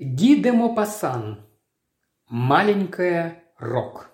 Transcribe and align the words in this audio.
Ги 0.00 0.34
де 0.42 0.52
Мопассан. 0.52 1.36
Маленькая 2.28 3.44
Рок. 3.58 4.10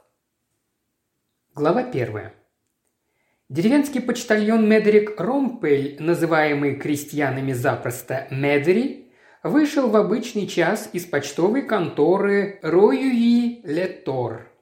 Глава 1.54 1.84
первая. 1.84 2.34
Деревенский 3.49 4.03
почтальон 4.03 4.69
Медерик 4.69 5.19
Ромпель, 5.19 5.97
называемый 5.99 6.77
крестьянами 6.77 7.55
запросто 7.55 8.27
Медери, 8.30 9.11
вышел 9.43 9.89
в 9.89 9.96
обычный 9.96 10.46
час 10.46 10.91
из 10.93 11.07
почтовой 11.07 11.62
конторы 11.62 12.59
Роюи 12.61 13.62
Летор. 13.65 14.53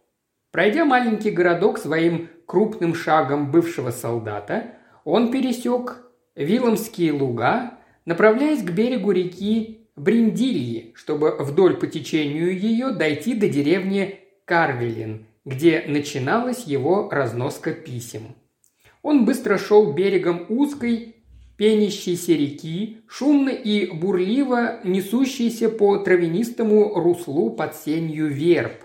Пройдя 0.52 0.84
маленький 0.84 1.32
городок 1.32 1.78
своим 1.78 2.28
крупным 2.46 2.94
шагом 2.94 3.50
бывшего 3.50 3.90
солдата, 3.90 4.76
он 5.02 5.32
пересек 5.32 5.96
Виломские 6.36 7.10
луга, 7.10 7.72
направляясь 8.04 8.62
к 8.62 8.70
берегу 8.70 9.10
реки 9.10 9.77
Бриндильи, 9.98 10.92
чтобы 10.94 11.36
вдоль 11.38 11.76
по 11.76 11.86
течению 11.86 12.56
ее 12.58 12.90
дойти 12.90 13.34
до 13.34 13.48
деревни 13.48 14.20
Карвелин, 14.44 15.26
где 15.44 15.84
начиналась 15.86 16.64
его 16.64 17.08
разноска 17.10 17.72
писем. 17.72 18.36
Он 19.02 19.24
быстро 19.24 19.58
шел 19.58 19.92
берегом 19.92 20.46
узкой, 20.48 21.16
пенящейся 21.56 22.32
реки, 22.32 22.98
шумно 23.08 23.50
и 23.50 23.90
бурливо 23.90 24.80
несущейся 24.84 25.68
по 25.68 25.98
травянистому 25.98 26.94
руслу 26.94 27.50
под 27.50 27.74
сенью 27.74 28.28
верб. 28.28 28.84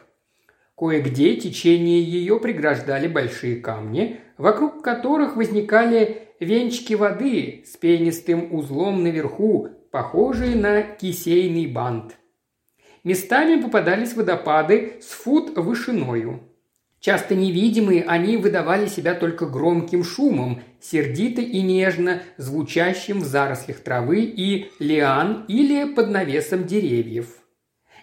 Кое-где 0.75 1.35
течение 1.35 2.01
ее 2.01 2.39
преграждали 2.39 3.07
большие 3.07 3.57
камни, 3.57 4.19
вокруг 4.37 4.81
которых 4.81 5.35
возникали 5.35 6.23
венчики 6.39 6.93
воды 6.95 7.63
с 7.67 7.77
пенистым 7.77 8.53
узлом 8.53 9.03
наверху, 9.03 9.69
похожие 9.93 10.55
на 10.55 10.81
кисейный 10.81 11.67
бант. 11.67 12.17
Местами 13.03 13.61
попадались 13.61 14.15
водопады 14.15 14.97
с 14.99 15.11
фут 15.11 15.55
вышиною. 15.55 16.39
Часто 16.99 17.35
невидимые, 17.35 18.03
они 18.03 18.37
выдавали 18.37 18.87
себя 18.87 19.13
только 19.13 19.45
громким 19.45 20.03
шумом, 20.03 20.63
сердито 20.81 21.41
и 21.41 21.61
нежно 21.61 22.23
звучащим 22.37 23.19
в 23.19 23.25
зарослях 23.25 23.81
травы 23.81 24.21
и 24.21 24.71
лиан 24.79 25.45
или 25.47 25.93
под 25.93 26.09
навесом 26.09 26.65
деревьев. 26.65 27.27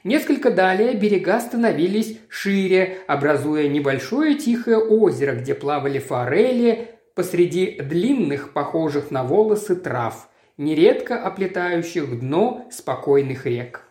Несколько 0.04 0.52
далее 0.52 0.94
берега 0.94 1.40
становились 1.40 2.20
шире, 2.28 2.98
образуя 3.08 3.66
небольшое 3.66 4.36
тихое 4.36 4.78
озеро, 4.78 5.34
где 5.34 5.56
плавали 5.56 5.98
форели 5.98 7.00
посреди 7.16 7.80
длинных, 7.80 8.52
похожих 8.52 9.10
на 9.10 9.24
волосы 9.24 9.74
трав, 9.74 10.29
нередко 10.60 11.16
оплетающих 11.24 12.20
дно 12.20 12.66
спокойных 12.70 13.46
рек. 13.46 13.82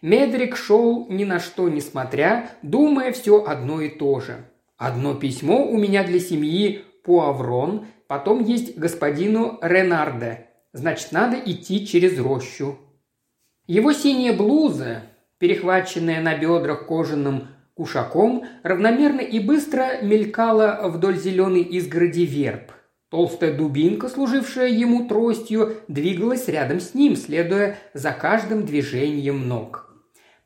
Медрик 0.00 0.56
шел 0.56 1.06
ни 1.10 1.24
на 1.24 1.40
что 1.40 1.68
не 1.68 1.82
смотря, 1.82 2.50
думая 2.62 3.12
все 3.12 3.44
одно 3.44 3.82
и 3.82 3.90
то 3.90 4.20
же. 4.20 4.46
Одно 4.78 5.14
письмо 5.14 5.66
у 5.68 5.76
меня 5.76 6.04
для 6.04 6.18
семьи 6.18 6.84
Пуаврон, 7.04 7.86
потом 8.06 8.42
есть 8.42 8.78
господину 8.78 9.58
Ренарде. 9.60 10.46
Значит, 10.72 11.12
надо 11.12 11.36
идти 11.36 11.86
через 11.86 12.18
рощу. 12.18 12.78
Его 13.66 13.92
синяя 13.92 14.32
блуза, 14.34 15.02
перехваченная 15.38 16.22
на 16.22 16.34
бедрах 16.34 16.86
кожаным 16.86 17.48
кушаком, 17.74 18.46
равномерно 18.62 19.20
и 19.20 19.38
быстро 19.38 20.00
мелькала 20.00 20.80
вдоль 20.88 21.18
зеленой 21.18 21.62
изгороди 21.62 22.24
верб. 22.24 22.72
Толстая 23.08 23.52
дубинка, 23.56 24.08
служившая 24.08 24.68
ему 24.68 25.06
тростью, 25.06 25.76
двигалась 25.86 26.48
рядом 26.48 26.80
с 26.80 26.92
ним, 26.92 27.14
следуя 27.14 27.78
за 27.94 28.10
каждым 28.10 28.66
движением 28.66 29.46
ног. 29.46 29.94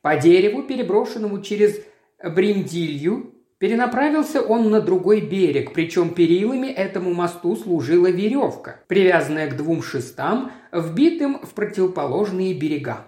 По 0.01 0.15
дереву, 0.15 0.63
переброшенному 0.63 1.41
через 1.41 1.79
Бриндилью, 2.23 3.33
перенаправился 3.57 4.41
он 4.41 4.69
на 4.69 4.79
другой 4.79 5.21
берег, 5.21 5.73
причем 5.73 6.13
перилами 6.13 6.67
этому 6.67 7.13
мосту 7.13 7.55
служила 7.55 8.07
веревка, 8.07 8.79
привязанная 8.87 9.49
к 9.49 9.57
двум 9.57 9.81
шестам, 9.81 10.51
вбитым 10.71 11.39
в 11.41 11.53
противоположные 11.55 12.53
берега. 12.53 13.07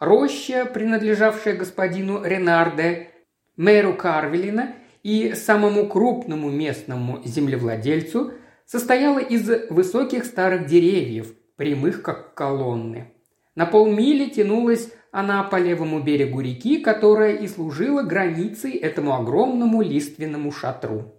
Роща, 0.00 0.64
принадлежавшая 0.64 1.56
господину 1.56 2.22
Ренарде, 2.24 3.10
мэру 3.56 3.94
Карвелина 3.94 4.74
и 5.02 5.34
самому 5.34 5.88
крупному 5.88 6.50
местному 6.50 7.20
землевладельцу, 7.24 8.32
состояла 8.72 9.18
из 9.18 9.50
высоких 9.68 10.24
старых 10.24 10.64
деревьев, 10.64 11.34
прямых 11.56 12.00
как 12.00 12.32
колонны. 12.32 13.12
На 13.54 13.66
полмили 13.66 14.30
тянулась 14.30 14.90
она 15.10 15.42
по 15.42 15.56
левому 15.56 16.00
берегу 16.00 16.40
реки, 16.40 16.78
которая 16.78 17.34
и 17.34 17.48
служила 17.48 18.02
границей 18.02 18.72
этому 18.72 19.14
огромному 19.14 19.82
лиственному 19.82 20.50
шатру. 20.52 21.14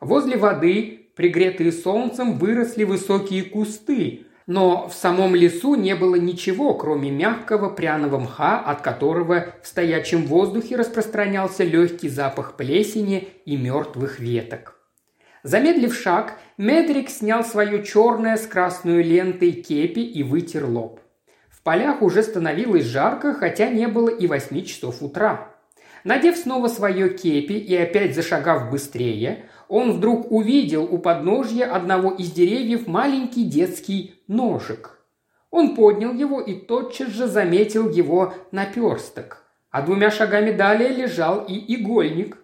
Возле 0.00 0.38
воды, 0.38 1.10
пригретые 1.14 1.72
солнцем, 1.72 2.38
выросли 2.38 2.84
высокие 2.84 3.42
кусты, 3.42 4.22
но 4.46 4.88
в 4.88 4.94
самом 4.94 5.34
лесу 5.34 5.74
не 5.74 5.94
было 5.94 6.14
ничего, 6.14 6.72
кроме 6.72 7.10
мягкого 7.10 7.68
пряного 7.68 8.18
мха, 8.18 8.60
от 8.60 8.80
которого 8.80 9.48
в 9.62 9.66
стоячем 9.66 10.24
воздухе 10.24 10.76
распространялся 10.76 11.64
легкий 11.64 12.08
запах 12.08 12.56
плесени 12.56 13.28
и 13.44 13.58
мертвых 13.58 14.20
веток. 14.20 14.73
Замедлив 15.44 15.94
шаг, 15.94 16.38
Медрик 16.58 17.08
снял 17.08 17.44
свое 17.44 17.84
черное 17.84 18.36
с 18.36 18.46
красной 18.48 19.04
лентой 19.04 19.52
кепи 19.52 20.00
и 20.00 20.24
вытер 20.24 20.64
лоб 20.64 21.00
полях 21.64 22.02
уже 22.02 22.22
становилось 22.22 22.84
жарко, 22.84 23.34
хотя 23.34 23.68
не 23.68 23.88
было 23.88 24.10
и 24.10 24.26
восьми 24.28 24.64
часов 24.64 25.02
утра. 25.02 25.48
Надев 26.04 26.36
снова 26.36 26.68
свое 26.68 27.08
кепи 27.08 27.54
и 27.54 27.74
опять 27.74 28.14
зашагав 28.14 28.70
быстрее, 28.70 29.46
он 29.68 29.92
вдруг 29.92 30.30
увидел 30.30 30.84
у 30.84 30.98
подножья 30.98 31.74
одного 31.74 32.10
из 32.12 32.30
деревьев 32.30 32.86
маленький 32.86 33.44
детский 33.44 34.22
ножик. 34.28 34.98
Он 35.50 35.74
поднял 35.74 36.12
его 36.12 36.42
и 36.42 36.54
тотчас 36.54 37.08
же 37.08 37.26
заметил 37.26 37.88
его 37.88 38.34
наперсток. 38.52 39.44
А 39.70 39.82
двумя 39.82 40.10
шагами 40.10 40.52
далее 40.52 40.90
лежал 40.90 41.44
и 41.48 41.74
игольник. 41.74 42.36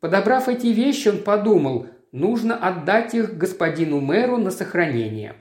Подобрав 0.00 0.48
эти 0.48 0.66
вещи, 0.66 1.08
он 1.08 1.18
подумал, 1.18 1.86
нужно 2.12 2.56
отдать 2.56 3.14
их 3.14 3.36
господину 3.36 4.00
мэру 4.00 4.36
на 4.36 4.50
сохранение. 4.50 5.34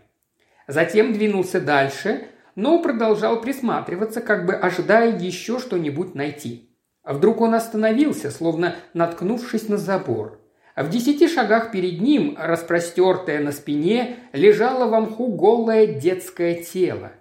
Затем 0.68 1.14
двинулся 1.14 1.60
дальше, 1.62 2.28
но 2.56 2.82
продолжал 2.82 3.42
присматриваться, 3.42 4.22
как 4.22 4.46
бы 4.46 4.54
ожидая 4.54 5.18
еще 5.18 5.60
что-нибудь 5.60 6.16
найти. 6.16 6.70
Вдруг 7.04 7.42
он 7.42 7.56
остановился, 7.56 8.32
словно 8.32 8.76
наткнувшись 8.94 9.70
на 9.70 9.78
забор. 9.78 10.40
В 10.76 10.90
десяти 10.90 11.28
шагах 11.28 11.72
перед 11.72 12.00
ним, 12.00 12.36
распростертое 12.40 13.42
на 13.42 13.52
спине, 13.52 14.18
лежало 14.32 14.86
в 14.86 15.02
мху 15.02 15.28
голое 15.36 15.88
детское 15.88 16.56
тело. 16.56 17.12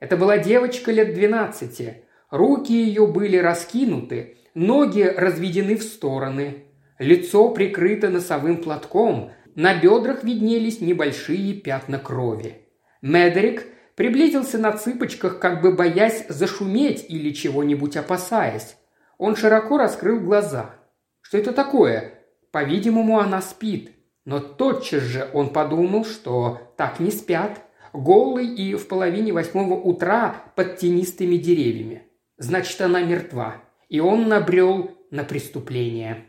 Это 0.00 0.16
была 0.16 0.38
девочка 0.38 0.90
лет 0.90 1.14
двенадцати. 1.14 2.04
Руки 2.30 2.72
ее 2.72 3.06
были 3.06 3.36
раскинуты, 3.36 4.38
ноги 4.54 5.02
разведены 5.02 5.76
в 5.76 5.82
стороны. 5.82 6.65
Лицо 6.98 7.48
прикрыто 7.50 8.08
носовым 8.08 8.58
платком, 8.58 9.32
на 9.54 9.74
бедрах 9.74 10.24
виднелись 10.24 10.80
небольшие 10.80 11.54
пятна 11.54 11.98
крови. 11.98 12.62
Медерик 13.02 13.66
Приблизился 13.96 14.58
на 14.58 14.72
цыпочках, 14.72 15.38
как 15.38 15.62
бы 15.62 15.72
боясь 15.72 16.26
зашуметь 16.28 17.06
или 17.08 17.30
чего-нибудь 17.30 17.96
опасаясь. 17.96 18.76
Он 19.16 19.36
широко 19.36 19.78
раскрыл 19.78 20.20
глаза. 20.20 20.76
Что 21.22 21.38
это 21.38 21.52
такое? 21.52 22.12
По-видимому, 22.52 23.18
она 23.18 23.40
спит. 23.40 23.92
Но 24.26 24.38
тотчас 24.38 25.02
же 25.02 25.30
он 25.32 25.48
подумал, 25.48 26.04
что 26.04 26.74
так 26.76 27.00
не 27.00 27.10
спят. 27.10 27.62
Голый 27.94 28.46
и 28.46 28.74
в 28.74 28.86
половине 28.86 29.32
восьмого 29.32 29.74
утра 29.74 30.44
под 30.56 30.76
тенистыми 30.76 31.36
деревьями. 31.36 32.02
Значит, 32.36 32.78
она 32.82 33.00
мертва. 33.00 33.62
И 33.88 33.98
он 33.98 34.28
набрел 34.28 34.90
на 35.10 35.24
преступление. 35.24 36.26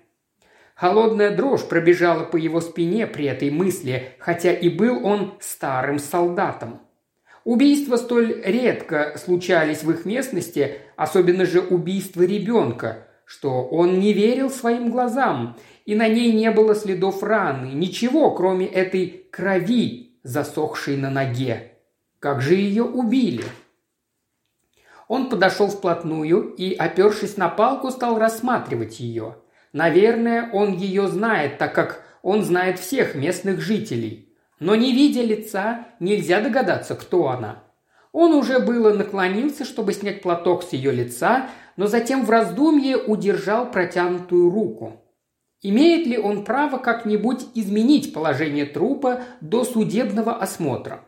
Холодная 0.77 1.35
дрожь 1.35 1.67
пробежала 1.67 2.23
по 2.23 2.37
его 2.37 2.61
спине 2.61 3.07
при 3.07 3.25
этой 3.25 3.49
мысли, 3.49 4.11
хотя 4.19 4.53
и 4.53 4.69
был 4.69 5.03
он 5.03 5.33
старым 5.39 5.97
солдатом. 5.97 6.81
Убийства 7.43 7.95
столь 7.95 8.43
редко 8.45 9.17
случались 9.17 9.81
в 9.81 9.89
их 9.89 10.05
местности, 10.05 10.77
особенно 10.95 11.45
же 11.47 11.61
убийство 11.61 12.21
ребенка, 12.21 13.07
что 13.25 13.63
он 13.63 13.99
не 13.99 14.13
верил 14.13 14.51
своим 14.51 14.91
глазам, 14.91 15.57
и 15.85 15.95
на 15.95 16.07
ней 16.07 16.31
не 16.31 16.51
было 16.51 16.75
следов 16.75 17.23
раны, 17.23 17.73
ничего, 17.73 18.29
кроме 18.35 18.67
этой 18.67 19.25
крови, 19.31 20.19
засохшей 20.21 20.95
на 20.95 21.09
ноге. 21.09 21.71
Как 22.19 22.39
же 22.39 22.53
ее 22.53 22.83
убили? 22.83 23.45
Он 25.07 25.29
подошел 25.29 25.69
вплотную 25.69 26.53
и, 26.53 26.75
опершись 26.75 27.35
на 27.35 27.49
палку, 27.49 27.89
стал 27.89 28.19
рассматривать 28.19 28.99
ее. 28.99 29.37
Наверное, 29.77 30.49
он 30.53 30.73
ее 30.73 31.07
знает, 31.07 31.59
так 31.59 31.75
как 31.75 32.01
он 32.23 32.41
знает 32.41 32.79
всех 32.79 33.13
местных 33.13 33.61
жителей. 33.61 34.33
Но 34.59 34.73
не 34.73 34.91
видя 34.91 35.21
лица, 35.21 35.85
нельзя 35.99 36.41
догадаться, 36.41 36.95
кто 36.95 37.27
она. 37.29 37.63
Он 38.11 38.33
уже 38.33 38.57
было 38.57 38.91
наклонился, 38.91 39.65
чтобы 39.65 39.93
снять 39.93 40.23
платок 40.23 40.63
с 40.63 40.73
ее 40.73 40.91
лица, 40.91 41.51
но 41.75 41.85
затем 41.85 42.25
в 42.25 42.31
раздумье 42.31 42.97
удержал 42.97 43.69
протянутую 43.69 44.49
руку. 44.49 44.99
Имеет 45.61 46.07
ли 46.07 46.17
он 46.17 46.43
право 46.43 46.79
как-нибудь 46.79 47.45
изменить 47.53 48.13
положение 48.13 48.65
трупа 48.65 49.25
до 49.41 49.63
судебного 49.63 50.37
осмотра? 50.37 51.01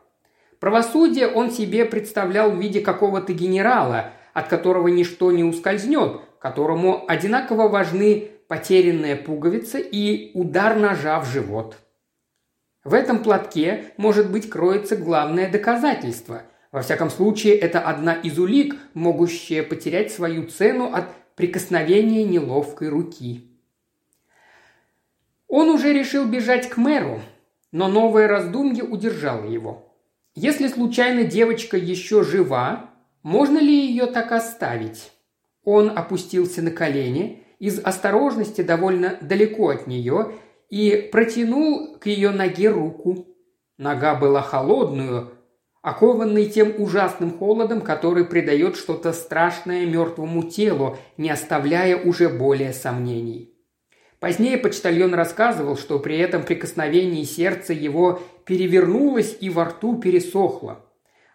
Правосудие 0.59 1.27
он 1.27 1.49
себе 1.49 1.85
представлял 1.85 2.51
в 2.51 2.59
виде 2.59 2.81
какого-то 2.81 3.33
генерала, 3.33 4.11
от 4.35 4.47
которого 4.47 4.89
ничто 4.89 5.31
не 5.31 5.43
ускользнет, 5.43 6.21
которому 6.39 7.05
одинаково 7.07 7.67
важны 7.67 8.29
потерянная 8.49 9.15
пуговица 9.15 9.77
и 9.77 10.31
удар 10.33 10.75
ножа 10.75 11.19
в 11.21 11.27
живот. 11.27 11.77
В 12.83 12.95
этом 12.95 13.21
платке, 13.21 13.93
может 13.97 14.31
быть, 14.31 14.49
кроется 14.49 14.97
главное 14.97 15.49
доказательство. 15.51 16.41
Во 16.71 16.81
всяком 16.81 17.11
случае, 17.11 17.55
это 17.55 17.79
одна 17.79 18.13
из 18.13 18.39
улик, 18.39 18.75
могущая 18.95 19.61
потерять 19.61 20.11
свою 20.11 20.47
цену 20.47 20.91
от 20.91 21.05
прикосновения 21.35 22.23
неловкой 22.23 22.89
руки. 22.89 23.47
Он 25.47 25.69
уже 25.69 25.93
решил 25.93 26.25
бежать 26.25 26.69
к 26.69 26.77
мэру, 26.77 27.21
но 27.71 27.87
новое 27.87 28.27
раздумье 28.27 28.83
удержало 28.83 29.45
его. 29.45 29.93
Если 30.33 30.69
случайно 30.69 31.23
девочка 31.23 31.77
еще 31.77 32.23
жива, 32.23 32.89
можно 33.21 33.59
ли 33.59 33.87
ее 33.87 34.07
так 34.07 34.31
оставить? 34.31 35.11
Он 35.63 35.95
опустился 35.95 36.63
на 36.63 36.71
колени, 36.71 37.43
из 37.59 37.79
осторожности 37.79 38.61
довольно 38.61 39.17
далеко 39.21 39.69
от 39.69 39.87
нее, 39.87 40.31
и 40.69 41.09
протянул 41.11 41.97
к 41.97 42.07
ее 42.07 42.31
ноге 42.31 42.69
руку. 42.69 43.27
Нога 43.77 44.15
была 44.15 44.41
холодную, 44.41 45.31
окованной 45.81 46.45
тем 46.45 46.73
ужасным 46.77 47.37
холодом, 47.37 47.81
который 47.81 48.25
придает 48.25 48.75
что-то 48.75 49.13
страшное 49.13 49.85
мертвому 49.85 50.43
телу, 50.43 50.97
не 51.17 51.29
оставляя 51.29 51.97
уже 51.97 52.29
более 52.29 52.73
сомнений. 52.73 53.55
Позднее 54.19 54.57
почтальон 54.57 55.13
рассказывал, 55.13 55.77
что 55.77 55.97
при 55.97 56.17
этом 56.17 56.43
прикосновении 56.43 57.23
сердце 57.23 57.73
его 57.73 58.21
перевернулось 58.45 59.37
и 59.39 59.49
во 59.49 59.65
рту 59.65 59.97
пересохло. 59.97 60.85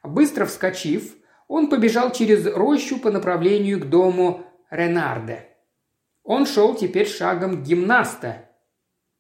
Быстро 0.03 0.45
вскочив, 0.45 1.15
он 1.49 1.71
побежал 1.71 2.13
через 2.13 2.47
рощу 2.47 2.99
по 2.99 3.11
направлению 3.11 3.81
к 3.81 3.89
дому 3.89 4.43
Ренарде. 4.71 5.49
Он 6.25 6.47
шел 6.47 6.75
теперь 6.75 7.07
шагом 7.07 7.63
гимнаста, 7.63 8.49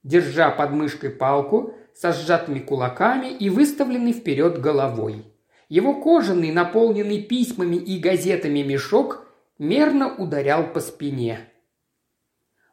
держа 0.02 0.50
под 0.50 0.72
мышкой 0.72 1.10
палку 1.10 1.74
со 1.94 2.12
сжатыми 2.12 2.58
кулаками 2.60 3.28
и 3.28 3.50
выставленный 3.50 4.12
вперед 4.12 4.60
головой. 4.60 5.26
Его 5.68 6.00
кожаный, 6.00 6.50
наполненный 6.50 7.22
письмами 7.22 7.76
и 7.76 7.98
газетами 7.98 8.60
мешок 8.60 9.26
мерно 9.58 10.14
ударял 10.16 10.72
по 10.72 10.80
спине. 10.80 11.40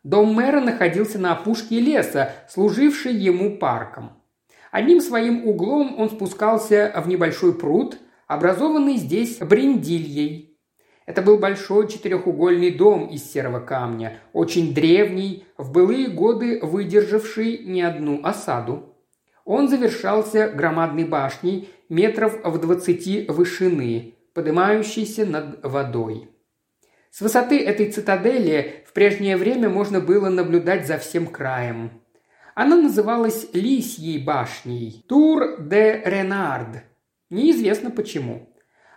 Дом 0.03 0.33
мэра 0.33 0.61
находился 0.61 1.19
на 1.19 1.33
опушке 1.33 1.79
леса, 1.79 2.33
служивший 2.49 3.13
ему 3.13 3.57
парком. 3.57 4.13
Одним 4.71 5.01
своим 5.01 5.45
углом 5.45 5.99
он 5.99 6.09
спускался 6.09 6.91
в 6.95 7.07
небольшой 7.07 7.53
пруд, 7.53 7.97
образованный 8.27 8.95
здесь 8.95 9.39
бриндильей– 9.39 10.47
это 11.05 11.21
был 11.21 11.37
большой 11.37 11.87
четырехугольный 11.87 12.71
дом 12.71 13.07
из 13.07 13.29
серого 13.31 13.59
камня, 13.59 14.19
очень 14.33 14.73
древний, 14.73 15.45
в 15.57 15.71
былые 15.71 16.07
годы 16.07 16.59
выдержавший 16.61 17.59
не 17.59 17.81
одну 17.81 18.21
осаду. 18.23 18.95
Он 19.43 19.67
завершался 19.67 20.49
громадной 20.49 21.05
башней 21.05 21.69
метров 21.89 22.39
в 22.43 22.59
двадцати 22.59 23.25
вышины, 23.27 24.15
поднимающейся 24.33 25.25
над 25.25 25.63
водой. 25.63 26.29
С 27.09 27.19
высоты 27.21 27.59
этой 27.59 27.91
цитадели 27.91 28.85
в 28.87 28.93
прежнее 28.93 29.35
время 29.35 29.67
можно 29.69 29.99
было 29.99 30.29
наблюдать 30.29 30.87
за 30.87 30.97
всем 30.97 31.27
краем. 31.27 32.01
Она 32.55 32.75
называлась 32.75 33.49
Лисьей 33.53 34.23
башней, 34.23 35.03
Тур 35.07 35.61
де 35.61 36.01
Ренард. 36.05 36.83
Неизвестно 37.29 37.91
почему. 37.91 38.50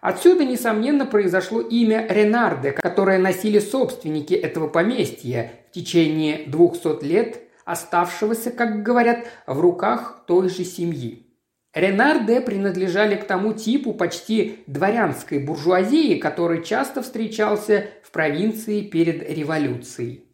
Отсюда, 0.04 0.44
несомненно, 0.44 1.06
произошло 1.06 1.62
имя 1.62 2.06
Ренарде, 2.10 2.72
которое 2.72 3.16
носили 3.16 3.58
собственники 3.58 4.34
этого 4.34 4.68
поместья 4.68 5.52
в 5.70 5.74
течение 5.74 6.44
двухсот 6.46 7.02
лет, 7.02 7.40
оставшегося, 7.64 8.50
как 8.50 8.82
говорят, 8.82 9.24
в 9.46 9.58
руках 9.58 10.24
той 10.26 10.50
же 10.50 10.62
семьи. 10.62 11.26
Ренарде 11.72 12.42
принадлежали 12.42 13.16
к 13.16 13.24
тому 13.24 13.54
типу 13.54 13.94
почти 13.94 14.58
дворянской 14.66 15.38
буржуазии, 15.38 16.18
который 16.18 16.62
часто 16.62 17.00
встречался 17.00 17.86
в 18.02 18.10
провинции 18.10 18.82
перед 18.82 19.26
революцией. 19.30 20.26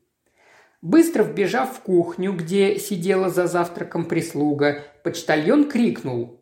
Быстро 0.82 1.22
вбежав 1.22 1.76
в 1.76 1.80
кухню, 1.82 2.32
где 2.32 2.76
сидела 2.80 3.28
за 3.28 3.46
завтраком 3.46 4.06
прислуга, 4.06 4.82
почтальон 5.04 5.70
крикнул 5.70 6.40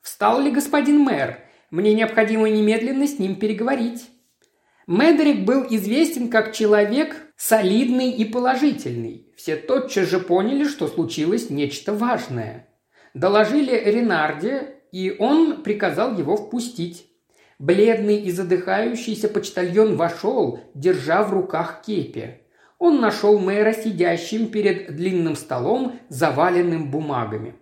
«Встал 0.00 0.40
ли 0.40 0.52
господин 0.52 1.00
мэр? 1.00 1.47
Мне 1.70 1.94
необходимо 1.94 2.48
немедленно 2.48 3.06
с 3.06 3.18
ним 3.18 3.36
переговорить». 3.36 4.08
Медерик 4.86 5.44
был 5.44 5.66
известен 5.68 6.30
как 6.30 6.54
человек 6.54 7.14
солидный 7.36 8.10
и 8.10 8.24
положительный. 8.24 9.26
Все 9.36 9.56
тотчас 9.56 10.08
же 10.08 10.18
поняли, 10.18 10.64
что 10.64 10.88
случилось 10.88 11.50
нечто 11.50 11.92
важное. 11.92 12.68
Доложили 13.12 13.70
Ренарде, 13.70 14.76
и 14.92 15.14
он 15.18 15.62
приказал 15.62 16.16
его 16.16 16.36
впустить. 16.36 17.06
Бледный 17.58 18.16
и 18.16 18.30
задыхающийся 18.30 19.28
почтальон 19.28 19.96
вошел, 19.96 20.60
держа 20.74 21.22
в 21.22 21.32
руках 21.32 21.82
кепи. 21.84 22.40
Он 22.78 23.00
нашел 23.00 23.38
мэра 23.38 23.72
сидящим 23.72 24.48
перед 24.48 24.94
длинным 24.94 25.36
столом, 25.36 25.98
заваленным 26.08 26.90
бумагами. 26.90 27.56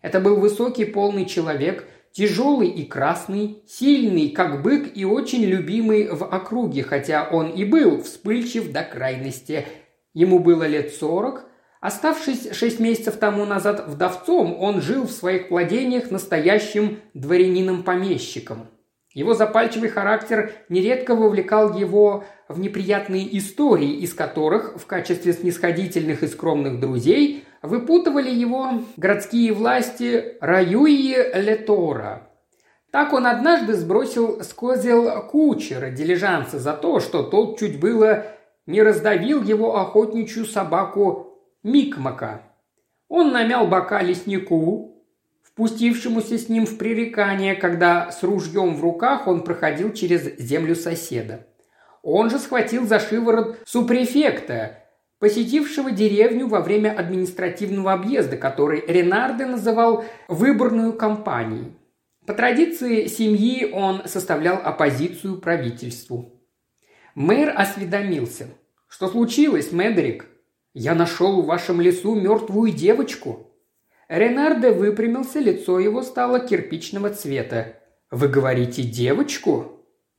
Это 0.00 0.18
был 0.18 0.36
высокий 0.40 0.86
полный 0.86 1.26
человек 1.26 1.86
Тяжелый 2.12 2.68
и 2.68 2.84
красный, 2.84 3.62
сильный, 3.66 4.28
как 4.30 4.62
бык 4.62 4.94
и 4.94 5.06
очень 5.06 5.44
любимый 5.44 6.08
в 6.08 6.24
округе, 6.24 6.82
хотя 6.82 7.26
он 7.30 7.48
и 7.48 7.64
был 7.64 8.02
вспыльчив 8.02 8.70
до 8.70 8.82
крайности. 8.82 9.66
Ему 10.12 10.38
было 10.38 10.64
лет 10.66 10.92
сорок. 10.92 11.46
Оставшись 11.80 12.52
шесть 12.52 12.80
месяцев 12.80 13.16
тому 13.16 13.46
назад 13.46 13.88
вдовцом, 13.88 14.54
он 14.60 14.82
жил 14.82 15.04
в 15.06 15.10
своих 15.10 15.50
владениях 15.50 16.10
настоящим 16.10 17.00
дворянином-помещиком. 17.14 18.68
Его 19.14 19.32
запальчивый 19.32 19.88
характер 19.88 20.52
нередко 20.68 21.14
вовлекал 21.14 21.76
его 21.76 22.24
в 22.48 22.60
неприятные 22.60 23.38
истории, 23.38 23.96
из 24.00 24.12
которых 24.12 24.76
в 24.78 24.84
качестве 24.86 25.32
снисходительных 25.32 26.22
и 26.22 26.28
скромных 26.28 26.78
друзей 26.78 27.44
выпутывали 27.62 28.30
его 28.30 28.82
городские 28.96 29.52
власти 29.52 30.36
Раюи 30.40 31.16
Летора. 31.34 32.28
Так 32.90 33.14
он 33.14 33.26
однажды 33.26 33.72
сбросил 33.74 34.42
с 34.42 34.52
козел 34.52 35.22
кучера 35.22 35.90
дилижанса 35.90 36.58
за 36.58 36.74
то, 36.74 37.00
что 37.00 37.22
тот 37.22 37.58
чуть 37.58 37.80
было 37.80 38.26
не 38.66 38.82
раздавил 38.82 39.42
его 39.42 39.78
охотничью 39.78 40.44
собаку 40.44 41.38
Микмака. 41.62 42.42
Он 43.08 43.32
намял 43.32 43.66
бока 43.66 44.02
леснику, 44.02 45.04
впустившемуся 45.42 46.38
с 46.38 46.48
ним 46.48 46.66
в 46.66 46.76
пререкание, 46.78 47.54
когда 47.54 48.10
с 48.10 48.22
ружьем 48.22 48.74
в 48.74 48.82
руках 48.82 49.26
он 49.26 49.42
проходил 49.42 49.92
через 49.92 50.36
землю 50.38 50.74
соседа. 50.74 51.46
Он 52.02 52.30
же 52.30 52.38
схватил 52.38 52.86
за 52.86 52.98
шиворот 52.98 53.58
супрефекта, 53.64 54.81
посетившего 55.22 55.92
деревню 55.92 56.48
во 56.48 56.60
время 56.60 56.90
административного 56.90 57.92
объезда, 57.92 58.36
который 58.36 58.82
Ренарде 58.84 59.46
называл 59.46 60.04
«выборную 60.26 60.94
кампанией». 60.94 61.76
По 62.26 62.34
традиции 62.34 63.06
семьи 63.06 63.70
он 63.72 64.02
составлял 64.06 64.56
оппозицию 64.56 65.40
правительству. 65.40 66.42
Мэр 67.14 67.52
осведомился. 67.56 68.48
«Что 68.88 69.06
случилось, 69.06 69.70
Медрик? 69.70 70.26
Я 70.74 70.96
нашел 70.96 71.40
в 71.40 71.46
вашем 71.46 71.80
лесу 71.80 72.16
мертвую 72.16 72.72
девочку». 72.72 73.46
Ренарде 74.08 74.72
выпрямился, 74.72 75.38
лицо 75.38 75.78
его 75.78 76.02
стало 76.02 76.40
кирпичного 76.40 77.10
цвета. 77.10 77.76
«Вы 78.10 78.26
говорите 78.26 78.82
девочку?» 78.82 79.71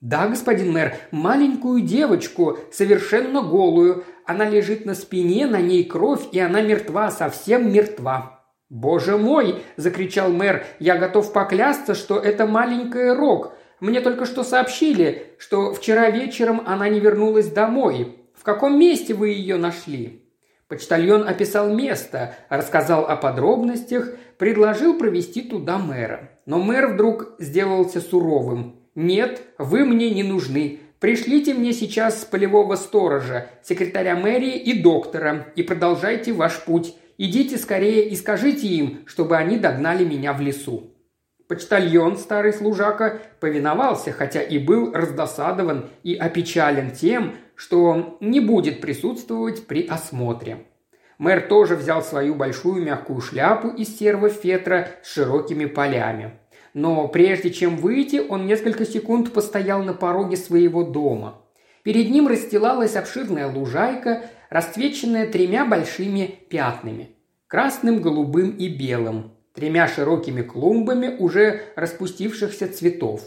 «Да, 0.04 0.28
господин 0.28 0.74
мэр, 0.74 0.96
маленькую 1.12 1.80
девочку, 1.80 2.58
совершенно 2.74 3.42
голую. 3.42 4.04
Она 4.26 4.44
лежит 4.44 4.84
на 4.84 4.96
спине, 4.96 5.48
на 5.48 5.62
ней 5.62 5.86
кровь, 5.86 6.28
и 6.34 6.40
она 6.40 6.62
мертва, 6.62 7.10
совсем 7.10 7.72
мертва». 7.72 8.42
«Боже 8.70 9.16
мой!»– 9.18 9.64
закричал 9.78 10.30
мэр. 10.34 10.66
«Я 10.80 10.98
готов 10.98 11.32
поклясться, 11.32 11.96
что 11.96 12.20
это 12.20 12.46
маленькая 12.46 13.16
Рок. 13.16 13.54
Мне 13.80 14.02
только 14.02 14.26
что 14.26 14.44
сообщили, 14.44 15.36
что 15.38 15.74
вчера 15.74 16.10
вечером 16.10 16.64
она 16.66 16.90
не 16.90 17.00
вернулась 17.00 17.48
домой. 17.48 18.18
В 18.36 18.44
каком 18.44 18.78
месте 18.78 19.14
вы 19.14 19.30
ее 19.30 19.56
нашли?» 19.56 20.30
Почтальон 20.68 21.26
описал 21.26 21.74
место, 21.74 22.36
рассказал 22.50 23.06
о 23.06 23.16
подробностях, 23.16 24.10
предложил 24.38 24.98
провести 24.98 25.44
туда 25.44 25.78
мэра. 25.78 26.32
Но 26.46 26.60
мэр 26.60 26.88
вдруг 26.88 27.36
сделался 27.40 28.02
суровым. 28.02 28.83
«Нет, 28.96 29.42
вы 29.58 29.86
мне 29.86 30.12
не 30.12 30.22
нужны. 30.22 30.80
Пришлите 31.00 31.56
мне 31.56 31.74
сейчас 31.74 32.26
полевого 32.26 32.76
сторожа, 32.76 33.48
секретаря 33.64 34.16
мэрии 34.16 34.56
и 34.56 34.82
доктора, 34.82 35.48
и 35.56 35.64
продолжайте 35.64 36.32
ваш 36.32 36.64
путь. 36.64 36.96
Идите 37.18 37.58
скорее 37.58 38.08
и 38.08 38.16
скажите 38.16 38.68
им, 38.68 39.00
чтобы 39.06 39.38
они 39.38 39.58
догнали 39.58 40.06
меня 40.06 40.34
в 40.34 40.42
лесу». 40.42 40.92
Почтальон, 41.48 42.18
старый 42.18 42.54
служака, 42.54 43.20
повиновался, 43.40 44.12
хотя 44.12 44.42
и 44.42 44.60
был 44.60 44.94
раздосадован 44.94 45.90
и 46.04 46.16
опечален 46.16 46.92
тем, 46.92 47.34
что 47.56 48.18
не 48.22 48.40
будет 48.40 48.80
присутствовать 48.80 49.66
при 49.66 49.88
осмотре. 49.88 50.66
Мэр 51.18 51.42
тоже 51.42 51.76
взял 51.76 52.04
свою 52.04 52.36
большую 52.36 52.84
мягкую 52.84 53.22
шляпу 53.22 53.70
из 53.70 53.98
серого 53.98 54.30
фетра 54.30 54.90
с 55.02 55.14
широкими 55.14 55.66
полями– 55.66 56.38
но 56.74 57.08
прежде 57.08 57.52
чем 57.52 57.78
выйти, 57.78 58.22
он 58.28 58.46
несколько 58.46 58.86
секунд 58.86 59.32
постоял 59.32 59.84
на 59.84 59.94
пороге 59.94 60.38
своего 60.38 60.84
дома. 60.84 61.42
Перед 61.84 62.10
ним 62.10 62.28
расстилалась 62.28 62.96
обширная 62.96 63.48
лужайка, 63.48 64.24
расцвеченная 64.50 65.28
тремя 65.28 65.66
большими 65.66 66.40
пятнами– 66.50 67.16
красным, 67.48 68.02
голубым 68.02 68.52
и 68.52 68.70
белым, 68.70 69.34
тремя 69.54 69.88
широкими 69.88 70.42
клумбами 70.42 71.16
уже 71.18 71.62
распустившихся 71.76 72.74
цветов. 72.74 73.22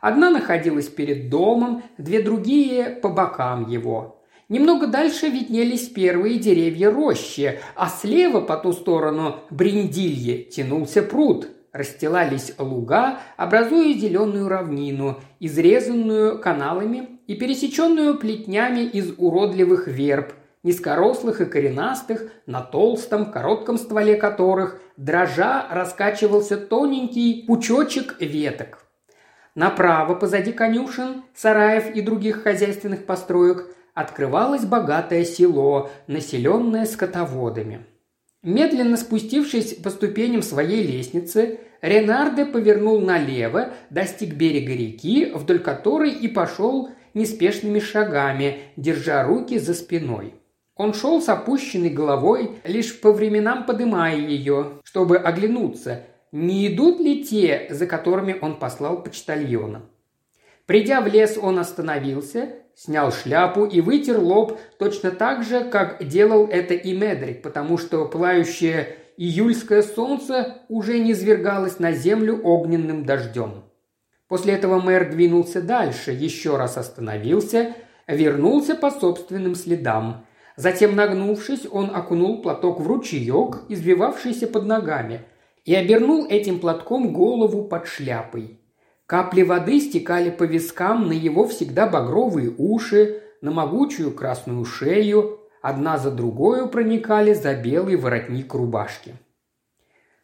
Одна 0.00 0.30
находилась 0.30 0.88
перед 0.88 1.28
домом, 1.28 1.82
две 1.98 2.22
другие– 2.22 2.84
по 3.02 3.08
бокам 3.08 3.68
его. 3.68 4.22
Немного 4.48 4.86
дальше 4.86 5.28
виднелись 5.28 5.88
первые 5.88 6.38
деревья 6.38 6.92
рощи, 6.92 7.58
а 7.74 7.88
слева 7.88 8.40
по 8.40 8.56
ту 8.56 8.72
сторону 8.72 9.40
Бриндилье 9.50 10.44
тянулся 10.44 11.02
пруд– 11.02 11.48
расстилались 11.76 12.54
луга, 12.58 13.18
образуя 13.36 13.92
зеленую 13.92 14.48
равнину, 14.48 15.20
изрезанную 15.40 16.40
каналами 16.40 17.20
и 17.26 17.34
пересеченную 17.34 18.18
плетнями 18.18 18.80
из 18.80 19.12
уродливых 19.18 19.86
верб, 19.86 20.32
низкорослых 20.62 21.40
и 21.40 21.44
коренастых, 21.44 22.30
на 22.46 22.62
толстом, 22.62 23.30
коротком 23.30 23.78
стволе 23.78 24.16
которых, 24.16 24.80
дрожа, 24.96 25.66
раскачивался 25.70 26.56
тоненький 26.56 27.44
пучочек 27.46 28.20
веток. 28.20 28.84
Направо, 29.54 30.14
позади 30.14 30.52
конюшен, 30.52 31.22
сараев 31.34 31.94
и 31.94 32.00
других 32.00 32.42
хозяйственных 32.42 33.06
построек, 33.06 33.68
открывалось 33.94 34.66
богатое 34.66 35.24
село, 35.24 35.90
населенное 36.06 36.84
скотоводами. 36.84 37.86
Медленно 38.42 38.96
спустившись 38.96 39.74
по 39.74 39.90
ступеням 39.90 40.42
своей 40.42 40.86
лестницы, 40.86 41.58
Ренарде 41.82 42.44
повернул 42.46 43.00
налево, 43.00 43.70
достиг 43.90 44.34
берега 44.34 44.72
реки, 44.72 45.32
вдоль 45.34 45.58
которой 45.58 46.10
и 46.10 46.28
пошел 46.28 46.90
неспешными 47.14 47.78
шагами, 47.78 48.58
держа 48.76 49.24
руки 49.24 49.58
за 49.58 49.74
спиной. 49.74 50.34
Он 50.74 50.92
шел 50.92 51.22
с 51.22 51.28
опущенной 51.28 51.90
головой, 51.90 52.58
лишь 52.64 53.00
по 53.00 53.12
временам 53.12 53.64
подымая 53.64 54.16
ее, 54.16 54.80
чтобы 54.84 55.16
оглянуться, 55.16 56.02
не 56.32 56.66
идут 56.68 57.00
ли 57.00 57.24
те, 57.24 57.66
за 57.70 57.86
которыми 57.86 58.36
он 58.40 58.58
послал 58.58 59.02
почтальона. 59.02 59.82
Придя 60.66 61.00
в 61.00 61.06
лес, 61.06 61.38
он 61.40 61.58
остановился, 61.58 62.50
снял 62.74 63.10
шляпу 63.10 63.64
и 63.64 63.80
вытер 63.80 64.18
лоб 64.18 64.58
точно 64.78 65.12
так 65.12 65.44
же, 65.44 65.64
как 65.64 66.06
делал 66.06 66.46
это 66.46 66.74
и 66.74 66.92
Медрик, 66.92 67.40
потому 67.40 67.78
что 67.78 68.04
пылающее 68.04 68.96
июльское 69.16 69.82
солнце 69.82 70.58
уже 70.68 70.98
не 70.98 71.14
звергалось 71.14 71.78
на 71.78 71.92
землю 71.92 72.40
огненным 72.42 73.04
дождем. 73.04 73.64
После 74.28 74.54
этого 74.54 74.80
мэр 74.80 75.10
двинулся 75.10 75.62
дальше, 75.62 76.10
еще 76.10 76.56
раз 76.56 76.76
остановился, 76.76 77.74
вернулся 78.06 78.74
по 78.74 78.90
собственным 78.90 79.54
следам. 79.54 80.26
Затем, 80.56 80.96
нагнувшись, 80.96 81.66
он 81.70 81.94
окунул 81.94 82.42
платок 82.42 82.80
в 82.80 82.86
ручеек, 82.86 83.62
извивавшийся 83.68 84.46
под 84.46 84.66
ногами, 84.66 85.22
и 85.64 85.74
обернул 85.74 86.26
этим 86.26 86.60
платком 86.60 87.12
голову 87.12 87.64
под 87.64 87.86
шляпой. 87.86 88.58
Капли 89.06 89.42
воды 89.42 89.80
стекали 89.80 90.30
по 90.30 90.44
вискам 90.44 91.08
на 91.08 91.12
его 91.12 91.46
всегда 91.46 91.86
багровые 91.86 92.52
уши, 92.56 93.22
на 93.40 93.52
могучую 93.52 94.12
красную 94.12 94.64
шею, 94.64 95.35
одна 95.66 95.98
за 95.98 96.12
другой 96.12 96.68
проникали 96.68 97.32
за 97.32 97.54
белый 97.54 97.96
воротник 97.96 98.54
рубашки. 98.54 99.16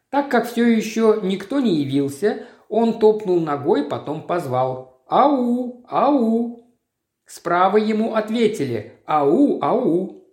Так 0.09 0.29
как 0.29 0.47
все 0.47 0.65
еще 0.65 1.19
никто 1.21 1.59
не 1.59 1.81
явился, 1.81 2.45
он 2.69 2.97
топнул 2.99 3.41
ногой, 3.41 3.83
потом 3.83 4.25
позвал 4.25 5.03
«Ау! 5.07 5.83
Ау!». 5.89 6.65
Справа 7.25 7.75
ему 7.75 8.15
ответили 8.15 8.93
«Ау! 9.05 9.59
Ау!». 9.61 10.23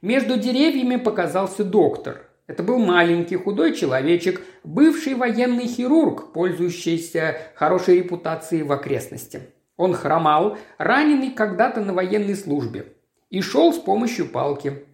Между 0.00 0.38
деревьями 0.38 0.96
показался 0.96 1.62
доктор. 1.62 2.30
Это 2.46 2.62
был 2.62 2.78
маленький 2.78 3.36
худой 3.36 3.74
человечек, 3.74 4.40
бывший 4.64 5.14
военный 5.14 5.66
хирург, 5.66 6.32
пользующийся 6.32 7.36
хорошей 7.54 7.98
репутацией 7.98 8.62
в 8.62 8.72
окрестности. 8.72 9.42
Он 9.76 9.92
хромал, 9.92 10.56
раненый 10.78 11.32
когда-то 11.32 11.82
на 11.82 11.92
военной 11.92 12.36
службе 12.36 12.93
и 13.34 13.40
шел 13.40 13.72
с 13.72 13.78
помощью 13.78 14.26
палки. 14.26 14.84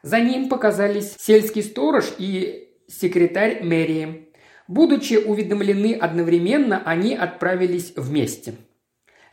За 0.00 0.18
ним 0.18 0.48
показались 0.48 1.14
сельский 1.18 1.62
сторож 1.62 2.06
и 2.16 2.70
секретарь 2.88 3.62
мэрии. 3.62 4.30
Будучи 4.66 5.14
уведомлены 5.14 5.92
одновременно, 5.92 6.82
они 6.86 7.14
отправились 7.14 7.92
вместе. 7.94 8.54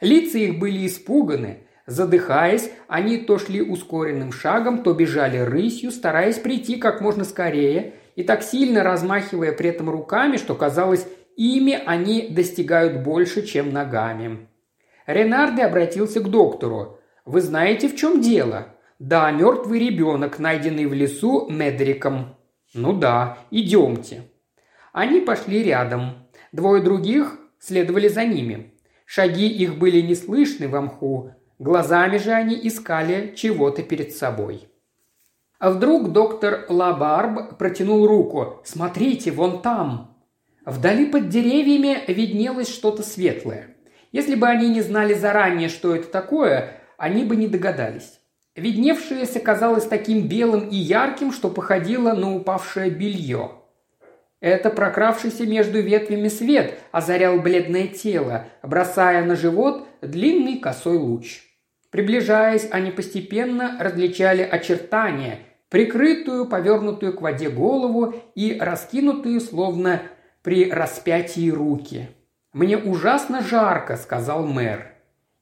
Лица 0.02 0.38
их 0.38 0.60
были 0.60 0.86
испуганы. 0.86 1.60
Задыхаясь, 1.86 2.70
они 2.90 3.18
то 3.18 3.40
шли 3.40 3.62
ускоренным 3.62 4.34
шагом, 4.34 4.84
то 4.84 4.94
бежали 4.94 5.38
рысью, 5.38 5.90
стараясь 5.92 6.38
прийти 6.38 6.76
как 6.76 7.00
можно 7.00 7.24
скорее, 7.24 7.94
и 8.18 8.24
так 8.24 8.44
сильно 8.44 8.84
размахивая 8.84 9.54
при 9.54 9.70
этом 9.70 9.90
руками, 9.90 10.36
что 10.36 10.54
казалось, 10.54 11.08
ими 11.38 11.80
они 11.86 12.28
достигают 12.28 13.04
больше, 13.04 13.46
чем 13.46 13.72
ногами. 13.72 14.50
Ренарде 15.08 15.64
обратился 15.64 16.20
к 16.20 16.30
доктору. 16.30 16.99
Вы 17.30 17.42
знаете, 17.42 17.88
в 17.88 17.96
чем 17.96 18.22
дело? 18.22 18.76
Да, 18.98 19.30
мертвый 19.30 19.78
ребенок, 19.78 20.40
найденный 20.40 20.88
в 20.88 20.96
лесу 20.96 21.48
Медриком. 21.48 22.36
Ну 22.74 22.92
да, 22.92 23.38
идемте. 23.52 24.24
Они 24.94 25.22
пошли 25.22 25.62
рядом. 25.62 26.28
Двое 26.52 26.82
других 26.82 27.38
следовали 27.60 28.08
за 28.08 28.26
ними. 28.26 28.74
Шаги 29.06 29.48
их 29.48 29.78
были 29.78 30.02
не 30.02 30.16
слышны 30.16 30.68
в 30.68 30.82
мху, 30.82 31.36
глазами 31.60 32.18
же 32.18 32.32
они 32.32 32.60
искали 32.64 33.36
чего-то 33.36 33.84
перед 33.84 34.12
собой. 34.12 34.68
А 35.60 35.70
вдруг 35.70 36.12
доктор 36.12 36.66
Лабарб 36.68 37.60
протянул 37.60 38.08
руку. 38.08 38.60
«Смотрите, 38.64 39.30
вон 39.30 39.62
там!» 39.62 40.18
Вдали 40.66 41.06
под 41.06 41.30
деревьями 41.30 42.06
виднелось 42.08 42.74
что-то 42.74 43.04
светлое. 43.04 43.76
Если 44.12 44.34
бы 44.34 44.48
они 44.48 44.68
не 44.70 44.82
знали 44.82 45.14
заранее, 45.14 45.70
что 45.70 45.96
это 45.96 46.08
такое, 46.08 46.79
они 47.00 47.24
бы 47.24 47.36
не 47.36 47.48
догадались. 47.48 48.20
Видневшееся 48.56 49.40
казалось 49.40 49.86
таким 49.86 50.28
белым 50.28 50.68
и 50.68 50.76
ярким, 50.76 51.32
что 51.32 51.50
походило 51.50 52.14
на 52.14 52.36
упавшее 52.36 52.90
белье. 52.90 53.52
Это 54.42 54.70
прокравшийся 54.70 55.46
между 55.46 55.82
ветвями 55.82 56.28
свет 56.28 56.78
озарял 56.92 57.40
бледное 57.40 57.88
тело, 57.88 58.46
бросая 58.62 59.26
на 59.26 59.36
живот 59.36 59.88
длинный 60.02 60.60
косой 60.60 60.98
луч. 60.98 61.42
Приближаясь, 61.90 62.68
они 62.72 62.92
постепенно 62.92 63.78
различали 63.80 64.42
очертания, 64.42 65.40
прикрытую, 65.70 66.46
повернутую 66.46 67.14
к 67.14 67.22
воде 67.22 67.50
голову 67.50 68.14
и 68.36 68.58
раскинутые, 68.60 69.40
словно 69.40 70.02
при 70.44 70.70
распятии 70.70 71.50
руки. 71.50 72.10
«Мне 72.54 72.78
ужасно 72.78 73.42
жарко»,— 73.42 73.96
сказал 73.98 74.46
мэр. 74.46 74.99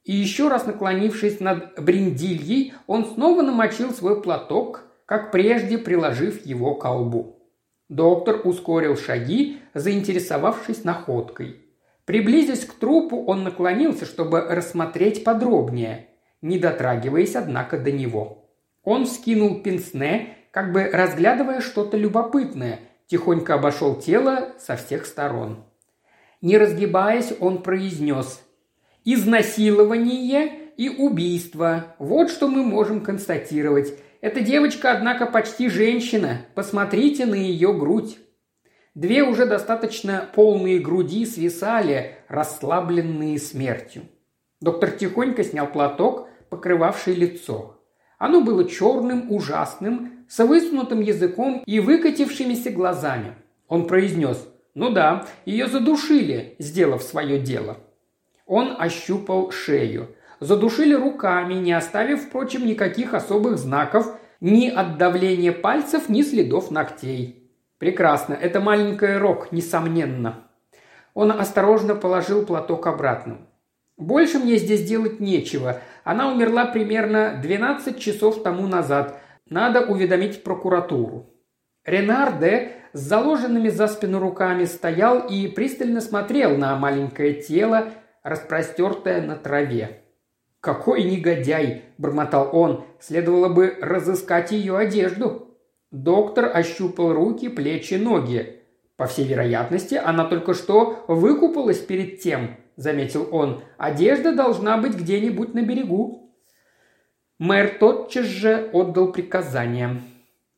И 0.08 0.12
еще 0.14 0.48
раз 0.48 0.64
наклонившись 0.64 1.38
над 1.38 1.78
бриндильей, 1.78 2.72
он 2.86 3.04
снова 3.04 3.42
намочил 3.42 3.92
свой 3.92 4.22
платок, 4.22 4.84
как 5.04 5.30
прежде 5.30 5.76
приложив 5.76 6.46
его 6.46 6.76
к 6.76 6.80
колбу. 6.80 7.42
Доктор 7.90 8.40
ускорил 8.44 8.96
шаги, 8.96 9.58
заинтересовавшись 9.74 10.82
находкой. 10.82 11.60
Приблизясь 12.06 12.64
к 12.64 12.72
трупу, 12.72 13.22
он 13.26 13.44
наклонился, 13.44 14.06
чтобы 14.06 14.40
рассмотреть 14.40 15.24
подробнее, 15.24 16.08
не 16.40 16.58
дотрагиваясь, 16.58 17.36
однако, 17.36 17.76
до 17.76 17.92
него. 17.92 18.48
Он 18.84 19.04
вскинул 19.04 19.60
пенсне, 19.60 20.38
как 20.52 20.72
бы 20.72 20.84
разглядывая 20.84 21.60
что-то 21.60 21.98
любопытное, 21.98 22.80
тихонько 23.08 23.56
обошел 23.56 23.94
тело 23.94 24.54
со 24.58 24.76
всех 24.76 25.04
сторон. 25.04 25.66
Не 26.40 26.56
разгибаясь, 26.56 27.34
он 27.40 27.62
произнес 27.62 28.40
Изнасилование 29.10 30.52
и 30.76 30.90
убийство. 30.90 31.96
Вот 31.98 32.30
что 32.30 32.46
мы 32.46 32.62
можем 32.62 33.00
констатировать. 33.00 33.94
Эта 34.20 34.42
девочка, 34.42 34.92
однако, 34.92 35.24
почти 35.24 35.70
женщина. 35.70 36.42
Посмотрите 36.54 37.24
на 37.24 37.34
ее 37.34 37.72
грудь. 37.72 38.18
Две 38.94 39.22
уже 39.22 39.46
достаточно 39.46 40.28
полные 40.34 40.78
груди 40.78 41.24
свисали, 41.24 42.16
расслабленные 42.28 43.38
смертью. 43.38 44.02
Доктор 44.60 44.90
тихонько 44.90 45.42
снял 45.42 45.68
платок, 45.68 46.28
покрывавший 46.50 47.14
лицо. 47.14 47.80
Оно 48.18 48.42
было 48.42 48.68
черным, 48.68 49.32
ужасным, 49.32 50.26
с 50.28 50.44
высунутым 50.44 51.00
языком 51.00 51.62
и 51.64 51.80
выкатившимися 51.80 52.72
глазами. 52.72 53.36
Он 53.68 53.86
произнес 53.86 54.46
«Ну 54.74 54.90
да, 54.90 55.26
ее 55.46 55.66
задушили, 55.66 56.56
сделав 56.58 57.02
свое 57.02 57.38
дело». 57.40 57.78
Он 58.48 58.74
ощупал 58.78 59.52
шею. 59.52 60.16
Задушили 60.40 60.94
руками, 60.94 61.54
не 61.54 61.72
оставив, 61.72 62.24
впрочем, 62.24 62.66
никаких 62.66 63.12
особых 63.12 63.58
знаков 63.58 64.18
ни 64.40 64.68
от 64.68 64.96
давления 64.96 65.52
пальцев, 65.52 66.08
ни 66.08 66.22
следов 66.22 66.70
ногтей. 66.70 67.52
Прекрасно, 67.78 68.32
это 68.32 68.60
маленькая 68.60 69.18
Рок, 69.18 69.52
несомненно. 69.52 70.46
Он 71.12 71.30
осторожно 71.30 71.94
положил 71.94 72.46
платок 72.46 72.86
обратно. 72.86 73.38
Больше 73.98 74.38
мне 74.38 74.56
здесь 74.56 74.88
делать 74.88 75.20
нечего. 75.20 75.80
Она 76.02 76.32
умерла 76.32 76.64
примерно 76.66 77.38
12 77.42 77.98
часов 77.98 78.42
тому 78.42 78.66
назад. 78.66 79.20
Надо 79.50 79.82
уведомить 79.82 80.42
прокуратуру. 80.42 81.34
Ренарде 81.84 82.72
с 82.92 83.00
заложенными 83.00 83.68
за 83.68 83.88
спину 83.88 84.20
руками 84.20 84.64
стоял 84.64 85.26
и 85.26 85.48
пристально 85.48 86.00
смотрел 86.00 86.56
на 86.56 86.76
маленькое 86.76 87.34
тело, 87.34 87.88
распростертое 88.22 89.22
на 89.22 89.36
траве. 89.36 90.02
«Какой 90.60 91.04
негодяй!»– 91.04 91.82
бормотал 91.98 92.50
он. 92.52 92.84
«Следовало 93.00 93.48
бы 93.48 93.76
разыскать 93.80 94.50
ее 94.50 94.76
одежду». 94.76 95.56
Доктор 95.90 96.54
ощупал 96.54 97.12
руки, 97.14 97.48
плечи, 97.48 97.94
ноги. 97.94 98.58
По 98.96 99.06
всей 99.06 99.26
вероятности, 99.26 99.94
она 99.94 100.24
только 100.24 100.52
что 100.52 101.04
выкупалась 101.06 101.78
перед 101.78 102.20
тем, 102.20 102.56
заметил 102.76 103.28
он. 103.30 103.62
Одежда 103.78 104.34
должна 104.34 104.76
быть 104.76 104.94
где-нибудь 104.94 105.54
на 105.54 105.62
берегу. 105.62 106.34
Мэр 107.38 107.78
тотчас 107.78 108.26
же 108.26 108.68
отдал 108.72 109.12
приказание. 109.12 110.02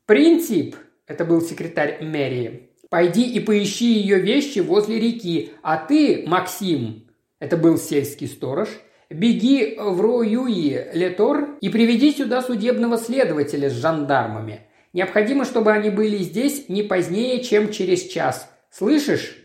«Принцип!»– 0.07 0.75
это 1.07 1.23
был 1.23 1.41
секретарь 1.41 2.03
мэрии. 2.03 2.71
«Пойди 2.89 3.23
и 3.31 3.39
поищи 3.39 3.93
ее 3.93 4.19
вещи 4.19 4.59
возле 4.59 4.99
реки, 4.99 5.51
а 5.61 5.77
ты, 5.77 6.25
Максим, 6.27 7.10
это 7.41 7.57
был 7.57 7.77
сельский 7.77 8.27
сторож, 8.27 8.69
беги 9.09 9.75
в 9.77 9.99
Роюи, 9.99 10.89
Летор, 10.93 11.57
и 11.59 11.69
приведи 11.69 12.13
сюда 12.13 12.43
судебного 12.43 12.99
следователя 12.99 13.69
с 13.69 13.73
жандармами. 13.73 14.67
Необходимо, 14.93 15.43
чтобы 15.43 15.71
они 15.71 15.89
были 15.89 16.17
здесь 16.17 16.69
не 16.69 16.83
позднее, 16.83 17.43
чем 17.43 17.71
через 17.71 18.03
час. 18.03 18.47
Слышишь?» 18.69 19.37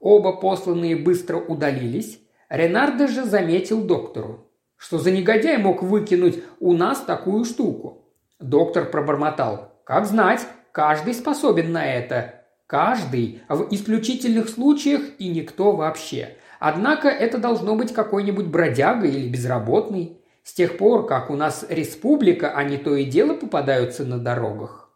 Оба 0.00 0.32
посланные 0.32 0.96
быстро 0.96 1.36
удалились. 1.36 2.18
Ренардо 2.48 3.06
же 3.06 3.24
заметил 3.24 3.82
доктору. 3.82 4.50
Что 4.76 4.98
за 4.98 5.12
негодяй 5.12 5.58
мог 5.58 5.82
выкинуть 5.84 6.42
у 6.58 6.72
нас 6.72 7.00
такую 7.00 7.44
штуку? 7.44 8.08
Доктор 8.40 8.86
пробормотал. 8.90 9.74
Как 9.84 10.06
знать, 10.06 10.40
каждый 10.72 11.14
способен 11.14 11.70
на 11.70 11.86
это. 11.86 12.46
Каждый, 12.66 13.42
в 13.48 13.68
исключительных 13.70 14.48
случаях 14.48 15.02
и 15.18 15.28
никто 15.28 15.72
вообще. 15.72 16.36
Однако 16.60 17.08
это 17.08 17.38
должно 17.38 17.74
быть 17.74 17.92
какой-нибудь 17.94 18.46
бродяга 18.46 19.06
или 19.06 19.28
безработный. 19.28 20.18
С 20.44 20.52
тех 20.52 20.76
пор, 20.76 21.06
как 21.06 21.30
у 21.30 21.34
нас 21.34 21.64
республика, 21.68 22.52
они 22.52 22.76
то 22.76 22.94
и 22.94 23.04
дело 23.04 23.34
попадаются 23.34 24.04
на 24.04 24.18
дорогах. 24.18 24.90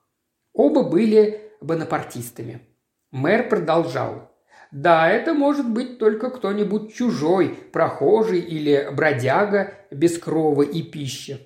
Оба 0.52 0.82
были 0.82 1.40
бонапартистами. 1.62 2.60
Мэр 3.10 3.48
продолжал. 3.48 4.30
Да, 4.72 5.08
это 5.08 5.32
может 5.32 5.70
быть 5.70 5.98
только 5.98 6.28
кто-нибудь 6.28 6.94
чужой, 6.94 7.56
прохожий 7.72 8.40
или 8.40 8.90
бродяга 8.92 9.72
без 9.90 10.18
крова 10.18 10.62
и 10.62 10.82
пищи. 10.82 11.38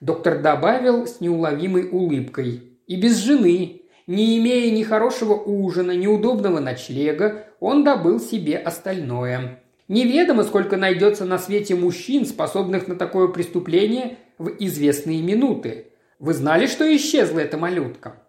Доктор 0.00 0.40
добавил 0.40 1.06
с 1.06 1.20
неуловимой 1.20 1.88
улыбкой. 1.88 2.80
И 2.86 3.00
без 3.00 3.16
жены, 3.16 3.82
не 4.08 4.38
имея 4.38 4.72
ни 4.72 4.82
хорошего 4.82 5.34
ужина, 5.34 5.92
ни 5.92 6.06
удобного 6.06 6.60
ночлега, 6.60 7.44
он 7.60 7.84
добыл 7.84 8.18
себе 8.18 8.56
остальное. 8.56 9.62
Неведомо, 9.86 10.44
сколько 10.44 10.78
найдется 10.78 11.26
на 11.26 11.38
свете 11.38 11.74
мужчин, 11.74 12.24
способных 12.24 12.88
на 12.88 12.96
такое 12.96 13.28
преступление 13.28 14.16
в 14.38 14.48
известные 14.58 15.22
минуты. 15.22 15.88
Вы 16.18 16.32
знали, 16.32 16.66
что 16.66 16.84
исчезла 16.96 17.40
эта 17.40 17.58
малютка? 17.58 18.22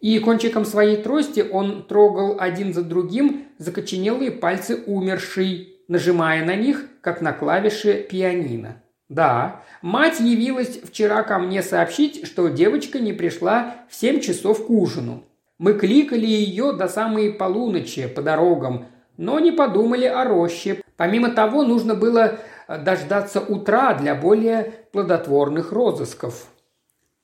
И 0.00 0.18
кончиком 0.18 0.64
своей 0.64 0.96
трости 0.96 1.44
он 1.48 1.84
трогал 1.84 2.36
один 2.38 2.74
за 2.74 2.82
другим 2.82 3.44
закоченелые 3.58 4.32
пальцы 4.32 4.82
умершей, 4.84 5.76
нажимая 5.86 6.44
на 6.44 6.56
них, 6.56 6.88
как 7.02 7.20
на 7.20 7.32
клавиши 7.32 8.06
пианино. 8.08 8.82
Да, 9.08 9.62
мать 9.80 10.20
явилась 10.20 10.80
вчера 10.82 11.22
ко 11.22 11.38
мне 11.38 11.62
сообщить, 11.62 12.26
что 12.26 12.48
девочка 12.48 12.98
не 12.98 13.12
пришла 13.14 13.76
в 13.88 13.94
семь 13.94 14.20
часов 14.20 14.66
к 14.66 14.70
ужину. 14.70 15.24
Мы 15.58 15.74
кликали 15.74 16.26
ее 16.26 16.72
до 16.72 16.88
самой 16.88 17.32
полуночи 17.32 18.06
по 18.06 18.20
дорогам, 18.20 18.86
но 19.16 19.40
не 19.40 19.50
подумали 19.50 20.04
о 20.04 20.24
роще. 20.24 20.82
Помимо 20.96 21.30
того, 21.30 21.62
нужно 21.64 21.94
было 21.94 22.38
дождаться 22.68 23.40
утра 23.40 23.94
для 23.94 24.14
более 24.14 24.74
плодотворных 24.92 25.72
розысков. 25.72 26.46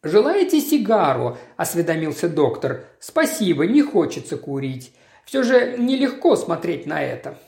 «Желаете 0.03 0.61
сигару?»– 0.61 1.38
осведомился 1.57 2.29
доктор. 2.29 2.85
«Спасибо, 2.99 3.66
не 3.66 3.83
хочется 3.83 4.37
курить. 4.37 4.92
Все 5.25 5.42
же 5.42 5.77
нелегко 5.79 6.37
смотреть 6.37 6.87
на 6.87 7.03
это». 7.03 7.38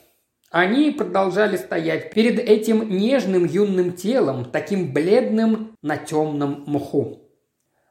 Они 0.49 0.91
продолжали 0.91 1.57
стоять 1.57 2.13
перед 2.13 2.39
этим 2.39 2.89
нежным 2.89 3.45
юным 3.45 3.91
телом, 3.93 4.45
таким 4.45 4.93
бледным 4.93 5.75
на 5.81 5.97
темном 5.97 6.63
мху. 6.67 7.23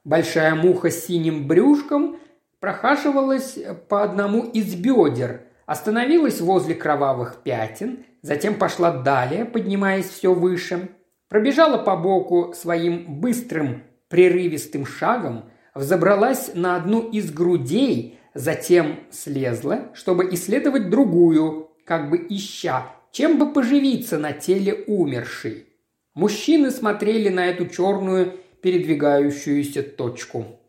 Большая 0.04 0.54
муха 0.54 0.90
с 0.90 1.06
синим 1.06 1.46
брюшком 1.46 2.18
прохаживалась 2.60 3.58
по 3.88 4.02
одному 4.02 4.44
из 4.44 4.74
бедер, 4.74 5.42
остановилась 5.66 6.40
возле 6.40 6.74
кровавых 6.74 7.42
пятен, 7.42 8.04
затем 8.22 8.54
пошла 8.54 8.90
далее, 8.90 9.44
поднимаясь 9.44 10.08
все 10.08 10.32
выше, 10.32 10.88
пробежала 11.28 11.76
по 11.76 11.96
боку 11.96 12.54
своим 12.54 13.20
быстрым 13.20 13.82
прерывистым 14.08 14.86
шагом, 14.86 15.50
взобралась 15.74 16.52
на 16.54 16.76
одну 16.76 17.10
из 17.10 17.30
грудей, 17.30 18.18
затем 18.32 19.00
слезла, 19.10 19.90
чтобы 19.92 20.32
исследовать 20.32 20.88
другую, 20.88 21.65
как 21.86 22.10
бы 22.10 22.26
ища, 22.28 22.92
чем 23.12 23.38
бы 23.38 23.52
поживиться 23.52 24.18
на 24.18 24.32
теле 24.32 24.84
умершей. 24.86 25.66
Мужчины 26.14 26.70
смотрели 26.70 27.28
на 27.28 27.46
эту 27.46 27.66
черную 27.66 28.34
передвигающуюся 28.60 29.82
точку. 29.82 30.60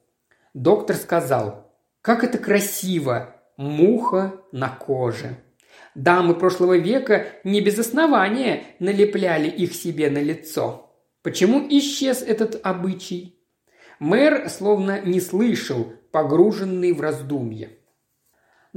Доктор 0.53 0.95
сказал, 0.95 1.73
как 2.01 2.23
это 2.23 2.37
красиво, 2.37 3.35
муха 3.57 4.41
на 4.51 4.69
коже. 4.69 5.37
Дамы 5.95 6.35
прошлого 6.35 6.77
века 6.77 7.25
не 7.43 7.59
без 7.59 7.79
основания 7.79 8.63
налепляли 8.79 9.49
их 9.49 9.73
себе 9.73 10.11
на 10.11 10.21
лицо. 10.21 10.93
Почему 11.23 11.65
исчез 11.67 12.21
этот 12.21 12.59
обычай? 12.63 13.39
Мэр 13.99 14.47
словно 14.49 15.01
не 15.01 15.19
слышал, 15.19 15.91
погруженный 16.11 16.93
в 16.93 17.01
раздумье. 17.01 17.76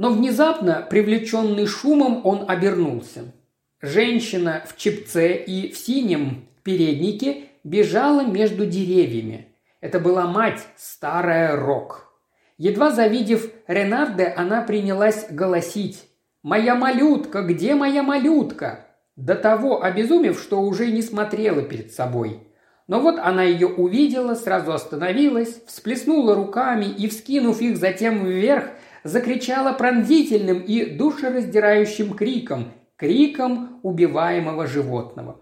Но 0.01 0.09
внезапно, 0.09 0.83
привлеченный 0.89 1.67
шумом, 1.67 2.21
он 2.23 2.49
обернулся. 2.49 3.35
Женщина 3.83 4.63
в 4.65 4.75
чепце 4.75 5.35
и 5.35 5.71
в 5.71 5.77
синем 5.77 6.47
переднике 6.63 7.43
бежала 7.63 8.25
между 8.25 8.65
деревьями. 8.65 9.49
Это 9.79 9.99
была 9.99 10.25
мать, 10.25 10.65
старая 10.75 11.55
Рок. 11.55 12.11
Едва 12.57 12.89
завидев 12.89 13.51
Ренарде, 13.67 14.33
она 14.35 14.63
принялась 14.63 15.27
голосить. 15.29 16.07
«Моя 16.41 16.73
малютка! 16.73 17.43
Где 17.43 17.75
моя 17.75 18.01
малютка?» 18.01 18.87
До 19.15 19.35
того 19.35 19.83
обезумев, 19.83 20.41
что 20.41 20.61
уже 20.61 20.89
не 20.89 21.03
смотрела 21.03 21.61
перед 21.61 21.93
собой. 21.93 22.39
Но 22.87 23.01
вот 23.01 23.19
она 23.19 23.43
ее 23.43 23.67
увидела, 23.67 24.33
сразу 24.33 24.73
остановилась, 24.73 25.61
всплеснула 25.67 26.33
руками 26.33 26.85
и, 26.85 27.07
вскинув 27.07 27.61
их 27.61 27.77
затем 27.77 28.25
вверх, 28.25 28.65
закричала 29.03 29.73
пронзительным 29.73 30.59
и 30.59 30.85
душераздирающим 30.85 32.13
криком, 32.13 32.71
криком 32.95 33.79
убиваемого 33.83 34.67
животного. 34.67 35.41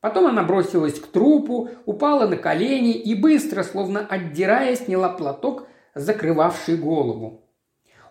Потом 0.00 0.26
она 0.26 0.42
бросилась 0.42 1.00
к 1.00 1.06
трупу, 1.06 1.70
упала 1.84 2.26
на 2.26 2.36
колени 2.36 2.92
и 2.92 3.14
быстро, 3.14 3.62
словно 3.62 4.06
отдирая, 4.06 4.76
сняла 4.76 5.08
платок, 5.08 5.66
закрывавший 5.94 6.76
голову. 6.76 7.42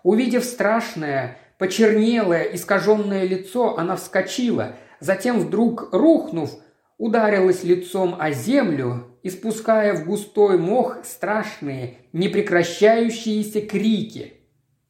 Увидев 0.04 0.44
страшное, 0.44 1.38
почернелое, 1.58 2.44
искаженное 2.44 3.24
лицо, 3.24 3.78
она 3.78 3.96
вскочила, 3.96 4.74
затем 5.00 5.40
вдруг, 5.40 5.90
рухнув, 5.92 6.52
ударилась 6.98 7.64
лицом 7.64 8.16
о 8.20 8.32
землю, 8.32 9.06
испуская 9.24 9.94
в 9.94 10.06
густой 10.06 10.58
мох 10.58 10.98
страшные, 11.04 11.98
непрекращающиеся 12.14 13.62
крики– 13.62 14.34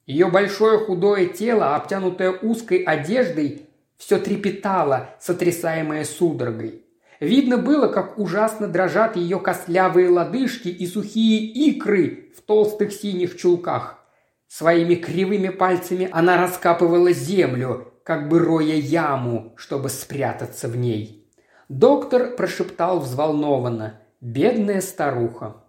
Ее 0.06 0.28
большое 0.28 0.80
худое 0.80 1.28
тело, 1.28 1.76
обтянутое 1.76 2.32
узкой 2.32 2.84
одеждой, 2.84 3.68
все 3.98 4.20
трепетало, 4.20 5.10
сотрясаемое 5.20 6.04
судорогой. 6.04 6.84
Видно 7.20 7.58
было, 7.58 7.88
как 7.88 8.20
ужасно 8.20 8.68
дрожат 8.68 9.16
ее 9.16 9.40
костлявые 9.40 10.10
лодыжки 10.10 10.68
и 10.68 10.86
сухие 10.86 11.40
икры 11.40 12.32
в 12.38 12.42
толстых 12.42 12.92
синих 12.92 13.38
чулках. 13.38 14.00
Своими 14.48 14.96
кривыми 14.96 15.50
пальцами 15.50 16.10
она 16.12 16.38
раскапывала 16.38 17.12
землю, 17.12 17.94
как 18.04 18.30
бы 18.30 18.40
роя 18.40 18.76
яму, 18.76 19.54
чтобы 19.56 19.90
спрятаться 19.90 20.68
в 20.68 20.76
ней. 20.78 21.28
Доктор 21.68 22.36
прошептал 22.36 23.00
взволнованно 23.00 24.02
«Бедная 24.22 24.82
старуха». 24.82 25.64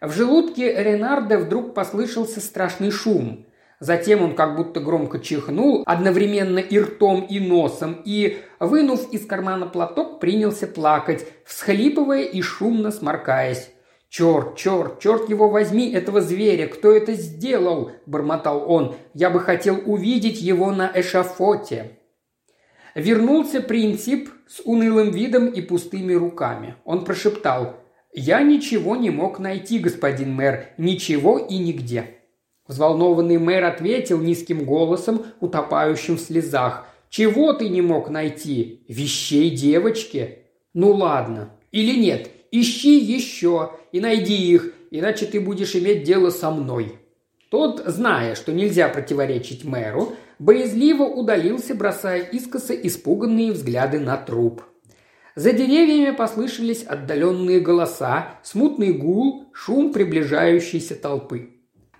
В 0.00 0.12
желудке 0.12 0.72
Ренарда 0.82 1.38
вдруг 1.38 1.74
послышался 1.74 2.40
страшный 2.40 2.90
шум. 2.90 3.46
Затем 3.82 4.22
он 4.22 4.36
как 4.36 4.54
будто 4.54 4.78
громко 4.78 5.18
чихнул, 5.18 5.82
одновременно 5.86 6.60
и 6.60 6.78
ртом, 6.78 7.26
и 7.28 7.40
носом, 7.40 8.00
и, 8.04 8.38
вынув 8.60 9.12
из 9.12 9.26
кармана 9.26 9.66
платок, 9.66 10.20
принялся 10.20 10.68
плакать, 10.68 11.26
всхлипывая 11.44 12.22
и 12.22 12.40
шумно 12.42 12.92
сморкаясь. 12.92 13.70
«Черт, 14.08 14.56
черт, 14.56 15.00
черт 15.00 15.28
его 15.28 15.48
возьми, 15.48 15.90
этого 15.90 16.20
зверя! 16.20 16.68
Кто 16.68 16.92
это 16.92 17.14
сделал?»– 17.14 17.90
бормотал 18.06 18.70
он. 18.70 18.94
«Я 19.14 19.30
бы 19.30 19.40
хотел 19.40 19.80
увидеть 19.84 20.40
его 20.40 20.70
на 20.70 20.88
эшафоте». 20.94 21.98
Вернулся 22.94 23.60
принцип 23.60 24.28
с 24.46 24.60
унылым 24.64 25.10
видом 25.10 25.48
и 25.48 25.60
пустыми 25.60 26.12
руками. 26.12 26.76
Он 26.84 27.04
прошептал 27.04 27.80
«Я 28.12 28.42
ничего 28.42 28.94
не 28.94 29.10
мог 29.10 29.40
найти, 29.40 29.80
господин 29.80 30.34
мэр, 30.34 30.68
ничего 30.78 31.38
и 31.38 31.58
нигде». 31.58 32.21
Взволнованный 32.68 33.38
мэр 33.38 33.64
ответил 33.64 34.20
низким 34.20 34.64
голосом, 34.64 35.26
утопающим 35.40 36.16
в 36.16 36.20
слезах. 36.20 36.86
«Чего 37.10 37.52
ты 37.52 37.68
не 37.68 37.82
мог 37.82 38.08
найти? 38.08 38.84
Вещей 38.88 39.50
девочки?» 39.50 40.38
«Ну 40.72 40.92
ладно. 40.92 41.50
Или 41.72 41.98
нет? 41.98 42.30
Ищи 42.50 42.98
еще 42.98 43.72
и 43.92 44.00
найди 44.00 44.34
их, 44.34 44.72
иначе 44.90 45.26
ты 45.26 45.40
будешь 45.40 45.74
иметь 45.74 46.04
дело 46.04 46.30
со 46.30 46.50
мной». 46.50 46.98
Тот, 47.50 47.82
зная, 47.84 48.34
что 48.34 48.52
нельзя 48.52 48.88
противоречить 48.88 49.64
мэру, 49.64 50.14
боязливо 50.38 51.02
удалился, 51.02 51.74
бросая 51.74 52.22
искоса 52.22 52.72
испуганные 52.72 53.52
взгляды 53.52 53.98
на 53.98 54.16
труп. 54.16 54.62
За 55.34 55.52
деревьями 55.52 56.14
послышались 56.14 56.82
отдаленные 56.82 57.60
голоса, 57.60 58.38
смутный 58.42 58.92
гул, 58.94 59.50
шум 59.52 59.92
приближающейся 59.92 60.94
толпы. 60.94 61.51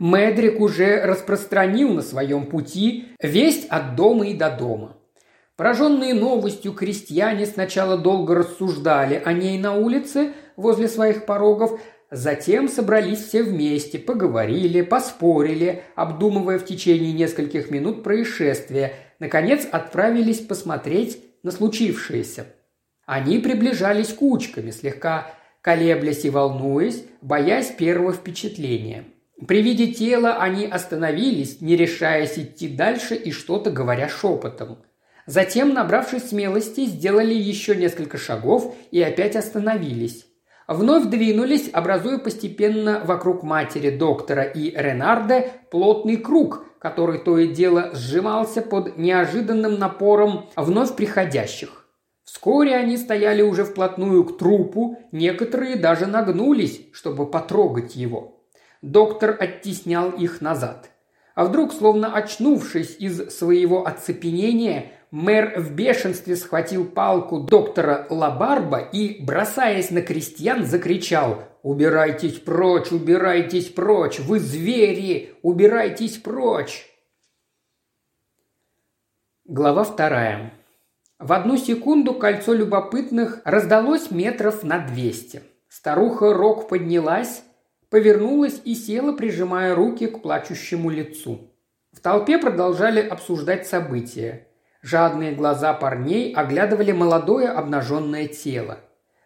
Медрик 0.02 0.58
уже 0.58 1.00
распространил 1.00 1.90
на 1.90 2.02
своем 2.02 2.46
пути 2.46 3.10
весть 3.22 3.68
от 3.68 3.94
дома 3.94 4.26
и 4.26 4.34
до 4.34 4.50
дома. 4.50 4.96
Пораженные 5.56 6.12
новостью 6.12 6.72
крестьяне 6.72 7.46
сначала 7.46 7.96
долго 7.96 8.34
рассуждали 8.34 9.22
о 9.24 9.32
ней 9.32 9.60
на 9.60 9.76
улице 9.76 10.32
возле 10.56 10.88
своих 10.88 11.24
порогов, 11.24 11.80
затем 12.10 12.68
собрались 12.68 13.20
все 13.24 13.44
вместе, 13.44 14.00
поговорили, 14.00 14.82
поспорили, 14.82 15.84
обдумывая 15.94 16.58
в 16.58 16.64
течение 16.64 17.12
нескольких 17.12 17.70
минут 17.70 18.02
происшествие, 18.02 18.94
наконец 19.20 19.68
отправились 19.70 20.40
посмотреть 20.40 21.22
на 21.44 21.52
случившееся. 21.52 22.46
Они 23.06 23.38
приближались 23.38 24.12
кучками, 24.12 24.72
слегка 24.72 25.28
колеблясь 25.60 26.24
и 26.24 26.30
волнуясь, 26.30 27.04
боясь 27.20 27.70
первого 27.70 28.12
впечатления– 28.12 29.04
при 29.46 29.62
виде 29.62 29.88
тела 29.88 30.36
они 30.36 30.66
остановились, 30.66 31.60
не 31.60 31.76
решаясь 31.76 32.38
идти 32.38 32.68
дальше 32.68 33.14
и 33.14 33.32
что-то 33.32 33.70
говоря 33.70 34.08
шепотом. 34.08 34.78
Затем, 35.26 35.72
набравшись 35.72 36.28
смелости, 36.28 36.86
сделали 36.86 37.34
еще 37.34 37.76
несколько 37.76 38.18
шагов 38.18 38.74
и 38.90 39.00
опять 39.02 39.36
остановились. 39.36 40.26
Вновь 40.68 41.06
двинулись, 41.06 41.70
образуя 41.72 42.18
постепенно 42.18 43.02
вокруг 43.04 43.42
матери 43.42 43.90
доктора 43.90 44.42
и 44.42 44.70
Ренарда 44.70 45.46
плотный 45.70 46.16
круг, 46.16 46.64
который 46.78 47.18
то 47.18 47.38
и 47.38 47.48
дело 47.48 47.90
сжимался 47.94 48.62
под 48.62 48.96
неожиданным 48.96 49.78
напором 49.78 50.50
вновь 50.56 50.94
приходящих. 50.94 51.86
Вскоре 52.24 52.74
они 52.74 52.96
стояли 52.96 53.42
уже 53.42 53.64
вплотную 53.64 54.24
к 54.24 54.38
трупу, 54.38 54.98
некоторые 55.10 55.76
даже 55.76 56.06
нагнулись, 56.06 56.80
чтобы 56.92 57.30
потрогать 57.30 57.96
его. 57.96 58.41
Доктор 58.82 59.36
оттеснял 59.38 60.10
их 60.10 60.40
назад. 60.40 60.90
А 61.34 61.44
вдруг, 61.44 61.72
словно 61.72 62.14
очнувшись 62.14 62.96
из 62.98 63.30
своего 63.30 63.86
оцепенения, 63.86 64.90
мэр 65.12 65.58
в 65.58 65.72
бешенстве 65.72 66.34
схватил 66.36 66.84
палку 66.84 67.38
доктора 67.40 68.06
Лабарба 68.10 68.78
и, 68.78 69.22
бросаясь 69.22 69.90
на 69.90 70.02
крестьян, 70.02 70.66
закричал 70.66 71.44
«Убирайтесь 71.62 72.40
прочь, 72.40 72.90
убирайтесь 72.90 73.68
прочь! 73.68 74.18
Вы 74.18 74.40
звери! 74.40 75.34
Убирайтесь 75.42 76.18
прочь!» 76.18 76.88
Глава 79.44 79.84
вторая. 79.84 80.52
В 81.20 81.32
одну 81.32 81.56
секунду 81.56 82.14
кольцо 82.14 82.52
любопытных 82.52 83.42
раздалось 83.44 84.10
метров 84.10 84.64
на 84.64 84.80
двести. 84.80 85.42
Старуха 85.68 86.34
Рок 86.34 86.68
поднялась, 86.68 87.44
повернулась 87.92 88.62
и 88.64 88.74
села, 88.74 89.12
прижимая 89.12 89.74
руки 89.74 90.06
к 90.06 90.22
плачущему 90.22 90.88
лицу. 90.88 91.52
В 91.92 92.00
толпе 92.00 92.38
продолжали 92.38 93.06
обсуждать 93.06 93.66
события. 93.66 94.48
Жадные 94.80 95.32
глаза 95.32 95.74
парней 95.74 96.32
оглядывали 96.32 96.92
молодое 96.92 97.50
обнаженное 97.50 98.28
тело. 98.28 98.78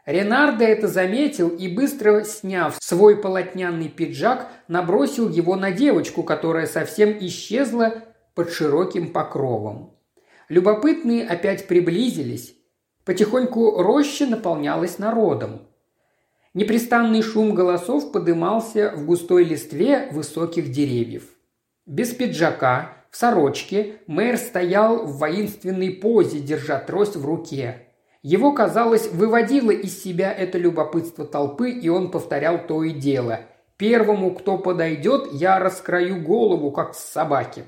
Ренардо 0.05 0.65
это 0.65 0.89
заметил 0.89 1.49
и, 1.49 1.69
быстро 1.69 2.25
сняв 2.25 2.77
свой 2.81 3.17
полотняный 3.17 3.89
пиджак, 3.89 4.49
набросил 4.67 5.29
его 5.29 5.55
на 5.55 5.71
девочку, 5.71 6.25
которая 6.25 6.67
совсем 6.67 7.17
исчезла 7.21 8.03
под 8.35 8.51
широким 8.51 9.13
покровом. 9.13 9.95
Любопытные 10.49 11.25
опять 11.25 11.69
приблизились. 11.69 12.57
Потихоньку 13.05 13.81
роща 13.81 14.27
наполнялась 14.27 14.99
народом. 14.99 15.69
Непрестанный 16.57 17.21
шум 17.21 17.55
голосов 17.55 18.13
подымался 18.13 18.95
в 18.97 19.05
густой 19.05 19.45
листве 19.45 20.09
высоких 20.11 20.71
деревьев. 20.71 21.25
Без 21.85 22.15
пиджака, 22.15 22.93
в 23.11 23.17
сорочке, 23.19 23.97
мэр 24.07 24.39
стоял 24.39 25.05
в 25.05 25.19
воинственной 25.19 25.91
позе, 25.91 26.39
держа 26.39 26.79
трость 26.79 27.15
в 27.15 27.27
руке. 27.27 27.89
Его, 28.23 28.53
казалось, 28.53 29.13
выводило 29.13 29.71
из 29.71 30.03
себя 30.03 30.33
это 30.33 30.57
любопытство 30.57 31.27
толпы, 31.27 31.73
и 31.73 31.91
он 31.91 32.11
повторял 32.11 32.67
то 32.67 32.83
и 32.83 32.93
дело. 32.93 33.41
«Первому, 33.77 34.35
кто 34.35 34.57
подойдет, 34.57 35.29
я 35.33 35.59
раскрою 35.59 36.23
голову, 36.23 36.71
как 36.71 36.95
с 36.95 37.01
собаки». 37.01 37.65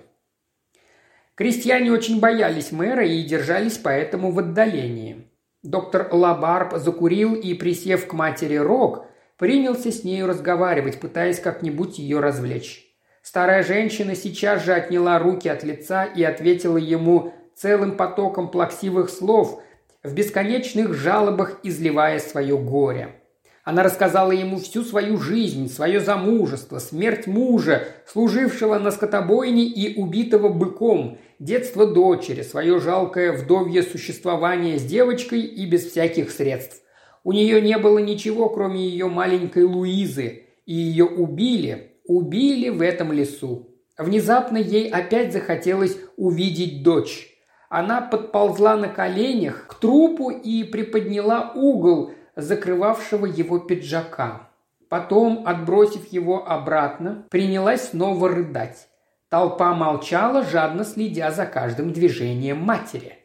Крестьяне 1.35 1.93
очень 1.93 2.21
боялись 2.21 2.73
мэра 2.73 3.07
и 3.07 3.23
держались 3.23 3.77
поэтому 3.77 4.33
в 4.33 4.39
отдалении. 4.39 5.28
Доктор 5.69 6.09
Лабарб 6.13 6.79
закурил 6.79 7.35
и, 7.35 7.53
присев 7.53 8.07
к 8.07 8.15
матери 8.15 8.57
Рок, 8.57 9.05
принялся 9.37 9.93
с 9.93 10.03
нею 10.03 10.27
разговаривать, 10.27 10.99
пытаясь 10.99 11.41
как-нибудь 11.41 11.99
ее 11.99 12.21
развлечь. 12.21 12.87
Старая 13.21 13.63
женщина 13.63 14.15
сейчас 14.15 14.65
же 14.65 14.73
отняла 14.73 15.19
руки 15.19 15.47
от 15.47 15.65
лица 15.65 16.07
и 16.07 16.25
ответила 16.25 16.79
ему 16.79 17.35
целым 17.55 17.99
потоком 17.99 18.51
плаксивых 18.51 19.11
слов, 19.11 19.61
в 20.03 20.15
бесконечных 20.15 20.95
жалобах 20.95 21.59
изливая 21.63 22.19
свое 22.19 22.57
горе. 22.57 23.17
Она 23.63 23.83
рассказала 23.83 24.33
ему 24.33 24.57
всю 24.57 24.83
свою 24.83 25.19
жизнь, 25.19 25.69
свое 25.69 26.01
замужество, 26.01 26.79
смерть 26.79 27.27
мужа, 27.27 27.83
служившего 28.07 28.79
на 28.79 28.91
скотобойне 28.91 29.67
и 29.67 30.01
убитого 30.01 30.49
быком, 30.49 31.19
детство 31.39 31.87
дочери, 31.87 32.43
свое 32.43 32.79
жалкое 32.81 33.33
вдовье 33.33 33.83
существование 33.83 34.79
с 34.79 34.85
девочкой 34.85 35.43
и 35.43 35.67
без 35.67 35.91
всяких 35.91 36.31
средств. 36.31 36.83
У 37.25 37.33
нее 37.33 37.61
не 37.61 37.79
было 37.79 37.99
ничего, 37.99 38.49
кроме 38.49 38.87
ее 38.87 39.07
маленькой 39.07 39.65
Луизы, 39.65 40.45
и 40.67 40.75
ее 40.75 41.05
убили, 41.05 41.97
убили 42.05 42.69
в 42.69 42.83
этом 42.83 43.13
лесу. 43.13 43.69
Внезапно 43.97 44.57
ей 44.57 44.89
опять 44.89 45.33
захотелось 45.33 45.99
увидеть 46.17 46.83
дочь. 46.83 47.35
Она 47.69 48.01
подползла 48.01 48.77
на 48.77 48.89
коленях 48.89 49.67
к 49.67 49.75
трупу 49.75 50.31
и 50.31 50.65
приподняла 50.65 51.53
угол, 51.55 52.13
закрывавшего 52.35 53.27
его 53.27 53.59
пиджака. 53.59 54.51
Потом, 54.89 55.43
отбросив 55.47 56.11
его 56.13 56.49
обратно, 56.49 57.27
принялась 57.31 57.91
снова 57.91 58.29
рыдать. 58.29 58.89
Толпа 59.29 59.75
молчала, 59.75 60.43
жадно 60.43 60.85
следя 60.85 61.31
за 61.31 61.45
каждым 61.45 61.93
движением 61.93 62.59
матери. 62.59 63.19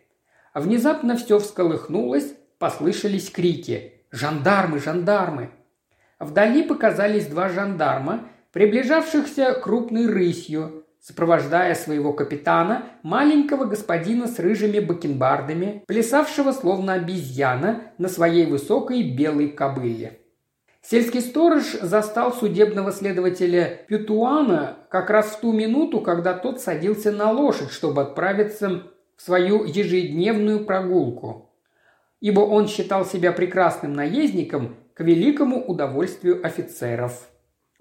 Внезапно 0.54 1.16
все 1.16 1.40
всколыхнулось, 1.40 2.34
послышались 2.60 3.30
крики 3.30 3.94
«Жандармы! 4.12 4.80
Жандармы!». 4.80 5.52
Вдали 6.20 6.64
показались 6.64 7.28
два 7.28 7.48
жандарма, 7.48 8.28
приближавшихся 8.52 9.54
крупной 9.54 10.08
рысью. 10.08 10.86
сопровождая 11.00 11.76
своего 11.76 12.14
капитана, 12.14 12.86
маленького 13.04 13.66
господина 13.66 14.26
с 14.26 14.40
рыжими 14.40 14.80
бакенбардами, 14.80 15.84
плясавшего 15.86 16.54
словно 16.54 16.94
обезьяна 16.94 17.92
на 17.98 18.08
своей 18.08 18.46
высокой 18.46 19.04
белой 19.14 19.50
кобыле. 19.50 20.23
Сельский 20.84 21.22
сторож 21.22 21.72
застал 21.82 22.34
судебного 22.34 22.92
следователя 22.92 23.82
Пютуана 23.88 24.78
как 24.90 25.10
раз 25.10 25.32
в 25.32 25.40
ту 25.40 25.52
минуту, 25.52 26.02
когда 26.02 26.34
тот 26.34 26.62
садился 26.62 27.12
на 27.12 27.32
лошадь, 27.32 27.72
чтобы 27.72 28.04
отправиться 28.04 28.84
в 29.16 29.22
свою 29.22 29.64
ежедневную 29.64 30.66
прогулку. 30.66 31.50
Ибо 32.20 32.42
он 32.42 32.68
считал 32.68 33.06
себя 33.06 33.32
прекрасным 33.32 33.94
наездником 33.94 34.76
к 34.94 35.02
великому 35.02 35.66
удовольствию 35.66 36.46
офицеров– 36.46 37.28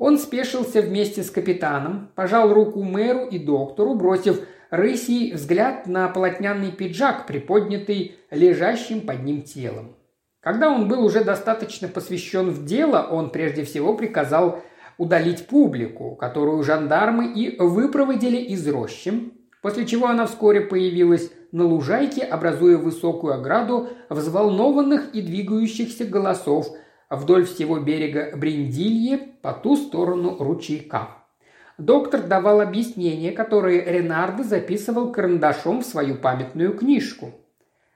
он 0.04 0.18
спешился 0.18 0.82
вместе 0.82 1.22
с 1.22 1.30
капитаном, 1.30 2.10
пожал 2.16 2.52
руку 2.52 2.82
мэру 2.82 3.26
и 3.26 3.38
доктору, 3.38 3.94
бросив 3.94 4.40
рысий 4.68 5.32
взгляд 5.32 5.86
на 5.86 6.08
полотняный 6.08 6.72
пиджак, 6.72 7.28
приподнятый 7.28 8.16
лежащим 8.32 9.02
под 9.02 9.22
ним 9.22 9.42
телом. 9.42 9.94
Когда 10.42 10.70
он 10.70 10.88
был 10.88 11.04
уже 11.04 11.22
достаточно 11.22 11.86
посвящен 11.86 12.50
в 12.50 12.64
дело, 12.64 13.06
он 13.08 13.30
прежде 13.30 13.62
всего 13.62 13.94
приказал 13.94 14.60
удалить 14.98 15.46
публику, 15.46 16.16
которую 16.16 16.64
жандармы 16.64 17.32
и 17.32 17.56
выпроводили 17.60 18.38
из 18.38 18.66
рощи, 18.68 19.32
после 19.62 19.86
чего 19.86 20.08
она 20.08 20.26
вскоре 20.26 20.62
появилась 20.62 21.30
на 21.52 21.64
лужайке, 21.64 22.22
образуя 22.22 22.76
высокую 22.76 23.34
ограду 23.34 23.90
взволнованных 24.08 25.14
и 25.14 25.22
двигающихся 25.22 26.04
голосов, 26.06 26.66
вдоль 27.08 27.44
всего 27.44 27.78
берега 27.78 28.36
Бриндильи 28.36 29.16
по 29.42 29.52
ту 29.52 29.76
сторону 29.76 30.38
ручейка. 30.40 31.08
Доктор 31.78 32.20
давал 32.22 32.60
объяснения, 32.60 33.30
которые 33.30 33.84
Ренардо 33.84 34.42
записывал 34.42 35.12
карандашом 35.12 35.82
в 35.82 35.86
свою 35.86 36.16
памятную 36.16 36.76
книжку. 36.76 37.32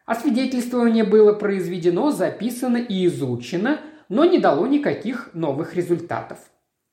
Освидетельствование 0.07 1.05
было 1.05 1.33
произведено, 1.35 2.11
записано 2.11 2.79
и 2.79 3.07
изучено, 3.07 3.81
но 4.09 4.25
не 4.25 4.38
дало 4.38 4.66
никаких 4.66 5.31
новых 5.35 5.75
результатов. 5.75 6.38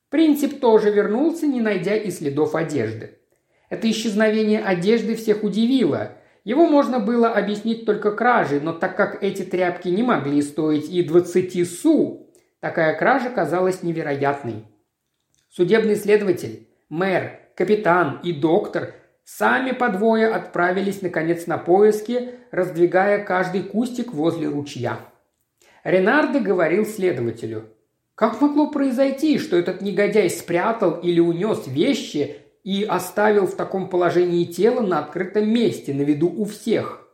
Принцип 0.10 0.60
тоже 0.60 0.92
вернулся, 0.92 1.48
не 1.48 1.62
найдя 1.62 1.96
и 1.96 2.12
следов 2.12 2.56
одежды. 2.56 3.18
Это 3.70 3.90
исчезновение 3.90 4.62
одежды 4.62 5.16
всех 5.16 5.44
удивило– 5.44 6.18
его 6.44 6.68
можно 6.68 7.00
было 7.00 7.30
объяснить 7.30 7.86
только 7.86 8.12
кражей, 8.12 8.60
но 8.60 8.74
так 8.74 8.98
как 8.98 9.24
эти 9.24 9.44
тряпки 9.44 9.88
не 9.88 10.04
могли 10.04 10.42
стоить 10.42 10.90
и 10.90 11.02
20 11.02 11.70
су, 11.70 12.28
такая 12.60 12.98
кража 12.98 13.30
казалась 13.30 13.82
невероятной. 13.82 14.66
Судебный 15.50 15.96
следователь, 15.96 16.68
мэр, 16.90 17.40
капитан 17.56 18.20
и 18.24 18.34
доктор 18.34 18.96
сами 19.24 19.72
по 19.72 19.90
двое 19.90 20.28
отправились, 20.28 21.02
наконец, 21.02 21.48
на 21.48 21.58
поиски, 21.58 22.32
раздвигая 22.52 23.24
каждый 23.24 23.64
кустик 23.64 24.14
возле 24.14 24.48
ручья. 24.48 25.00
Ренардо 25.84 26.40
говорил 26.40 26.86
следователю. 26.86 27.70
Как 28.16 28.40
могло 28.42 28.70
произойти, 28.70 29.40
что 29.40 29.58
этот 29.58 29.82
негодяй 29.82 30.30
спрятал 30.30 31.00
или 31.00 31.20
унес 31.20 31.68
вещи, 31.68 32.38
и 32.64 32.84
оставил 32.84 33.46
в 33.46 33.56
таком 33.56 33.90
положении 33.90 34.46
тело 34.46 34.80
на 34.80 35.00
открытом 35.00 35.50
месте, 35.50 35.94
на 35.94 36.02
виду 36.02 36.30
у 36.30 36.46
всех. 36.46 37.08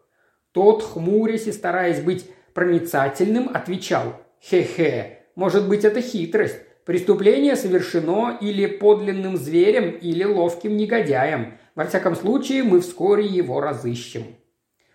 Тот, 0.51 0.83
хмурясь 0.83 1.47
и 1.47 1.51
стараясь 1.51 2.01
быть 2.01 2.29
проницательным, 2.53 3.49
отвечал 3.53 4.21
«Хе-хе, 4.41 5.19
может 5.35 5.67
быть, 5.67 5.85
это 5.85 6.01
хитрость. 6.01 6.59
Преступление 6.85 7.55
совершено 7.55 8.37
или 8.41 8.65
подлинным 8.65 9.37
зверем, 9.37 9.91
или 9.91 10.23
ловким 10.23 10.75
негодяем. 10.75 11.53
Во 11.79 11.85
всяком 11.85 12.13
случае, 12.13 12.63
мы 12.63 12.81
вскоре 12.81 13.25
его 13.25 13.61
разыщем». 13.61 14.35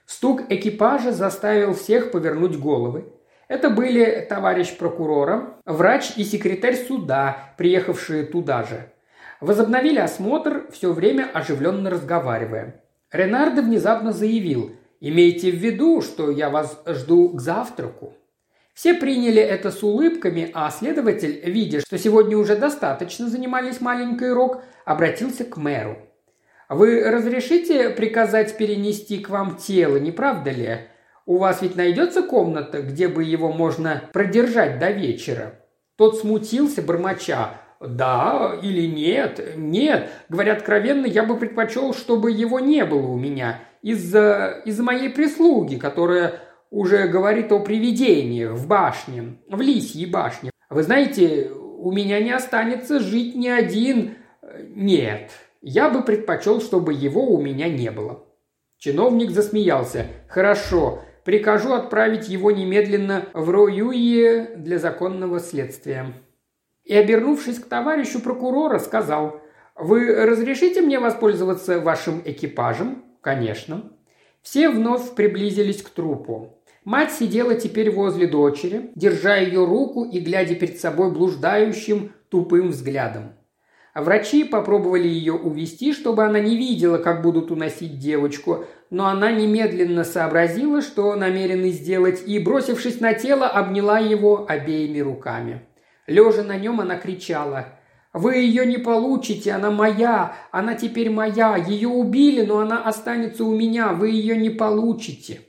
Стук 0.05 0.42
экипажа 0.51 1.12
заставил 1.12 1.73
всех 1.73 2.11
повернуть 2.11 2.59
головы. 2.59 3.07
Это 3.49 3.70
были 3.70 4.27
товарищ 4.29 4.77
прокурора, 4.77 5.57
врач 5.64 6.12
и 6.18 6.25
секретарь 6.25 6.77
суда, 6.77 7.55
приехавшие 7.57 8.25
туда 8.25 8.64
же. 8.64 8.92
Возобновили 9.40 9.99
осмотр, 9.99 10.66
все 10.73 10.92
время 10.92 11.31
оживленно 11.33 11.88
разговаривая. 11.88 12.83
Ренардо 13.11 13.62
внезапно 13.62 14.12
заявил 14.12 14.73
«Имейте 15.01 15.53
в 15.53 15.55
виду, 15.55 16.03
что 16.03 16.31
я 16.31 16.51
вас 16.51 16.83
жду 16.87 17.31
к 17.31 17.40
завтраку». 17.40 18.12
Все 18.75 18.92
приняли 18.92 19.40
это 19.40 19.70
с 19.70 19.83
улыбками, 19.83 20.51
а 20.53 20.70
следователь, 20.70 21.40
видя, 21.47 21.81
что 21.81 21.97
сегодня 21.97 22.37
уже 22.37 22.57
достаточно 22.57 23.31
занимались 23.31 23.81
маленькой 23.81 24.35
Рок, 24.35 24.62
обратился 24.85 25.44
к 25.44 25.57
мэру. 25.57 26.04
«Вы 26.74 27.04
разрешите 27.04 27.90
приказать 27.90 28.56
перенести 28.56 29.18
к 29.18 29.28
вам 29.28 29.56
тело, 29.56 29.96
не 29.96 30.10
правда 30.10 30.50
ли? 30.50 30.78
У 31.24 31.38
вас 31.38 31.62
ведь 31.62 31.76
найдется 31.76 32.22
комната, 32.22 32.82
где 32.82 33.08
бы 33.08 33.22
его 33.22 33.52
можно 33.52 34.02
продержать 34.12 34.78
до 34.78 34.90
вечера?» 34.90 35.60
Тот 35.96 36.18
смутился, 36.18 36.82
бормоча. 36.82 37.60
«Да 37.80 38.58
или 38.62 38.87
нет? 38.87 39.54
Нет. 39.56 40.10
Говоря 40.28 40.54
откровенно, 40.54 41.06
я 41.06 41.22
бы 41.22 41.37
предпочел, 41.37 41.94
чтобы 41.94 42.32
его 42.32 42.58
не 42.58 42.84
было 42.84 43.06
у 43.06 43.16
меня. 43.16 43.60
Из-за 43.82 44.62
из 44.64 44.80
моей 44.80 45.10
прислуги, 45.10 45.76
которая 45.76 46.40
уже 46.70 47.06
говорит 47.06 47.52
о 47.52 47.60
привидениях 47.60 48.52
в 48.52 48.66
башне, 48.66 49.38
в 49.48 49.60
лисьей 49.60 50.10
башне. 50.10 50.50
Вы 50.70 50.82
знаете, 50.82 51.50
у 51.52 51.92
меня 51.92 52.18
не 52.20 52.32
останется 52.32 52.98
жить 52.98 53.37
ни 53.37 53.48
один... 53.48 54.16
Нет, 54.74 55.30
я 55.64 55.88
бы 55.90 56.03
предпочел, 56.03 56.61
чтобы 56.61 56.92
его 56.92 57.27
у 57.27 57.40
меня 57.40 57.68
не 57.68 57.90
было». 57.90 58.24
Чиновник 58.79 59.31
засмеялся. 59.31 60.07
«Хорошо, 60.29 61.00
прикажу 61.24 61.72
отправить 61.72 62.29
его 62.29 62.50
немедленно 62.50 63.27
в 63.33 63.50
Роюе 63.50 64.55
для 64.57 64.79
законного 64.79 65.40
следствия» 65.40 66.14
и, 66.85 66.94
обернувшись 66.94 67.59
к 67.59 67.66
товарищу 67.66 68.20
прокурора, 68.20 68.79
сказал 68.79 69.40
«Вы 69.74 70.14
разрешите 70.14 70.83
мне 70.83 71.00
воспользоваться 71.00 71.81
вашим 71.81 72.22
экипажем?» 72.24 73.05
«Конечно». 73.20 73.90
Все 74.42 74.68
вновь 74.68 75.14
приблизились 75.14 75.83
к 75.83 75.88
трупу. 75.88 76.59
Мать 76.85 77.12
сидела 77.12 77.55
теперь 77.55 77.90
возле 77.90 78.27
дочери, 78.27 78.90
держа 78.94 79.37
ее 79.37 79.64
руку 79.64 80.05
и 80.05 80.20
глядя 80.20 80.55
перед 80.55 80.79
собой 80.79 81.11
блуждающим 81.11 82.12
тупым 82.29 82.68
взглядом. 82.68 83.33
Врачи 83.94 84.42
попробовали 84.42 85.07
ее 85.07 85.35
увести, 85.35 85.92
чтобы 85.92 86.24
она 86.24 86.40
не 86.40 86.57
видела, 86.57 86.98
как 86.98 87.22
будут 87.22 87.52
уносить 87.52 88.00
девочку, 88.00 88.64
но 88.90 89.07
она 89.07 89.30
немедленно 89.30 90.02
сообразила, 90.02 90.83
что 90.83 91.14
намерены 91.14 91.70
сделать, 91.70 92.26
и, 92.26 92.40
бросившись 92.40 93.00
на 93.00 93.14
тело, 93.14 93.46
обняла 93.46 94.00
его 94.00 94.46
обеими 94.48 94.98
руками. 94.98 95.62
Лежа 96.09 96.42
на 96.42 96.57
нем, 96.57 96.80
она 96.80 96.96
кричала. 96.96 97.68
«Вы 98.12 98.37
ее 98.37 98.66
не 98.66 98.78
получите, 98.78 99.52
она 99.52 99.70
моя, 99.70 100.37
она 100.50 100.74
теперь 100.74 101.11
моя, 101.11 101.57
ее 101.57 101.88
убили, 101.88 102.44
но 102.44 102.59
она 102.59 102.83
останется 102.83 103.44
у 103.44 103.54
меня, 103.54 103.92
вы 103.92 104.11
ее 104.11 104.37
не 104.37 104.50
получите». 104.50 105.40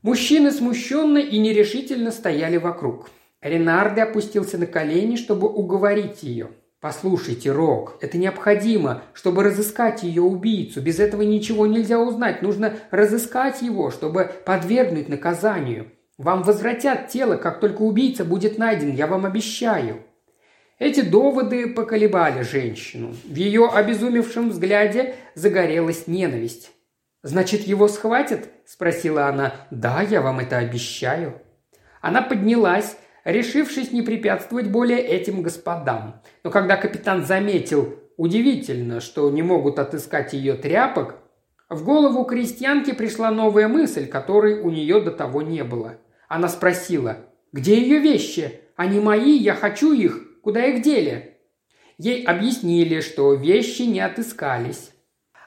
Мужчины 0.00 0.50
смущенно 0.50 1.18
и 1.18 1.38
нерешительно 1.38 2.10
стояли 2.10 2.56
вокруг. 2.56 3.10
Ренарде 3.42 4.02
опустился 4.02 4.56
на 4.56 4.66
колени, 4.66 5.16
чтобы 5.16 5.48
уговорить 5.48 6.22
ее. 6.22 6.50
«Послушайте, 6.80 7.50
Рок, 7.50 7.96
это 8.00 8.18
необходимо, 8.18 9.02
чтобы 9.12 9.42
разыскать 9.42 10.04
ее 10.04 10.22
убийцу. 10.22 10.80
Без 10.80 11.00
этого 11.00 11.22
ничего 11.22 11.66
нельзя 11.66 11.98
узнать. 11.98 12.40
Нужно 12.40 12.74
разыскать 12.92 13.62
его, 13.62 13.90
чтобы 13.90 14.30
подвергнуть 14.44 15.08
наказанию. 15.08 15.90
Вам 16.18 16.44
возвратят 16.44 17.08
тело, 17.08 17.36
как 17.36 17.58
только 17.58 17.82
убийца 17.82 18.24
будет 18.24 18.58
найден, 18.58 18.94
я 18.94 19.08
вам 19.08 19.26
обещаю». 19.26 20.04
Эти 20.78 21.00
доводы 21.00 21.66
поколебали 21.74 22.42
женщину. 22.42 23.12
В 23.24 23.34
ее 23.34 23.66
обезумевшем 23.66 24.50
взгляде 24.50 25.16
загорелась 25.34 26.06
ненависть. 26.06 26.70
«Значит, 27.24 27.62
его 27.62 27.88
схватят?»– 27.88 28.48
спросила 28.64 29.26
она. 29.26 29.54
«Да, 29.72 30.02
я 30.02 30.20
вам 30.20 30.38
это 30.38 30.58
обещаю». 30.58 31.42
Она 32.00 32.22
поднялась, 32.22 32.96
решившись 33.30 33.92
не 33.92 34.02
препятствовать 34.02 34.68
более 34.68 35.00
этим 35.00 35.42
господам. 35.42 36.22
Но 36.44 36.50
когда 36.50 36.76
капитан 36.76 37.24
заметил, 37.24 37.96
удивительно, 38.16 39.00
что 39.00 39.30
не 39.30 39.42
могут 39.42 39.78
отыскать 39.78 40.32
ее 40.32 40.54
тряпок, 40.54 41.16
в 41.68 41.84
голову 41.84 42.24
крестьянки 42.24 42.92
пришла 42.92 43.30
новая 43.30 43.68
мысль, 43.68 44.06
которой 44.06 44.60
у 44.60 44.70
нее 44.70 45.00
до 45.00 45.12
того 45.12 45.42
не 45.42 45.62
было– 45.64 45.96
она 46.28 46.48
спросила, 46.48 47.24
«Где 47.52 47.80
ее 47.80 47.98
вещи? 47.98 48.60
Они 48.76 49.00
мои, 49.00 49.36
я 49.36 49.54
хочу 49.54 49.92
их. 49.92 50.40
Куда 50.42 50.66
их 50.66 50.82
дели?» 50.82 51.38
Ей 51.96 52.22
объяснили, 52.22 53.00
что 53.00 53.32
вещи 53.32 53.82
не 53.82 54.00
отыскались. 54.00 54.92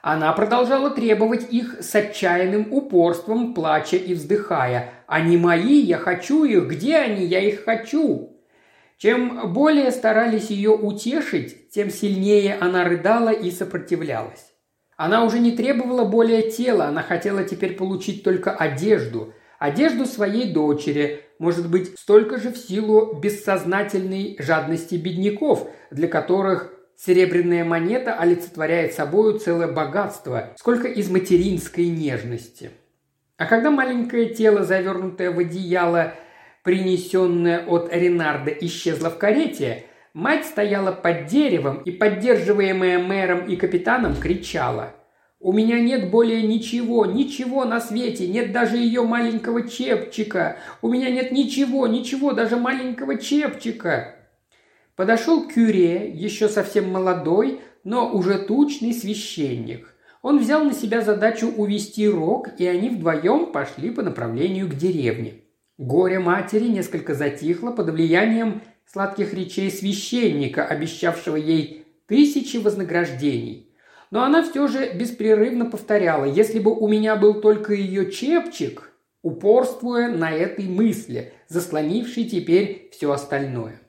Она 0.02 0.32
продолжала 0.32 0.90
требовать 0.90 1.52
их 1.52 1.76
с 1.80 1.94
отчаянным 1.94 2.72
упорством, 2.72 3.54
плача 3.54 3.96
и 3.96 4.14
вздыхая. 4.14 4.90
«Они 5.06 5.36
мои, 5.36 5.78
я 5.78 5.96
хочу 5.96 6.44
их. 6.44 6.66
Где 6.66 6.96
они? 6.96 7.24
Я 7.24 7.38
их 7.38 7.64
хочу!» 7.64 8.36
Чем 8.98 9.52
более 9.52 9.92
старались 9.92 10.50
ее 10.50 10.70
утешить, 10.70 11.70
тем 11.70 11.88
сильнее 11.88 12.56
она 12.60 12.84
рыдала 12.84 13.30
и 13.30 13.50
сопротивлялась. 13.52 14.52
Она 14.96 15.24
уже 15.24 15.38
не 15.38 15.52
требовала 15.52 16.04
более 16.04 16.50
тела, 16.50 16.86
она 16.86 17.02
хотела 17.02 17.44
теперь 17.44 17.74
получить 17.74 18.24
только 18.24 18.50
одежду. 18.50 19.32
Одежду 19.60 20.06
своей 20.06 20.52
дочери, 20.52 21.22
может 21.38 21.70
быть, 21.70 21.96
столько 21.98 22.38
же 22.38 22.50
в 22.50 22.56
силу 22.56 23.14
бессознательной 23.20 24.36
жадности 24.40 24.96
бедняков, 24.96 25.68
для 25.92 26.08
которых 26.08 26.72
серебряная 27.04 27.64
монета 27.64 28.14
олицетворяет 28.14 28.94
собою 28.94 29.38
целое 29.38 29.68
богатство, 29.68 30.50
сколько 30.56 30.86
из 30.86 31.10
материнской 31.10 31.86
нежности. 31.86 32.70
А 33.36 33.46
когда 33.46 33.70
маленькое 33.70 34.26
тело, 34.34 34.62
завернутое 34.62 35.32
в 35.32 35.38
одеяло, 35.38 36.14
принесенное 36.62 37.66
от 37.66 37.92
Ренарда, 37.92 38.52
исчезло 38.52 39.10
в 39.10 39.18
карете, 39.18 39.84
мать 40.14 40.46
стояла 40.46 40.92
под 40.92 41.26
деревом 41.26 41.82
и, 41.82 41.90
поддерживаемая 41.90 42.98
мэром 42.98 43.46
и 43.46 43.56
капитаном, 43.56 44.14
кричала– 44.16 44.94
у 45.44 45.52
меня 45.52 45.80
нет 45.80 46.08
более 46.08 46.44
ничего, 46.44 47.04
ничего 47.04 47.64
на 47.64 47.80
свете, 47.80 48.28
нет 48.28 48.52
даже 48.52 48.76
ее 48.76 49.02
маленького 49.02 49.68
чепчика. 49.68 50.58
У 50.82 50.88
меня 50.88 51.10
нет 51.10 51.32
ничего, 51.32 51.88
ничего, 51.88 52.32
даже 52.32 52.56
маленького 52.56 53.18
чепчика. 53.18 54.14
Подошел 54.96 55.48
Кюре, 55.48 56.10
еще 56.10 56.48
совсем 56.48 56.90
молодой, 56.90 57.60
но 57.84 58.12
уже 58.12 58.38
тучный 58.38 58.92
священник. 58.92 59.94
Он 60.22 60.38
взял 60.38 60.64
на 60.64 60.72
себя 60.72 61.00
задачу 61.00 61.48
увести 61.48 62.08
Рок, 62.08 62.48
и 62.58 62.66
они 62.66 62.90
вдвоем 62.90 63.52
пошли 63.52 63.90
по 63.90 64.02
направлению 64.02 64.68
к 64.68 64.74
деревне. 64.74 65.42
Горе 65.78 66.18
матери 66.18 66.68
несколько 66.68 67.14
затихло 67.14 67.72
под 67.72 67.90
влиянием 67.90 68.62
сладких 68.86 69.34
речей 69.34 69.70
священника, 69.70 70.64
обещавшего 70.64 71.36
ей 71.36 71.84
тысячи 72.06 72.58
вознаграждений– 72.58 73.68
но 74.12 74.22
она 74.24 74.42
все 74.42 74.68
же 74.68 74.92
беспрерывно 74.92 75.64
повторяла, 75.64 76.26
если 76.26 76.58
бы 76.58 76.70
у 76.70 76.86
меня 76.86 77.16
был 77.16 77.40
только 77.40 77.72
ее 77.72 78.12
чепчик, 78.12 78.92
упорствуя 79.22 80.10
на 80.10 80.30
этой 80.30 80.66
мысли, 80.66 81.32
заслонившей 81.48 82.24
теперь 82.24 82.90
все 82.92 83.10
остальное. 83.10 83.80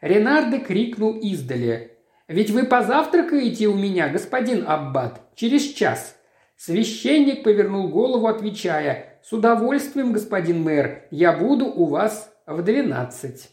Ренардо 0.00 0.58
крикнул 0.58 1.18
издали. 1.18 1.98
«Ведь 2.28 2.50
вы 2.50 2.64
позавтракаете 2.64 3.68
у 3.68 3.74
меня, 3.74 4.08
господин 4.08 4.64
Аббат, 4.66 5.20
через 5.34 5.62
час». 5.62 6.16
Священник 6.56 7.44
повернул 7.44 7.88
голову, 7.88 8.26
отвечая, 8.26 9.20
«С 9.22 9.32
удовольствием, 9.32 10.12
господин 10.12 10.62
мэр, 10.62 11.06
я 11.10 11.32
буду 11.32 11.66
у 11.66 11.86
вас 11.86 12.32
в 12.46 12.62
двенадцать». 12.62 13.50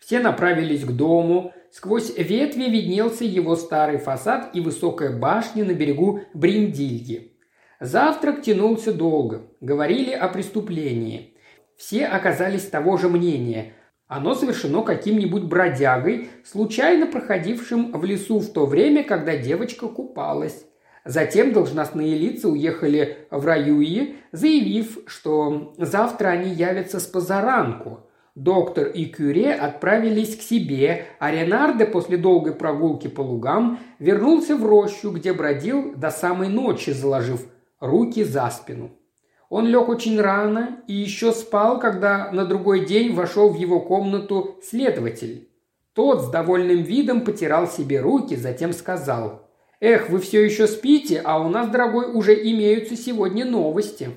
Все 0.00 0.18
направились 0.18 0.84
к 0.84 0.90
дому, 0.90 1.52
Сквозь 1.70 2.16
ветви 2.16 2.64
виднелся 2.64 3.24
его 3.24 3.54
старый 3.54 3.98
фасад 3.98 4.50
и 4.54 4.60
высокая 4.60 5.16
башня 5.16 5.64
на 5.64 5.72
берегу 5.72 6.22
Бриндильги. 6.32 7.36
Завтрак 7.78 8.42
тянулся 8.42 8.92
долго. 8.92 9.42
Говорили 9.60 10.12
о 10.12 10.28
преступлении. 10.28 11.36
Все 11.76 12.06
оказались 12.06 12.66
того 12.66 12.96
же 12.96 13.08
мнения. 13.08 13.74
Оно 14.08 14.34
совершено 14.34 14.82
каким-нибудь 14.82 15.44
бродягой, 15.44 16.30
случайно 16.44 17.06
проходившим 17.06 17.92
в 17.92 18.04
лесу 18.04 18.40
в 18.40 18.52
то 18.52 18.66
время, 18.66 19.04
когда 19.04 19.36
девочка 19.36 19.86
купалась. 19.86 20.64
Затем 21.04 21.52
должностные 21.52 22.16
лица 22.18 22.48
уехали 22.48 23.28
в 23.30 23.44
Раюи, 23.46 24.16
заявив, 24.32 24.98
что 25.06 25.74
завтра 25.78 26.28
они 26.28 26.50
явятся 26.50 26.98
с 26.98 27.04
позаранку– 27.04 28.00
Доктор 28.38 28.86
и 28.86 29.06
Кюре 29.06 29.52
отправились 29.52 30.36
к 30.36 30.42
себе, 30.42 31.06
а 31.18 31.32
Ренарде 31.32 31.84
после 31.84 32.16
долгой 32.16 32.54
прогулки 32.54 33.08
по 33.08 33.20
лугам 33.20 33.80
вернулся 33.98 34.54
в 34.54 34.64
рощу, 34.64 35.10
где 35.10 35.32
бродил 35.32 35.92
до 35.96 36.12
самой 36.12 36.46
ночи, 36.46 36.90
заложив 36.90 37.48
руки 37.80 38.22
за 38.22 38.48
спину. 38.50 38.92
Он 39.48 39.66
лег 39.66 39.88
очень 39.88 40.20
рано 40.20 40.82
и 40.86 40.92
еще 40.92 41.32
спал, 41.32 41.80
когда 41.80 42.30
на 42.32 42.44
другой 42.44 42.84
день 42.84 43.14
вошел 43.14 43.48
в 43.48 43.56
его 43.56 43.80
комнату 43.80 44.58
следователь. 44.62 45.48
Тот 45.94 46.22
с 46.22 46.28
довольным 46.28 46.82
видом 46.82 47.22
потирал 47.22 47.66
себе 47.66 48.00
руки, 48.00 48.36
затем 48.36 48.72
сказал 48.72 49.48
«Эх, 49.80 50.10
вы 50.10 50.20
все 50.20 50.44
еще 50.44 50.66
спите, 50.66 51.20
а 51.24 51.40
у 51.40 51.48
нас, 51.48 51.68
дорогой, 51.70 52.12
уже 52.12 52.34
имеются 52.34 52.96
сегодня 52.96 53.44
новости». 53.44 54.10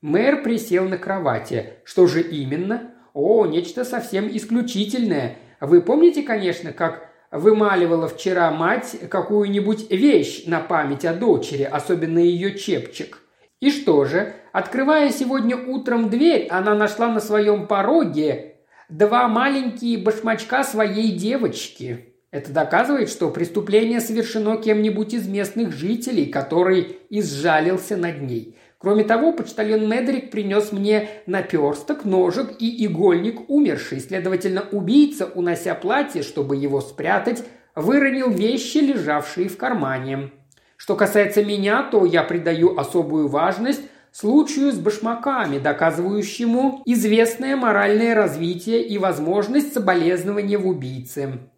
Мэр 0.00 0.42
присел 0.42 0.88
на 0.88 0.96
кровати. 0.96 1.72
Что 1.82 2.06
же 2.06 2.20
именно? 2.20 2.94
О, 3.14 3.46
нечто 3.46 3.84
совсем 3.84 4.28
исключительное. 4.30 5.38
Вы 5.60 5.82
помните, 5.82 6.22
конечно, 6.22 6.72
как 6.72 7.08
вымаливала 7.32 8.06
вчера 8.06 8.50
мать 8.52 8.96
какую-нибудь 9.10 9.90
вещь 9.90 10.44
на 10.46 10.60
память 10.60 11.04
о 11.04 11.14
дочери, 11.14 11.64
особенно 11.64 12.20
ее 12.20 12.56
чепчик? 12.56 13.18
И 13.60 13.70
что 13.70 14.04
же, 14.04 14.34
открывая 14.52 15.10
сегодня 15.10 15.56
утром 15.56 16.10
дверь, 16.10 16.46
она 16.48 16.74
нашла 16.74 17.08
на 17.08 17.20
своем 17.20 17.66
пороге 17.66 18.56
два 18.88 19.26
маленькие 19.28 19.98
башмачка 19.98 20.62
своей 20.62 21.12
девочки. 21.12 22.14
Это 22.30 22.52
доказывает, 22.52 23.08
что 23.08 23.30
преступление 23.30 24.00
совершено 24.00 24.58
кем-нибудь 24.58 25.14
из 25.14 25.26
местных 25.26 25.72
жителей, 25.72 26.26
который 26.26 26.98
изжалился 27.10 27.96
над 27.96 28.20
ней. 28.20 28.56
Кроме 28.78 29.02
того, 29.02 29.32
почтальон 29.32 29.88
Медрик 29.88 30.30
принес 30.30 30.70
мне 30.70 31.08
наперсток, 31.26 32.04
ножик 32.04 32.50
и 32.60 32.86
игольник 32.86 33.50
умерший. 33.50 33.98
Следовательно, 33.98 34.64
убийца, 34.70 35.26
унося 35.26 35.74
платье, 35.74 36.22
чтобы 36.22 36.56
его 36.56 36.80
спрятать, 36.80 37.42
выронил 37.74 38.30
вещи, 38.30 38.78
лежавшие 38.78 39.48
в 39.48 39.56
кармане. 39.56 40.30
Что 40.78 40.96
касается 40.96 41.44
меня, 41.44 41.82
то 41.82 42.06
я 42.06 42.22
придаю 42.22 42.78
особую 42.78 43.28
важность 43.28 43.82
случаю 44.12 44.72
с 44.72 44.76
башмаками, 44.78 45.58
доказывающему 45.58 46.82
известное 46.86 47.56
моральное 47.56 48.14
развитие 48.14 48.82
и 48.82 48.96
возможность 48.96 49.74
соболезнования 49.74 50.56
в 50.56 50.66
убийце. 50.66 51.50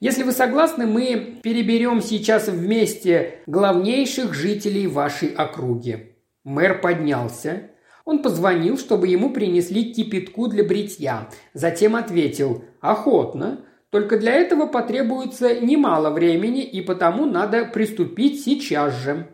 Если 0.00 0.22
вы 0.22 0.32
согласны, 0.32 0.86
мы 0.86 1.40
переберем 1.42 2.00
сейчас 2.02 2.48
вместе 2.48 3.40
главнейших 3.46 4.34
жителей 4.34 4.86
вашей 4.86 5.28
округи. 5.28 6.16
Мэр 6.44 6.80
поднялся. 6.80 7.70
Он 8.04 8.20
позвонил, 8.22 8.78
чтобы 8.78 9.08
ему 9.08 9.30
принесли 9.30 9.92
кипятку 9.92 10.48
для 10.48 10.64
бритья. 10.64 11.28
Затем 11.54 11.94
ответил 11.94 12.64
«Охотно. 12.80 13.64
Только 13.92 14.16
для 14.16 14.32
этого 14.32 14.66
потребуется 14.66 15.60
немало 15.60 16.08
времени, 16.08 16.64
и 16.64 16.80
потому 16.80 17.26
надо 17.26 17.66
приступить 17.66 18.42
сейчас 18.42 18.94
же». 18.94 19.28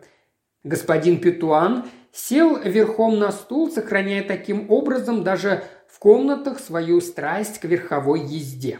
Господин 0.63 1.21
Петуан 1.21 1.85
сел 2.11 2.57
верхом 2.57 3.17
на 3.17 3.31
стул, 3.31 3.71
сохраняя 3.71 4.21
таким 4.21 4.69
образом 4.69 5.23
даже 5.23 5.63
в 5.87 5.97
комнатах 5.99 6.59
свою 6.59 6.99
страсть 6.99 7.59
к 7.59 7.63
верховой 7.63 8.19
езде. 8.19 8.79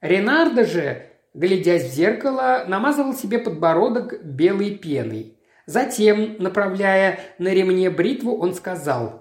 Ренардо 0.00 0.64
же, 0.64 1.06
глядясь 1.34 1.84
в 1.84 1.94
зеркало, 1.94 2.64
намазывал 2.66 3.12
себе 3.12 3.38
подбородок 3.38 4.24
белой 4.24 4.70
пеной– 4.76 5.36
Затем, 5.70 6.34
направляя 6.40 7.20
на 7.38 7.54
ремне 7.54 7.90
бритву, 7.90 8.36
он 8.36 8.54
сказал 8.54 9.19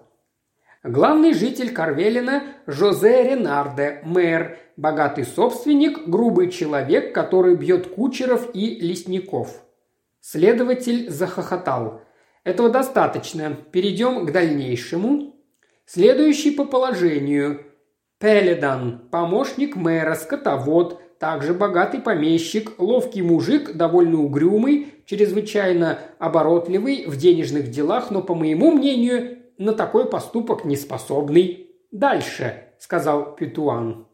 Главный 0.83 1.33
житель 1.33 1.73
Карвелина– 1.73 2.43
Жозе 2.65 3.23
Ренарде, 3.23 3.99
мэр, 4.05 4.57
богатый 4.77 5.25
собственник, 5.25 6.07
грубый 6.07 6.49
человек, 6.49 7.13
который 7.13 7.55
бьет 7.55 7.87
кучеров 7.87 8.49
и 8.53 8.79
лесников. 8.79 9.61
Следователь 10.21 11.09
захохотал. 11.09 12.03
Этого 12.45 12.69
достаточно. 12.69 13.57
Перейдем 13.73 14.25
к 14.25 14.31
дальнейшему. 14.31 15.35
Следующий 15.85 16.51
по 16.51 16.63
положению. 16.63 17.65
Пеледан, 18.17 19.09
помощник 19.11 19.75
мэра, 19.75 20.15
скотовод, 20.15 21.01
также 21.19 21.53
богатый 21.53 21.99
помещик, 21.99 22.79
ловкий 22.79 23.21
мужик, 23.21 23.73
довольно 23.73 24.21
угрюмый, 24.21 24.93
чрезвычайно 25.05 25.99
оборотливый 26.19 27.05
в 27.05 27.17
денежных 27.17 27.69
делах, 27.69 28.11
но, 28.11 28.21
по 28.21 28.34
моему 28.34 28.71
мнению, 28.71 29.38
на 29.60 29.74
такой 29.74 30.10
поступок 30.10 30.66
не 30.66 30.76
способный. 30.76 31.70
«Дальше»,— 31.91 32.64
сказал 32.80 33.36
Петуан. 33.36 34.07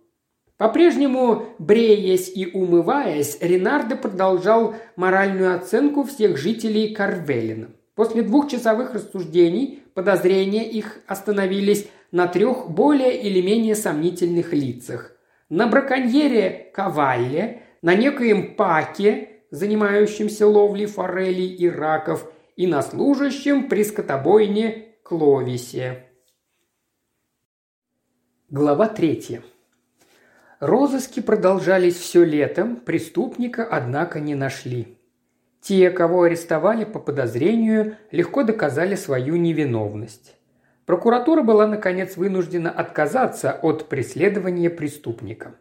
По-прежнему, 0.57 1.45
бреясь 1.57 2.29
и 2.35 2.47
умываясь, 2.53 3.37
Ренардо 3.39 3.95
продолжал 3.95 4.75
моральную 4.97 5.55
оценку 5.55 6.03
всех 6.03 6.37
жителей 6.37 6.93
Карвелина. 6.93 7.69
После 7.95 8.23
двухчасовых 8.23 8.93
рассуждений 8.93 9.83
подозрения 9.93 10.69
их 10.69 10.99
остановились 11.07 11.87
на 12.11 12.27
трех 12.27 12.69
более 12.69 13.21
или 13.21 13.41
менее 13.41 13.75
сомнительных 13.75 14.51
лицах 14.51 15.15
на 15.49 15.67
браконьере 15.67 16.71
Кавалле, 16.73 17.61
на 17.81 17.95
некоем 17.95 18.55
Паке, 18.55 19.29
занимающемся 19.51 20.47
ловлей 20.47 20.87
форелей 20.87 21.47
и 21.47 21.69
раков, 21.69 22.31
и 22.55 22.67
на 22.67 22.81
служащем 22.81 23.69
при 23.69 23.83
скотобойне 23.83 24.94
Кловисе. 25.07 26.05
Глава 28.49 28.87
третья. 28.87 29.43
Розыски 30.59 31.19
продолжались 31.19 31.93
все 31.93 32.25
летом, 32.25 32.77
преступника, 32.77 33.67
однако, 33.69 34.19
не 34.19 34.33
нашли. 34.33 34.97
Те, 35.61 35.91
кого 35.91 36.23
арестовали 36.23 36.85
по 36.85 36.97
подозрению, 36.97 37.97
легко 38.09 38.41
доказали 38.41 38.95
свою 38.95 39.35
невиновность. 39.35 40.37
Прокуратура 40.87 41.43
была, 41.43 41.67
наконец, 41.67 42.17
вынуждена 42.17 42.71
отказаться 42.71 43.51
от 43.61 43.87
преследования 43.87 44.71
преступника. 44.71 45.53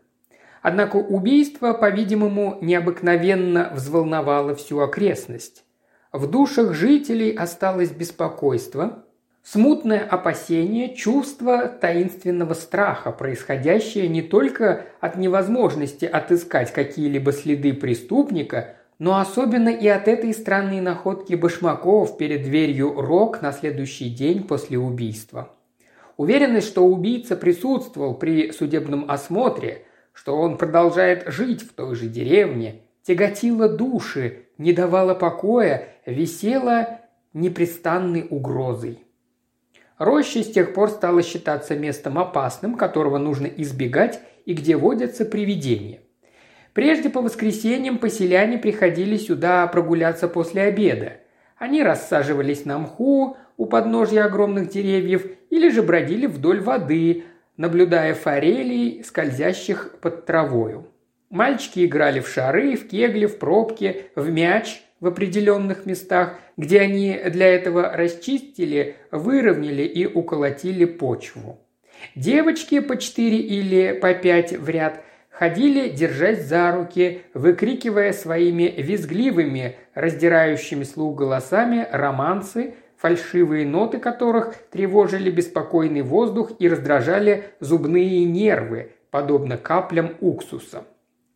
Однако 0.63 0.97
убийство, 0.97 1.75
по-видимому, 1.75 2.57
необыкновенно 2.63 3.71
взволновало 3.75 4.55
всю 4.55 4.79
окрестность. 4.79 5.67
В 6.13 6.31
душах 6.31 6.73
жителей 6.73 7.37
осталось 7.37 7.91
беспокойство, 7.91 9.05
Смутное 9.45 10.01
опасение, 10.01 10.95
чувство 10.95 11.69
таинственного 11.69 12.55
страха, 12.55 13.13
происходящее 13.13 14.09
не 14.09 14.23
только 14.23 14.87
от 15.01 15.17
невозможности 15.17 16.07
отыскать 16.07 16.73
какие-либо 16.73 17.31
следы 17.31 17.75
преступника, 17.75 18.77
но 18.99 19.19
особенно 19.19 19.69
и 19.69 19.87
от 19.87 20.09
этой 20.09 20.33
странной 20.33 20.81
находки 20.81 21.35
башмаков 21.35 22.17
перед 22.17 22.45
дверью 22.45 22.99
Рок 22.99 23.43
на 23.43 23.53
следующий 23.53 24.09
день 24.09 24.45
после 24.45 24.79
убийства. 24.79 25.51
Уверенность, 26.17 26.69
что 26.69 26.87
убийца 26.87 27.37
присутствовал 27.37 28.15
при 28.15 28.51
судебном 28.51 29.11
осмотре, 29.11 29.85
что 30.15 30.39
он 30.39 30.57
продолжает 30.57 31.25
жить 31.27 31.63
в 31.63 31.75
той 31.75 31.95
же 31.97 32.07
деревне, 32.07 32.81
тяготила 33.03 33.69
души, 33.69 34.47
не 34.57 34.73
давала 34.73 35.13
покоя, 35.13 35.89
висела 36.07 37.01
непрестанной 37.35 38.27
угрозой. 38.31 39.04
Роща 39.99 40.43
с 40.43 40.51
тех 40.51 40.75
пор 40.75 40.91
стала 40.91 41.23
считаться 41.23 41.77
местом 41.77 42.19
опасным, 42.19 42.75
которого 42.77 43.19
нужно 43.19 43.47
избегать 43.47 44.21
и 44.45 44.55
где 44.55 44.77
водятся 44.77 45.25
привидения. 45.25 46.01
Прежде 46.73 47.09
по 47.09 47.21
воскресеньям 47.21 47.99
поселяне 47.99 48.59
приходили 48.59 49.17
сюда 49.17 49.67
прогуляться 49.69 50.27
после 50.27 50.63
обеда. 50.63 51.19
Они 51.57 51.83
рассаживались 51.85 52.65
на 52.65 52.79
мху 52.79 53.37
у 53.57 53.67
подножья 53.67 54.25
огромных 54.25 54.69
деревьев 54.69 55.25
или 55.51 55.69
же 55.69 55.83
бродили 55.83 56.27
вдоль 56.27 56.61
воды, 56.61 57.25
наблюдая 57.57 58.15
форелей, 58.15 59.05
скользящих 59.05 59.97
под 60.01 60.27
травою. 60.27 60.89
Мальчики 61.31 61.85
играли 61.85 62.19
в 62.19 62.29
шары, 62.29 62.77
в 62.77 62.89
кегли, 62.89 63.27
в 63.27 63.39
пробки, 63.39 64.07
в 64.17 64.29
мяч 64.31 64.83
в 65.05 65.07
определенных 65.07 65.85
местах, 65.85 66.39
где 66.57 66.81
они 66.81 67.21
для 67.27 67.47
этого 67.47 67.95
расчистили, 67.95 68.97
выровняли 69.11 69.83
и 69.83 70.07
уколотили 70.07 70.87
почву. 70.87 71.59
Девочки 72.15 72.81
по 72.81 72.97
четыре 72.97 73.37
или 73.37 73.93
по 73.93 74.15
пять 74.15 74.55
в 74.55 74.67
ряд 74.67 75.05
ходили 75.29 75.91
держась 75.91 76.47
за 76.47 76.73
руки, 76.73 77.21
выкрикивая 77.35 78.15
своими 78.15 78.63
визгливыми, 78.79 79.77
раздирающими 79.93 80.85
слух 80.85 81.19
голосами 81.19 81.87
романсы, 81.93 82.73
фальшивые 82.97 83.67
ноты 83.67 83.99
которых 83.99 84.55
тревожили 84.71 85.31
беспокойный 85.31 86.01
воздух 86.01 86.53
и 86.59 86.67
раздражали 86.67 87.45
зубные 87.61 88.25
нервы, 88.25 88.93
подобно 89.11 89.59
каплям 89.59 90.15
уксуса. 90.23 90.85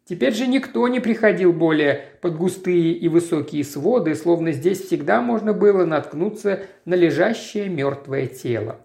Теперь 0.08 0.32
же 0.32 0.46
никто 0.46 0.88
не 0.88 1.00
приходил 1.00 1.52
более 1.52 2.06
под 2.22 2.34
густые 2.38 2.92
и 2.92 3.08
высокие 3.08 3.62
своды, 3.62 4.14
словно 4.14 4.52
здесь 4.52 4.80
всегда 4.80 5.20
можно 5.20 5.52
было 5.52 5.84
наткнуться 5.84 6.62
на 6.86 6.94
лежащее 6.94 7.68
мертвое 7.68 8.26
тело. 8.26 8.80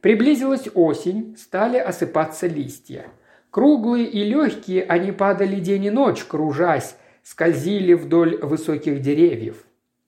Приблизилась 0.00 0.68
осень, 0.74 1.36
стали 1.36 1.76
осыпаться 1.78 2.46
листья. 2.46 3.06
Круглые 3.50 4.06
и 4.06 4.22
легкие 4.22 4.84
они 4.84 5.10
падали 5.10 5.58
день 5.58 5.86
и 5.86 5.90
ночь, 5.90 6.22
кружась, 6.22 6.94
скользили 7.24 7.94
вдоль 7.94 8.36
высоких 8.36 9.00
деревьев. 9.00 9.64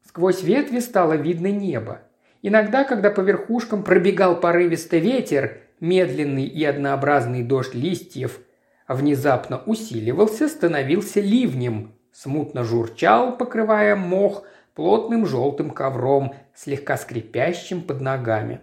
Сквозь 0.07 0.45
ветви 0.45 0.78
стало 0.78 1.14
видно 1.14 1.51
небо. 1.51 2.03
Иногда, 2.41 2.85
когда 2.85 3.11
по 3.11 3.20
верхушкам 3.20 3.83
пробегал 3.83 4.39
порывистый 4.39 5.01
ветер, 5.01 5.59
медленный 5.81 6.45
и 6.45 6.64
однообразный 6.64 7.43
дождь 7.43 7.74
листьев– 7.74 8.39
внезапно 8.95 9.62
усиливался, 9.66 10.49
становился 10.49 11.20
ливнем, 11.20 11.93
смутно 12.12 12.64
журчал, 12.64 13.36
покрывая 13.36 13.95
мох 13.97 14.45
плотным 14.74 15.26
желтым 15.26 15.70
ковром, 15.70 16.34
слегка 16.55 16.97
скрипящим 16.97 17.82
под 17.82 18.01
ногами. 18.01 18.61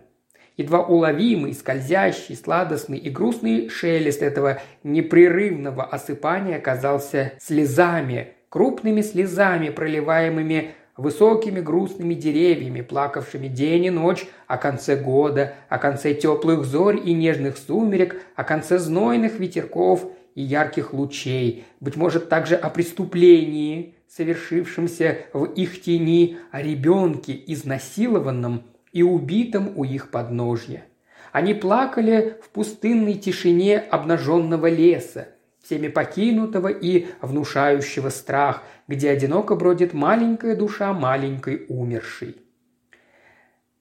Едва 0.58 0.82
уловимый, 0.82 1.54
скользящий, 1.54 2.36
сладостный 2.36 2.98
и 2.98 3.10
грустный 3.10 3.70
шелест 3.70 4.24
этого 4.24 4.60
непрерывного 4.84 5.84
осыпания 5.84 6.58
оказался 6.58 7.34
слезами, 7.40 8.34
крупными 8.50 9.02
слезами, 9.02 9.70
проливаемыми 9.70 10.72
высокими 10.98 11.62
грустными 11.62 12.16
деревьями, 12.16 12.82
плакавшими 12.82 13.48
день 13.48 13.86
и 13.86 13.90
ночь 13.92 14.26
о 14.48 14.58
конце 14.58 14.96
года, 14.96 15.54
о 15.70 15.78
конце 15.78 16.16
теплых 16.16 16.66
зорь 16.66 17.00
и 17.06 17.14
нежных 17.14 17.58
сумерек, 17.58 18.22
о 18.36 18.44
конце 18.44 18.80
знойных 18.80 19.40
ветерков 19.40 20.12
и 20.38 20.44
ярких 20.44 20.94
лучей, 20.94 21.66
быть 21.80 21.96
может 21.96 22.30
также 22.30 22.56
о 22.56 22.70
преступлении, 22.70 23.96
совершившемся 24.08 25.26
в 25.34 25.46
их 25.46 25.82
тени, 25.82 26.38
о 26.52 26.62
ребенке, 26.62 27.34
изнасилованном 27.48 28.62
и 28.94 29.02
убитом 29.02 29.74
у 29.76 29.84
их 29.84 30.12
подножья. 30.12 30.86
Они 31.32 31.56
плакали 31.56 32.38
в 32.44 32.50
пустынной 32.50 33.16
тишине 33.16 33.80
обнаженного 33.80 34.68
леса, 34.70 35.30
всеми 35.64 35.88
покинутого 35.88 36.68
и 36.68 37.08
внушающего 37.22 38.10
страх, 38.10 38.62
где 38.88 39.10
одиноко 39.10 39.56
бродит 39.56 39.96
маленькая 39.96 40.56
душа 40.56 40.94
маленькой 40.94 41.66
умершей. 41.68 42.38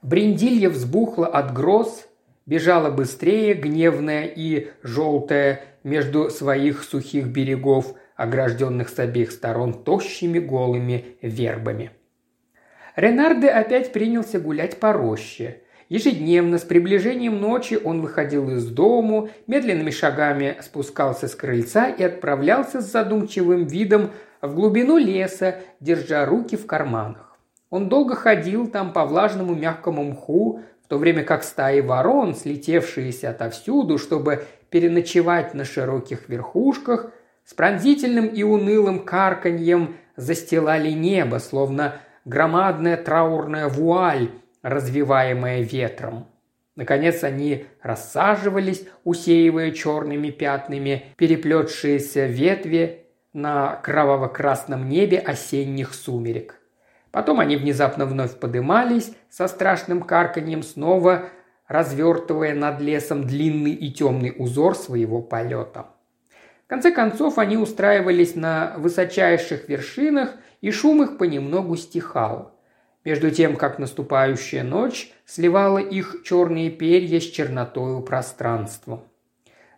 Бриндилья 0.00 0.70
взбухла 0.70 1.26
от 1.26 1.52
гроз, 1.52 2.08
бежала 2.46 2.90
быстрее, 2.90 3.54
гневная 3.54 4.24
и 4.24 4.68
желтая, 4.82 5.60
между 5.86 6.30
своих 6.30 6.82
сухих 6.82 7.28
берегов, 7.28 7.94
огражденных 8.16 8.88
с 8.88 8.98
обеих 8.98 9.30
сторон 9.30 9.84
тощими 9.84 10.40
голыми 10.40 11.16
вербами. 11.22 11.92
Ренарде 12.96 13.48
опять 13.48 13.92
принялся 13.92 14.40
гулять 14.40 14.80
по 14.80 14.92
роще. 14.92 15.62
Ежедневно 15.88 16.58
с 16.58 16.62
приближением 16.62 17.40
ночи 17.40 17.78
он 17.84 18.00
выходил 18.00 18.50
из 18.50 18.66
дому, 18.66 19.28
медленными 19.46 19.90
шагами 19.90 20.56
спускался 20.60 21.28
с 21.28 21.36
крыльца 21.36 21.88
и 21.88 22.02
отправлялся 22.02 22.80
с 22.80 22.90
задумчивым 22.90 23.66
видом 23.66 24.10
в 24.42 24.52
глубину 24.56 24.98
леса, 24.98 25.60
держа 25.78 26.26
руки 26.26 26.56
в 26.56 26.66
карманах. 26.66 27.38
Он 27.70 27.88
долго 27.88 28.16
ходил 28.16 28.66
там 28.66 28.92
по 28.92 29.04
влажному 29.04 29.54
мягкому 29.54 30.02
мху, 30.02 30.62
в 30.86 30.88
то 30.88 30.98
время 30.98 31.24
как 31.24 31.42
стаи 31.42 31.80
ворон, 31.80 32.36
слетевшиеся 32.36 33.30
отовсюду, 33.30 33.98
чтобы 33.98 34.44
переночевать 34.70 35.52
на 35.52 35.64
широких 35.64 36.28
верхушках, 36.28 37.10
с 37.44 37.54
пронзительным 37.54 38.26
и 38.26 38.44
унылым 38.44 39.00
карканьем 39.04 39.96
застилали 40.14 40.90
небо, 40.90 41.38
словно 41.38 41.96
громадная 42.24 42.96
траурная 42.96 43.68
вуаль, 43.68 44.30
развиваемая 44.62 45.62
ветром. 45.62 46.28
Наконец 46.76 47.24
они 47.24 47.66
рассаживались, 47.82 48.86
усеивая 49.02 49.72
черными 49.72 50.30
пятнами 50.30 51.06
переплетшиеся 51.16 52.26
ветви 52.26 53.06
на 53.32 53.74
кроваво-красном 53.82 54.88
небе 54.88 55.18
осенних 55.18 55.94
сумерек. 55.94 56.60
Потом 57.16 57.40
они 57.40 57.56
внезапно 57.56 58.04
вновь 58.04 58.38
подымались 58.38 59.10
со 59.30 59.48
страшным 59.48 60.02
карканьем 60.02 60.62
снова 60.62 61.30
развертывая 61.66 62.54
над 62.54 62.82
лесом 62.82 63.26
длинный 63.26 63.72
и 63.72 63.90
темный 63.90 64.34
узор 64.36 64.76
своего 64.76 65.22
полета. 65.22 65.86
В 66.66 66.68
конце 66.68 66.90
концов 66.90 67.38
они 67.38 67.56
устраивались 67.56 68.34
на 68.34 68.74
высочайших 68.76 69.66
вершинах, 69.66 70.34
и 70.60 70.70
шум 70.70 71.04
их 71.04 71.16
понемногу 71.16 71.76
стихал. 71.76 72.52
Между 73.02 73.30
тем, 73.30 73.56
как 73.56 73.78
наступающая 73.78 74.62
ночь 74.62 75.10
сливала 75.24 75.78
их 75.78 76.16
черные 76.22 76.70
перья 76.70 77.18
с 77.18 77.24
чернотою 77.24 78.02
пространством. 78.02 79.04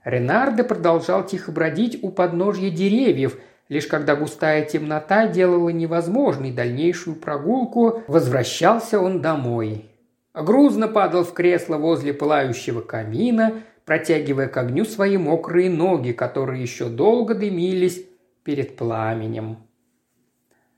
Ренардо 0.02 0.64
продолжал 0.64 1.24
тихо 1.24 1.52
бродить 1.52 2.00
у 2.02 2.10
подножья 2.10 2.70
деревьев, 2.70 3.38
лишь 3.68 3.86
когда 3.86 4.16
густая 4.16 4.64
темнота 4.64 5.26
делала 5.26 5.68
невозможной 5.68 6.52
дальнейшую 6.52 7.16
прогулку, 7.16 8.02
возвращался 8.08 9.00
он 9.00 9.20
домой. 9.20 9.86
Грузно 10.34 10.88
падал 10.88 11.24
в 11.24 11.32
кресло 11.32 11.76
возле 11.76 12.12
пылающего 12.12 12.80
камина, 12.80 13.54
протягивая 13.84 14.48
к 14.48 14.56
огню 14.56 14.84
свои 14.84 15.16
мокрые 15.16 15.70
ноги, 15.70 16.12
которые 16.12 16.62
еще 16.62 16.86
долго 16.86 17.34
дымились 17.34 18.04
перед 18.44 18.76
пламенем. 18.76 19.58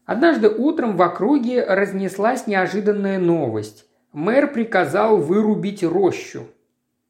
Однажды 0.06 0.48
утром 0.48 0.96
в 0.96 1.02
округе 1.02 1.64
разнеслась 1.64 2.46
неожиданная 2.46 3.18
новость. 3.18 3.86
Мэр 4.12 4.52
приказал 4.52 5.18
вырубить 5.18 5.84
рощу. 5.84 6.48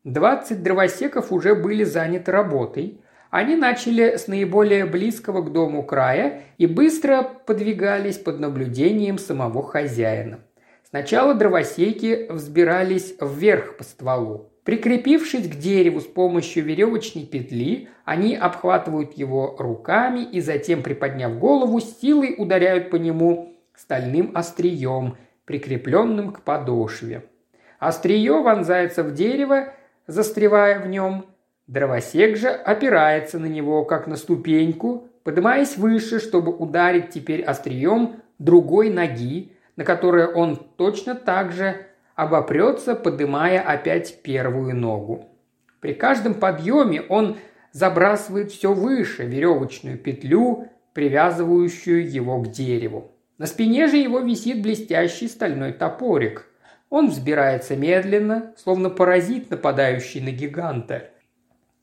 Двадцать 0.05 0.63
дровосеков 0.63 1.33
уже 1.33 1.55
были 1.55 1.85
заняты 1.85 2.31
работой, 2.31 3.00
они 3.31 3.57
начали 3.57 4.17
с 4.17 4.27
наиболее 4.27 4.87
близкого 4.87 5.43
к 5.43 5.53
дому 5.53 5.85
края 5.85 6.43
и 6.59 6.67
быстро 6.67 7.23
подвигались 7.23 8.19
под 8.19 8.41
наблюдением 8.41 9.19
самого 9.19 9.63
хозяина. 9.63 10.41
Сначала 10.89 11.35
дровосеки 11.35 12.27
взбирались 12.31 13.15
вверх 13.21 13.77
по 13.77 13.85
стволу. 13.85 14.51
Прикрепившись 14.65 15.49
к 15.49 15.55
дереву 15.55 16.01
с 16.01 16.05
помощью 16.05 16.65
веревочной 16.65 17.25
петли, 17.25 17.89
они 18.05 18.35
обхватывают 18.35 19.15
его 19.15 19.57
руками 19.59 20.21
и 20.21 20.41
затем, 20.41 20.83
приподняв 20.83 21.39
голову, 21.39 21.81
силой 21.81 22.35
ударяют 22.37 22.91
по 22.91 22.97
нему 22.97 23.57
стальным 23.75 24.33
острием, 24.35 25.17
прикрепленным 25.45 26.33
к 26.33 26.43
подошве. 26.43 27.25
Острие 27.79 28.43
вонзается 28.43 29.03
в 29.03 29.15
дерево, 29.15 29.73
застревая 30.07 30.81
в 30.81 30.87
нем. 30.87 31.25
Дровосек 31.71 32.37
же 32.37 32.49
опирается 32.49 33.39
на 33.39 33.47
него, 33.47 33.85
как 33.85 34.09
на 34.09 34.17
ступеньку, 34.17 35.07
поднимаясь 35.23 35.77
выше, 35.77 36.19
чтобы 36.19 36.51
ударить 36.53 37.11
теперь 37.11 37.45
острием 37.45 38.17
другой 38.41 38.91
ноги, 38.91 39.53
на 39.77 39.85
которое 39.85 40.27
он 40.27 40.57
точно 40.77 41.15
так 41.15 41.53
же 41.53 41.77
обопрется, 42.17 42.97
поднимая 42.97 43.61
опять 43.61 44.21
первую 44.25 44.75
ногу. 44.75 45.29
При 45.79 45.95
каждом 45.95 46.35
подъеме 46.35 47.03
он 47.03 47.37
забрасывает 47.71 48.51
все 48.51 48.73
выше 48.73 49.23
веревочную 49.27 49.97
петлю, 49.97 50.67
привязывающую 50.93 52.11
его 52.11 52.43
к 52.43 52.51
дереву. 52.51 53.13
На 53.39 53.47
спине 53.47 53.87
же 53.87 53.97
его 53.97 54.19
висит 54.19 54.61
блестящий 54.61 55.29
стальной 55.29 55.73
топорик. 55.73 56.47
Он 56.89 57.11
взбирается 57.11 57.77
медленно, 57.77 58.55
словно 58.57 58.91
паразит, 58.91 59.51
нападающий 59.51 60.21
на 60.21 60.33
гиганта. 60.33 61.11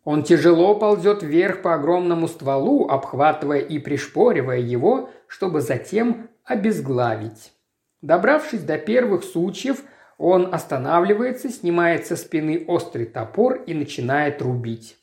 Он 0.10 0.24
тяжело 0.24 0.74
ползет 0.74 1.22
вверх 1.22 1.62
по 1.62 1.74
огромному 1.74 2.30
стволу, 2.30 2.88
обхватывая 2.88 3.60
и 3.60 3.78
пришпоривая 3.78 4.60
его, 4.60 5.10
чтобы 5.28 5.60
затем 5.60 6.30
обезглавить. 6.46 7.52
Добравшись 8.02 8.64
до 8.64 8.78
первых 8.78 9.26
сучьев, 9.26 9.84
он 10.18 10.56
останавливается, 10.56 11.50
снимает 11.50 12.08
со 12.08 12.16
спины 12.16 12.64
острый 12.70 13.06
топор 13.06 13.56
и 13.68 13.74
начинает 13.74 14.42
рубить. 14.42 14.96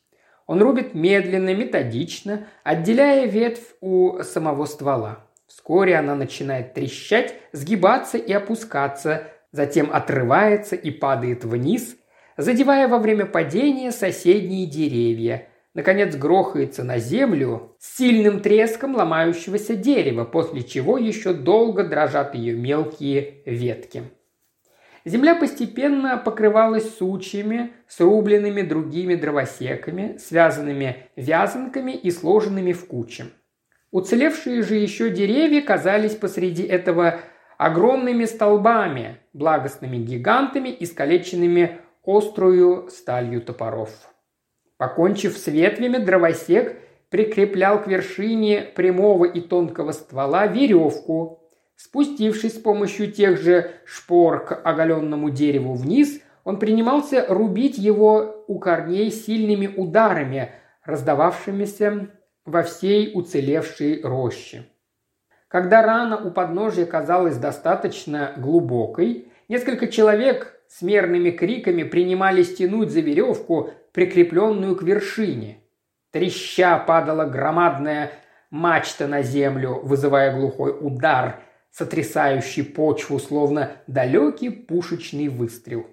Он 0.47 0.63
рубит 0.63 0.95
медленно, 0.95 1.55
методично, 1.55 2.47
отделяя 2.63 3.27
ветвь 3.27 3.75
у 3.83 4.23
самого 4.23 4.65
ствола. 4.65 5.27
Вскоре 5.47 5.97
она 5.97 6.15
начинает 6.15 6.73
трещать, 6.73 7.35
сгибаться 7.53 8.17
и 8.17 8.33
опускаться, 8.33 9.25
затем 9.53 9.91
отрывается 9.93 10.77
и 10.77 10.91
падает 10.91 11.45
вниз, 11.45 11.95
задевая 12.37 12.89
во 12.89 12.99
время 12.99 13.27
падения 13.27 13.93
соседние 13.93 14.67
деревья. 14.67 15.49
Наконец 15.75 16.15
грохается 16.15 16.85
на 16.85 16.99
землю 16.99 17.77
с 17.81 17.97
сильным 17.97 18.41
треском 18.41 18.95
ломающегося 18.95 19.75
дерева, 19.75 20.25
после 20.25 20.63
чего 20.63 20.99
еще 20.99 21.33
долго 21.35 21.85
дрожат 21.85 22.35
ее 22.35 22.55
мелкие 22.55 23.43
ветки. 23.45 24.05
Земля 25.05 25.35
постепенно 25.35 26.17
покрывалась 26.17 26.97
сучьями, 26.97 27.73
срубленными 27.89 28.63
другими 28.63 29.17
дровосеками, 29.17 30.17
связанными 30.19 31.09
вязанками 31.17 31.93
и 31.93 32.11
сложенными 32.11 32.73
в 32.73 32.87
кучи. 32.87 33.27
Уцелевшие 33.91 34.63
же 34.63 34.77
еще 34.77 35.11
деревья 35.11 35.61
казались 35.61 36.15
посреди 36.15 36.63
этого 36.63 37.21
огромными 37.59 38.25
столбами, 38.25 39.19
благостными 39.33 39.99
гигантами, 39.99 40.75
искалеченными 40.81 41.81
острую 42.05 42.89
сталью 42.91 43.41
топоров. 43.41 43.91
Покончив 44.77 45.37
с 45.37 45.47
ветвями, 45.47 45.99
дровосек 45.99 46.77
прикреплял 47.09 47.83
к 47.83 47.87
вершине 47.87 48.63
прямого 48.75 49.25
и 49.25 49.41
тонкого 49.41 49.93
ствола 49.93 50.47
веревку. 50.47 51.41
Спустившись 51.77 52.57
с 52.57 52.59
помощью 52.59 53.11
тех 53.11 53.41
же 53.41 53.71
шпор 53.85 54.45
к 54.45 54.55
оголенному 54.55 55.31
дереву 55.31 55.75
вниз, 55.75 56.21
он 56.45 56.59
принимался 56.59 57.25
рубить 57.29 57.79
его 57.79 58.45
у 58.47 58.59
корней 58.59 59.11
сильными 59.11 59.67
ударами, 59.67 60.53
раздававшимися 60.85 62.09
во 62.45 62.63
всей 62.63 63.13
уцелевшей 63.15 64.03
роще. 64.03 64.65
Когда 65.49 65.83
рана 65.83 66.17
у 66.17 66.31
подножия 66.31 66.85
казалась 66.85 67.39
достаточно 67.39 68.35
глубокой, 68.37 69.29
несколько 69.49 69.87
человек 69.87 70.54
с 70.75 70.83
мерными 70.83 71.31
криками 71.31 71.85
принимались 71.85 72.57
тянуть 72.57 72.91
за 72.91 72.99
веревку, 72.99 73.71
прикрепленную 73.93 74.75
к 74.75 74.83
вершине. 74.83 75.59
Треща 76.11 76.79
падала 76.79 77.27
громадная 77.27 78.11
мачта 78.51 79.07
на 79.07 79.23
землю, 79.23 79.79
вызывая 79.85 80.37
глухой 80.37 80.77
удар, 80.81 81.43
сотрясающий 81.71 82.65
почву, 82.65 83.21
словно 83.21 83.71
далекий 83.87 84.51
пушечный 84.51 85.29
выстрел. 85.29 85.87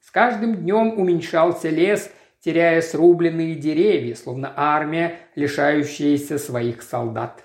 С 0.00 0.10
каждым 0.10 0.56
днем 0.56 0.98
уменьшался 0.98 1.68
лес, 1.68 2.10
теряя 2.40 2.80
срубленные 2.80 3.54
деревья, 3.54 4.14
словно 4.14 4.54
армия, 4.56 5.18
лишающаяся 5.34 6.38
своих 6.38 6.82
солдат. 6.82 7.44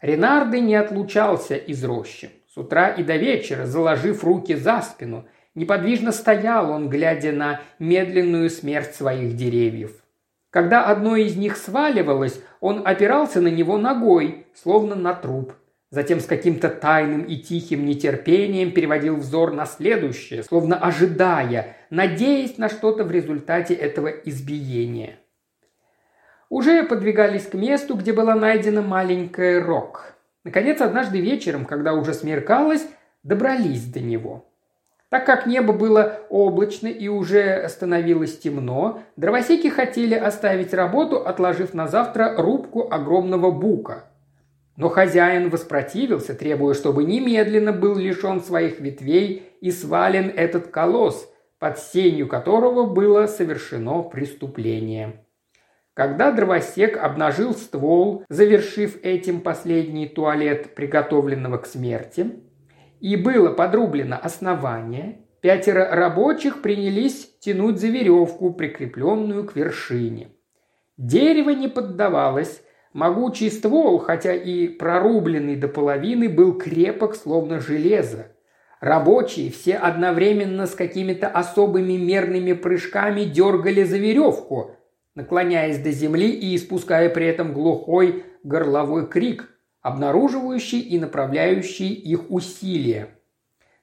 Ренарды 0.00 0.58
не 0.58 0.74
отлучался 0.74 1.54
из 1.54 1.84
рощи. 1.84 2.30
С 2.52 2.56
утра 2.56 2.88
и 2.88 3.04
до 3.04 3.14
вечера, 3.14 3.64
заложив 3.66 4.24
руки 4.24 4.56
за 4.56 4.82
спину, 4.82 5.28
неподвижно 5.56 6.12
стоял 6.12 6.70
он, 6.70 6.88
глядя 6.88 7.32
на 7.32 7.60
медленную 7.80 8.48
смерть 8.50 8.94
своих 8.94 9.34
деревьев. 9.34 9.90
Когда 10.50 10.84
одно 10.84 11.16
из 11.16 11.36
них 11.36 11.56
сваливалось, 11.56 12.40
он 12.60 12.82
опирался 12.86 13.40
на 13.40 13.48
него 13.48 13.76
ногой, 13.76 14.46
словно 14.54 14.94
на 14.94 15.12
труп. 15.12 15.54
Затем 15.90 16.20
с 16.20 16.26
каким-то 16.26 16.68
тайным 16.68 17.22
и 17.22 17.36
тихим 17.36 17.84
нетерпением 17.84 18.70
переводил 18.70 19.16
взор 19.16 19.52
на 19.52 19.66
следующее, 19.66 20.44
словно 20.44 20.76
ожидая, 20.76 21.76
надеясь 21.90 22.58
на 22.58 22.68
что-то 22.68 23.02
в 23.02 23.10
результате 23.10 23.74
этого 23.74 24.06
избиения– 24.06 25.16
уже 26.48 26.84
подвигались 26.84 27.46
к 27.46 27.54
месту, 27.54 27.96
где 27.96 28.12
была 28.12 28.34
найдена 28.34 28.82
маленькая 28.82 29.62
Рок. 29.62 30.14
Наконец, 30.44 30.80
однажды 30.80 31.20
вечером, 31.20 31.64
когда 31.64 31.92
уже 31.94 32.14
смеркалось, 32.14 32.86
добрались 33.24 33.84
до 33.84 34.00
него. 34.00 34.48
Так 35.08 35.24
как 35.24 35.46
небо 35.46 35.72
было 35.72 36.20
облачно 36.30 36.88
и 36.88 37.06
уже 37.06 37.68
становилось 37.68 38.38
темно, 38.38 39.02
дровосеки 39.16 39.68
хотели 39.68 40.14
оставить 40.14 40.74
работу, 40.74 41.18
отложив 41.18 41.74
на 41.74 41.86
завтра 41.86 42.34
рубку 42.36 42.88
огромного 42.90 43.52
бука. 43.52 44.10
Но 44.76 44.88
хозяин 44.88 45.48
воспротивился, 45.48 46.34
требуя, 46.34 46.74
чтобы 46.74 47.04
немедленно 47.04 47.72
был 47.72 47.94
лишен 47.94 48.40
своих 48.40 48.80
ветвей 48.80 49.52
и 49.60 49.70
свален 49.70 50.30
этот 50.34 50.68
колосс, 50.68 51.28
под 51.58 51.78
сенью 51.78 52.26
которого 52.28 52.84
было 52.84 53.26
совершено 53.26 54.02
преступление. 54.02 55.24
Когда 55.94 56.30
дровосек 56.30 56.98
обнажил 56.98 57.54
ствол, 57.54 58.24
завершив 58.28 59.02
этим 59.02 59.40
последний 59.40 60.06
туалет 60.06 60.74
приготовленного 60.74 61.56
к 61.56 61.66
смерти, 61.66 62.32
и 63.06 63.14
было 63.14 63.50
подрублено 63.50 64.18
основание, 64.20 65.20
пятеро 65.40 65.88
рабочих 65.92 66.60
принялись 66.60 67.38
тянуть 67.38 67.78
за 67.78 67.86
веревку, 67.86 68.52
прикрепленную 68.52 69.44
к 69.44 69.54
вершине. 69.54 70.30
Дерево 70.96 71.50
не 71.50 71.68
поддавалось, 71.68 72.62
могучий 72.92 73.48
ствол, 73.50 74.00
хотя 74.00 74.34
и 74.34 74.66
прорубленный 74.66 75.54
до 75.54 75.68
половины, 75.68 76.28
был 76.28 76.58
крепок, 76.58 77.14
словно 77.14 77.60
железо. 77.60 78.32
Рабочие 78.80 79.52
все 79.52 79.76
одновременно 79.76 80.66
с 80.66 80.74
какими-то 80.74 81.28
особыми 81.28 81.96
мерными 81.96 82.54
прыжками 82.54 83.22
дергали 83.22 83.84
за 83.84 83.98
веревку, 83.98 84.72
наклоняясь 85.14 85.78
до 85.78 85.92
земли 85.92 86.28
и 86.28 86.56
испуская 86.56 87.08
при 87.08 87.26
этом 87.26 87.52
глухой 87.52 88.24
горловой 88.42 89.06
крик, 89.06 89.55
обнаруживающий 89.86 90.80
и 90.80 90.98
направляющий 90.98 91.92
их 91.92 92.28
усилия. 92.28 93.10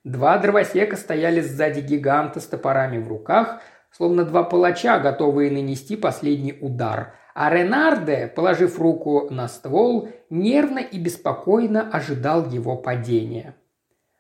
Два 0.04 0.38
дровосека 0.38 0.98
стояли 0.98 1.40
сзади 1.40 1.80
гиганта 1.80 2.42
с 2.42 2.46
топорами 2.46 2.98
в 2.98 3.08
руках, 3.08 3.62
словно 3.90 4.26
два 4.26 4.44
палача, 4.44 5.00
готовые 5.00 5.50
нанести 5.50 5.96
последний 5.96 6.58
удар, 6.60 7.16
а 7.34 7.50
Ренарде, 7.50 8.28
положив 8.28 8.78
руку 8.80 9.30
на 9.30 9.48
ствол, 9.48 10.10
нервно 10.30 10.80
и 10.80 11.00
беспокойно 11.00 11.90
ожидал 11.90 12.50
его 12.50 12.76
падения. 12.76 13.56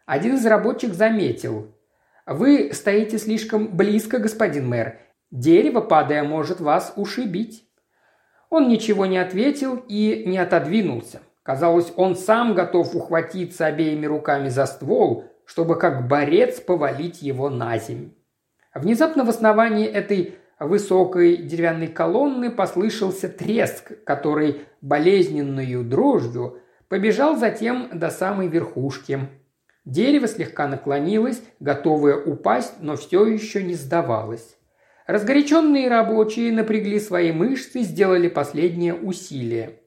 Один 0.06 0.36
из 0.36 0.46
рабочих 0.46 0.94
заметил. 0.94 1.76
«Вы 2.26 2.72
стоите 2.72 3.18
слишком 3.18 3.76
близко, 3.76 4.20
господин 4.20 4.70
мэр. 4.70 5.00
Дерево, 5.32 5.82
падая, 5.82 6.24
может 6.24 6.62
вас 6.62 6.94
ушибить». 6.96 7.68
Он 8.50 8.70
ничего 8.70 9.06
не 9.06 9.18
ответил 9.18 9.84
и 9.90 10.24
не 10.26 10.38
отодвинулся. 10.38 11.20
Казалось, 11.44 11.92
он 11.98 12.16
сам 12.16 12.56
готов 12.56 12.96
ухватиться 12.96 13.66
обеими 13.66 14.06
руками 14.06 14.48
за 14.48 14.66
ствол, 14.66 15.26
чтобы 15.46 15.78
как 15.78 16.08
борец 16.08 16.62
повалить 16.62 17.22
его 17.22 17.50
на 17.50 17.78
земь. 17.78 18.14
Внезапно 18.74 19.26
в 19.26 19.30
основании 19.30 19.86
этой 19.86 20.36
высокой 20.58 21.38
деревянной 21.38 21.88
колонны 21.88 22.50
послышался 22.50 23.28
треск, 23.28 24.04
который 24.06 24.62
болезненную 24.82 25.84
дрожью 25.84 26.60
побежал 26.88 27.36
затем 27.36 27.90
до 27.92 28.10
самой 28.10 28.48
верхушки. 28.48 29.20
Дерево 29.84 30.30
слегка 30.30 30.68
наклонилось, 30.68 31.44
готовое 31.60 32.16
упасть, 32.16 32.76
но 32.80 32.96
все 32.96 33.26
еще 33.26 33.64
не 33.64 33.74
сдавалось. 33.74 34.56
Разгоряченные 35.08 35.90
рабочие 35.90 36.54
напрягли 36.54 37.02
свои 37.02 37.34
мышцы, 37.34 37.82
сделали 37.82 38.30
последнее 38.30 38.94
усилие. 38.94 39.83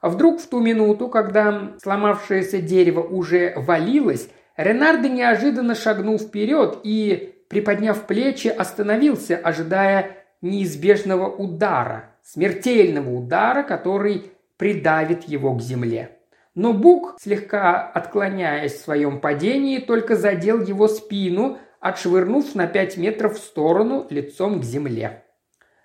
А 0.00 0.08
вдруг 0.08 0.40
в 0.40 0.46
ту 0.48 0.60
минуту, 0.60 1.08
когда 1.08 1.72
сломавшееся 1.82 2.60
дерево 2.60 3.02
уже 3.02 3.52
валилось, 3.56 4.28
Ренардо 4.56 5.08
неожиданно 5.08 5.74
шагнул 5.74 6.18
вперед 6.18 6.78
и, 6.82 7.34
приподняв 7.48 8.06
плечи, 8.06 8.48
остановился, 8.48 9.36
ожидая 9.36 10.16
неизбежного 10.42 11.28
удара, 11.28 12.10
смертельного 12.22 13.10
удара, 13.10 13.62
который 13.62 14.32
придавит 14.56 15.24
его 15.24 15.54
к 15.54 15.60
земле. 15.60 16.16
Но 16.54 16.72
Бук, 16.72 17.16
слегка 17.20 17.80
отклоняясь 17.80 18.74
в 18.74 18.84
своем 18.84 19.20
падении, 19.20 19.78
только 19.78 20.16
задел 20.16 20.60
его 20.60 20.88
спину, 20.88 21.58
отшвырнув 21.78 22.54
на 22.54 22.66
пять 22.66 22.96
метров 22.96 23.38
в 23.38 23.38
сторону 23.38 24.06
лицом 24.10 24.60
к 24.60 24.64
земле. 24.64 25.24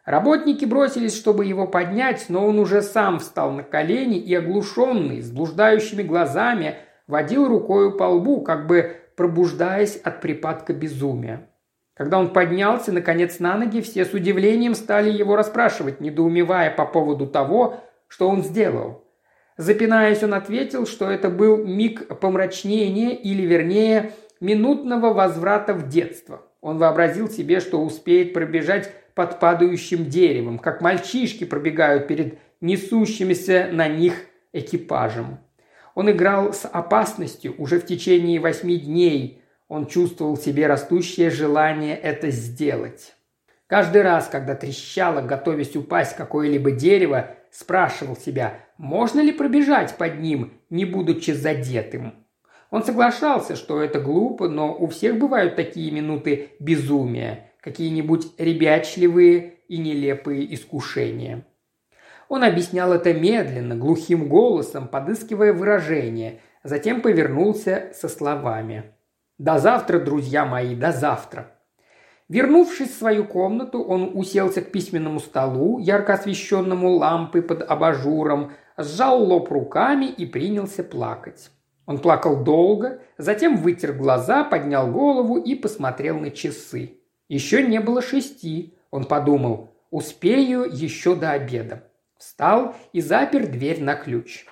Работники 0.05 0.65
бросились, 0.65 1.17
чтобы 1.17 1.45
его 1.45 1.65
поднять, 1.65 2.25
но 2.29 2.45
он 2.45 2.59
уже 2.59 2.83
сам 2.83 3.19
встал 3.19 3.51
на 3.51 3.63
колени 3.63 4.19
и, 4.19 4.35
оглушенный, 4.35 5.21
с 5.21 5.31
блуждающими 5.31 6.03
глазами, 6.03 6.75
водил 7.07 7.47
рукою 7.47 7.97
по 7.97 8.03
лбу, 8.03 8.41
как 8.41 8.67
бы 8.67 8.97
пробуждаясь 9.17 9.95
от 9.97 10.21
припадка 10.21 10.73
безумия. 10.73 11.49
Когда 11.95 12.19
он 12.19 12.33
поднялся, 12.33 12.91
наконец, 12.91 13.39
на 13.39 13.55
ноги, 13.55 13.81
все 13.81 14.05
с 14.05 14.13
удивлением 14.13 14.75
стали 14.75 15.09
его 15.09 15.35
расспрашивать, 15.35 16.01
недоумевая 16.01 16.69
по 16.69 16.85
поводу 16.85 17.25
того, 17.25 17.79
что 18.07 18.29
он 18.29 18.43
сделал. 18.43 19.05
Запинаясь, 19.57 20.21
он 20.21 20.33
ответил, 20.33 20.85
что 20.85 21.09
это 21.09 21.29
был 21.29 21.57
миг 21.57 22.19
помрачнения 22.19 23.11
или, 23.11 23.43
вернее, 23.43 24.11
минутного 24.41 25.13
возврата 25.13 25.73
в 25.73 25.87
детство. 25.87 26.41
Он 26.59 26.77
вообразил 26.77 27.29
себе, 27.29 27.61
что 27.61 27.81
успеет 27.81 28.33
пробежать 28.33 28.91
под 29.15 29.39
падающим 29.39 30.05
деревом, 30.05 30.59
как 30.59 30.81
мальчишки 30.81 31.45
пробегают 31.45 32.07
перед 32.07 32.37
несущимися 32.61 33.69
на 33.71 33.87
них 33.87 34.13
экипажем. 34.53 35.39
Он 35.95 36.11
играл 36.11 36.53
с 36.53 36.67
опасностью 36.67 37.55
уже 37.57 37.79
в 37.79 37.85
течение 37.85 38.39
восьми 38.39 38.77
дней. 38.77 39.41
Он 39.67 39.87
чувствовал 39.87 40.35
в 40.35 40.41
себе 40.41 40.67
растущее 40.67 41.29
желание 41.29 41.95
это 41.95 42.29
сделать. 42.29 43.15
Каждый 43.67 44.03
раз, 44.03 44.27
когда 44.27 44.53
трещало, 44.53 45.21
готовясь 45.21 45.75
упасть 45.75 46.15
какое-либо 46.15 46.71
дерево, 46.71 47.35
спрашивал 47.49 48.15
себя, 48.15 48.59
можно 48.77 49.21
ли 49.21 49.31
пробежать 49.31 49.95
под 49.97 50.19
ним, 50.19 50.53
не 50.69 50.85
будучи 50.85 51.31
задетым. 51.31 52.13
Он 52.69 52.83
соглашался, 52.83 53.55
что 53.55 53.81
это 53.81 53.99
глупо, 53.99 54.49
но 54.49 54.75
у 54.75 54.87
всех 54.87 55.17
бывают 55.17 55.55
такие 55.55 55.91
минуты 55.91 56.49
безумия, 56.59 57.44
какие-нибудь 57.65 58.27
ребячливые 58.37 59.55
и 59.67 59.79
нелепые 59.79 60.53
искушения. 60.53 61.45
Он 62.29 62.43
объяснял 62.43 62.93
это 62.93 63.11
медленно, 63.11 63.75
глухим 63.75 64.29
голосом, 64.29 64.87
подыскивая 64.87 65.51
выражение, 65.51 66.41
затем 66.63 67.01
повернулся 67.01 67.91
со 67.93 68.07
словами. 68.07 68.93
«До 69.39 69.57
завтра, 69.57 69.99
друзья 69.99 70.45
мои, 70.45 70.75
до 70.75 70.91
завтра!» 70.91 71.51
Вернувшись 72.29 72.91
в 72.91 72.97
свою 72.97 73.25
комнату, 73.25 73.81
он 73.83 74.11
уселся 74.13 74.61
к 74.61 74.71
письменному 74.71 75.19
столу, 75.19 75.79
ярко 75.79 76.13
освещенному 76.13 76.91
лампой 76.91 77.41
под 77.41 77.63
абажуром, 77.63 78.53
сжал 78.77 79.23
лоб 79.23 79.51
руками 79.51 80.05
и 80.05 80.25
принялся 80.25 80.83
плакать. 80.83 81.51
Он 81.87 81.97
плакал 81.97 82.43
долго, 82.43 82.99
затем 83.17 83.57
вытер 83.57 83.93
глаза, 83.93 84.43
поднял 84.43 84.91
голову 84.91 85.37
и 85.37 85.55
посмотрел 85.55 86.19
на 86.19 86.31
часы. 86.31 86.99
Еще 87.27 87.63
не 87.63 87.79
было 87.79 88.01
шести, 88.01 88.77
он 88.91 89.05
подумал, 89.05 89.75
успею 89.89 90.65
еще 90.71 91.15
до 91.15 91.31
обеда. 91.31 91.83
Встал 92.17 92.75
и 92.93 93.01
запер 93.01 93.47
дверь 93.47 93.81
на 93.83 93.95
ключ. 93.95 94.45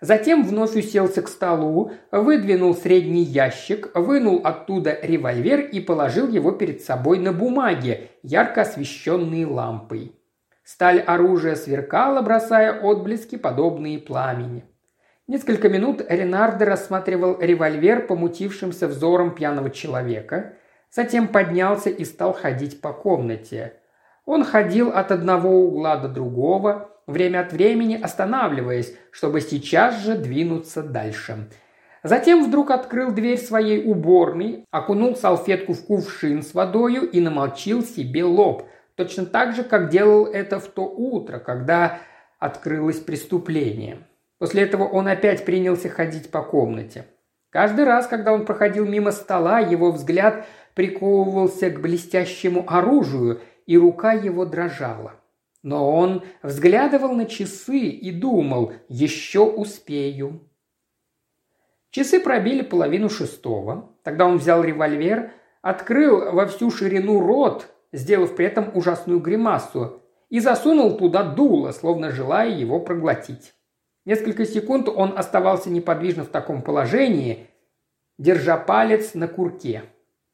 Затем 0.00 0.44
вновь 0.44 0.76
уселся 0.76 1.22
к 1.22 1.28
столу, 1.28 1.92
выдвинул 2.12 2.74
средний 2.74 3.22
ящик, 3.22 3.90
вынул 3.94 4.40
оттуда 4.44 4.98
револьвер 5.02 5.60
и 5.60 5.80
положил 5.80 6.28
его 6.28 6.52
перед 6.52 6.82
собой 6.82 7.18
на 7.18 7.32
бумаге, 7.32 8.10
ярко 8.22 8.62
освещенные 8.62 9.46
лампой. 9.46 10.14
Сталь 10.62 11.00
оружия 11.00 11.54
сверкала, 11.54 12.22
бросая 12.22 12.80
отблески, 12.80 13.36
подобные 13.36 13.98
пламени. 13.98 14.64
Несколько 15.26 15.70
минут 15.70 16.02
Ренардо 16.06 16.66
рассматривал 16.66 17.38
револьвер 17.40 18.06
помутившимся 18.06 18.88
взором 18.88 19.34
пьяного 19.34 19.70
человека, 19.70 20.56
затем 20.94 21.28
поднялся 21.28 21.90
и 21.90 22.04
стал 22.04 22.32
ходить 22.32 22.80
по 22.80 22.92
комнате. 22.92 23.74
Он 24.24 24.44
ходил 24.44 24.90
от 24.90 25.10
одного 25.10 25.64
угла 25.64 25.96
до 25.96 26.08
другого, 26.08 26.90
время 27.06 27.40
от 27.40 27.52
времени 27.52 27.98
останавливаясь, 28.00 28.94
чтобы 29.10 29.40
сейчас 29.40 30.02
же 30.02 30.16
двинуться 30.16 30.82
дальше. 30.82 31.48
Затем 32.02 32.44
вдруг 32.44 32.70
открыл 32.70 33.10
дверь 33.10 33.38
своей 33.38 33.90
уборной, 33.90 34.66
окунул 34.70 35.16
салфетку 35.16 35.72
в 35.72 35.84
кувшин 35.84 36.42
с 36.42 36.54
водою 36.54 37.08
и 37.08 37.20
намолчил 37.20 37.82
себе 37.82 38.24
лоб, 38.24 38.68
точно 38.94 39.26
так 39.26 39.54
же, 39.54 39.64
как 39.64 39.88
делал 39.88 40.26
это 40.26 40.60
в 40.60 40.68
то 40.68 40.82
утро, 40.82 41.38
когда 41.38 41.98
открылось 42.38 43.00
преступление. 43.00 43.98
После 44.38 44.62
этого 44.62 44.84
он 44.84 45.08
опять 45.08 45.44
принялся 45.44 45.88
ходить 45.88 46.30
по 46.30 46.42
комнате. 46.42 47.06
Каждый 47.54 47.84
раз, 47.84 48.08
когда 48.08 48.32
он 48.32 48.44
проходил 48.44 48.84
мимо 48.84 49.12
стола, 49.12 49.60
его 49.60 49.92
взгляд 49.92 50.44
приковывался 50.74 51.70
к 51.70 51.80
блестящему 51.80 52.64
оружию– 52.68 53.40
и 53.66 53.78
рука 53.78 54.12
его 54.12 54.44
дрожала. 54.44 55.14
Но 55.62 55.90
он 55.90 56.24
взглядывал 56.42 57.14
на 57.14 57.24
часы 57.24 57.78
и 57.78 58.10
думал 58.10 58.74
«Еще 58.88 59.40
успею». 59.40 60.48
Часы 61.90 62.20
пробили 62.20 62.62
половину 62.62 63.08
шестого. 63.08 63.96
Тогда 64.02 64.26
он 64.26 64.38
взял 64.38 64.62
револьвер, 64.62 65.32
открыл 65.62 66.32
во 66.32 66.46
всю 66.46 66.70
ширину 66.70 67.20
рот, 67.20 67.68
сделав 67.92 68.34
при 68.34 68.46
этом 68.46 68.70
ужасную 68.74 69.20
гримасу, 69.20 70.02
и 70.28 70.40
засунул 70.40 70.96
туда 70.96 71.22
дуло, 71.22 71.70
словно 71.70 72.10
желая 72.10 72.50
его 72.50 72.80
проглотить. 72.80 73.54
Несколько 74.04 74.44
секунд 74.44 74.88
он 74.88 75.16
оставался 75.16 75.70
неподвижно 75.70 76.24
в 76.24 76.28
таком 76.28 76.60
положении, 76.60 77.46
держа 78.18 78.58
палец 78.58 79.14
на 79.14 79.28
курке. 79.28 79.84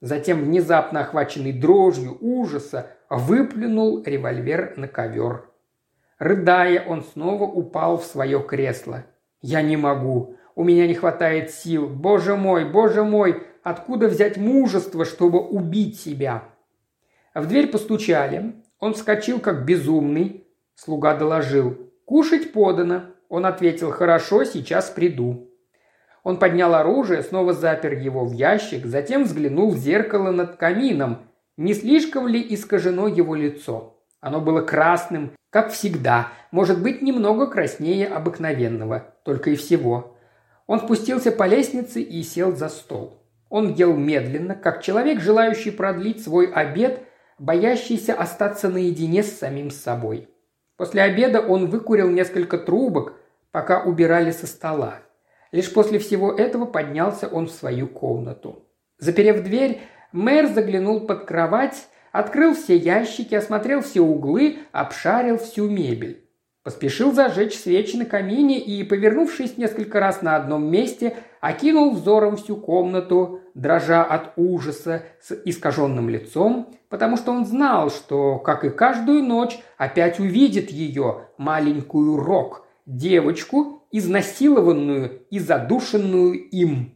Затем, 0.01 0.44
внезапно 0.44 1.01
охваченный 1.01 1.53
дрожью 1.53 2.16
ужаса, 2.20 2.90
выплюнул 3.11 4.03
револьвер 4.03 4.74
на 4.76 4.88
ковер. 4.88 5.51
Рыдая, 6.18 6.84
он 6.86 7.03
снова 7.03 7.44
упал 7.44 7.98
в 7.98 8.05
свое 8.05 8.40
кресло. 8.40 9.05
«Я 9.42 9.62
не 9.62 9.76
могу. 9.76 10.36
У 10.55 10.64
меня 10.64 10.86
не 10.86 10.94
хватает 10.94 11.51
сил. 11.51 11.88
Боже 11.88 12.36
мой, 12.36 12.70
боже 12.70 13.05
мой, 13.05 13.42
откуда 13.62 14.09
взять 14.09 14.36
мужество, 14.36 15.05
чтобы 15.05 15.40
убить 15.40 15.98
себя?» 16.01 16.44
В 17.34 17.46
дверь 17.46 17.68
постучали. 17.68 18.55
Он 18.78 18.94
вскочил, 18.94 19.38
как 19.38 19.64
безумный. 19.64 20.46
Слуга 20.74 21.14
доложил. 21.14 21.90
«Кушать 22.05 22.53
подано». 22.53 23.03
Он 23.28 23.46
ответил 23.46 23.90
«Хорошо, 23.90 24.44
сейчас 24.44 24.90
приду». 24.90 25.49
Он 26.23 26.39
поднял 26.39 26.75
оружие, 26.75 27.23
снова 27.23 27.53
запер 27.53 27.95
его 27.95 28.25
в 28.25 28.33
ящик, 28.33 28.87
затем 28.87 29.25
взглянул 29.25 29.71
в 29.71 29.79
зеркало 29.79 30.31
над 30.31 30.57
камином, 30.57 31.31
не 31.57 31.75
слишком 31.75 32.27
ли 32.27 32.45
искажено 32.55 33.07
его 33.07 33.35
лицо? 33.35 34.03
Оно 34.21 34.41
было 34.41 34.62
красным, 34.62 35.33
как 35.51 35.71
всегда, 35.71 36.29
может 36.51 36.83
быть, 36.83 37.03
немного 37.03 37.47
краснее 37.47 38.07
обыкновенного, 38.07 39.14
только 39.25 39.51
и 39.51 39.57
всего. 39.57 40.16
Он 40.66 40.79
спустился 40.79 41.33
по 41.33 41.47
лестнице 41.47 42.01
и 42.01 42.23
сел 42.23 42.55
за 42.55 42.68
стол. 42.68 43.18
Он 43.49 43.75
ел 43.75 43.95
медленно, 43.95 44.55
как 44.55 44.83
человек, 44.83 45.21
желающий 45.21 45.71
продлить 45.71 46.23
свой 46.23 46.47
обед, 46.47 47.01
боящийся 47.39 48.14
остаться 48.14 48.68
наедине 48.68 49.23
с 49.23 49.39
самим 49.39 49.71
собой. 49.71 50.29
После 50.77 51.03
обеда 51.03 51.41
он 51.41 51.66
выкурил 51.66 52.09
несколько 52.09 52.57
трубок, 52.57 53.14
пока 53.51 53.83
убирали 53.83 54.31
со 54.31 54.47
стола. 54.47 55.01
Лишь 55.53 55.72
после 55.72 55.98
всего 55.98 56.32
этого 56.32 56.64
поднялся 56.64 57.26
он 57.26 57.46
в 57.46 57.53
свою 57.53 57.88
комнату. 57.88 58.66
Заперев 58.98 59.42
дверь, 59.42 59.80
Мэр 60.12 60.48
заглянул 60.48 61.07
под 61.07 61.24
кровать, 61.24 61.88
открыл 62.12 62.55
все 62.55 62.76
ящики, 62.76 63.34
осмотрел 63.34 63.80
все 63.80 64.01
углы, 64.01 64.59
обшарил 64.72 65.38
всю 65.38 65.68
мебель. 65.68 66.26
Поспешил 66.62 67.12
зажечь 67.12 67.55
свечи 67.55 67.96
на 67.96 68.05
камине 68.05 68.61
и, 68.61 68.84
повернувшись 68.84 69.57
несколько 69.57 69.98
раз 69.98 70.20
на 70.20 70.36
одном 70.36 70.70
месте, 70.70 71.16
окинул 71.40 71.94
взором 71.94 72.36
всю 72.36 72.57
комнату, 72.57 73.40
дрожа 73.55 74.05
от 74.05 74.32
ужаса 74.36 75.05
с 75.22 75.34
искаженным 75.46 76.11
лицом, 76.11 76.74
потому 76.90 77.16
что 77.16 77.32
он 77.32 77.46
знал, 77.46 77.90
что, 77.90 78.38
как 78.38 78.64
и 78.64 78.70
каждую 78.70 79.22
ночь, 79.22 79.59
опять 79.78 80.20
увидит 80.20 80.70
ее, 80.70 81.28
маленькую 81.38 82.16
Рок, 82.18 82.66
девочку, 82.84 83.80
изнасилованную 83.91 85.26
и 85.30 85.38
задушенную 85.38 86.34
им. 86.34 86.95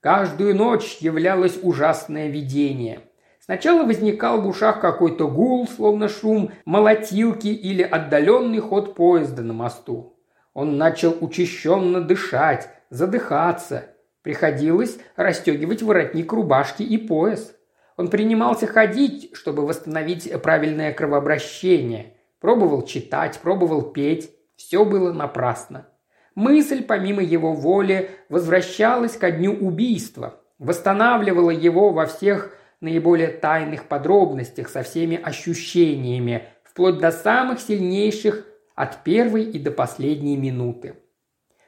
Каждую 0.00 0.54
ночь 0.54 0.98
являлось 1.00 1.58
ужасное 1.62 2.28
видение– 2.28 3.00
Сначала 3.44 3.84
возникал 3.84 4.40
в 4.40 4.48
ушах 4.48 4.80
какой-то 4.80 5.28
гул, 5.28 5.68
словно 5.68 6.08
шум 6.08 6.52
молотилки 6.64 7.48
или 7.48 7.82
отдаленный 7.82 8.60
ход 8.60 8.94
поезда 8.94 9.42
на 9.42 9.52
мосту. 9.52 10.18
Он 10.54 10.78
начал 10.78 11.14
учащенно 11.20 12.00
дышать, 12.00 12.70
задыхаться. 12.88 13.90
Приходилось 14.22 14.98
расстегивать 15.14 15.82
воротник 15.82 16.32
рубашки 16.32 16.82
и 16.82 16.96
пояс. 16.96 17.54
Он 17.98 18.08
принимался 18.08 18.66
ходить, 18.66 19.32
чтобы 19.34 19.66
восстановить 19.66 20.32
правильное 20.40 20.94
кровообращение. 20.94 22.14
Пробовал 22.40 22.86
читать, 22.86 23.38
пробовал 23.40 23.82
петь. 23.82 24.30
Все 24.66 24.86
было 24.86 25.12
напрасно. 25.12 25.86
Мысль, 26.34 26.82
помимо 26.82 27.22
его 27.22 27.52
воли, 27.52 28.10
возвращалась 28.30 29.14
ко 29.14 29.30
дню 29.30 29.52
убийства, 29.52 30.40
восстанавливала 30.58 31.50
его 31.50 31.90
во 31.90 32.06
всех 32.06 32.50
наиболее 32.80 33.28
тайных 33.28 33.84
подробностях 33.84 34.70
со 34.70 34.82
всеми 34.82 35.20
ощущениями, 35.22 36.44
вплоть 36.64 36.96
до 36.96 37.10
самых 37.10 37.60
сильнейших 37.60 38.46
от 38.74 39.04
первой 39.04 39.44
и 39.44 39.58
до 39.58 39.70
последней 39.70 40.38
минуты. 40.38 40.94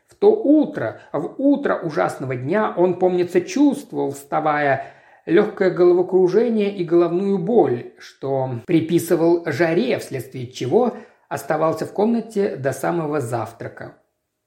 В 0.08 0.14
то 0.14 0.30
утро, 0.30 1.02
в 1.12 1.34
утро 1.36 1.74
ужасного 1.74 2.34
дня 2.34 2.72
он, 2.74 2.98
помнится, 2.98 3.42
чувствовал, 3.42 4.12
вставая, 4.12 4.86
легкое 5.26 5.70
головокружение 5.70 6.74
и 6.74 6.82
головную 6.82 7.36
боль, 7.36 7.92
что 7.98 8.62
приписывал 8.66 9.42
жаре, 9.44 9.98
вследствие 9.98 10.46
чего 10.46 10.96
оставался 11.28 11.86
в 11.86 11.92
комнате 11.92 12.56
до 12.56 12.72
самого 12.72 13.20
завтрака. 13.20 13.98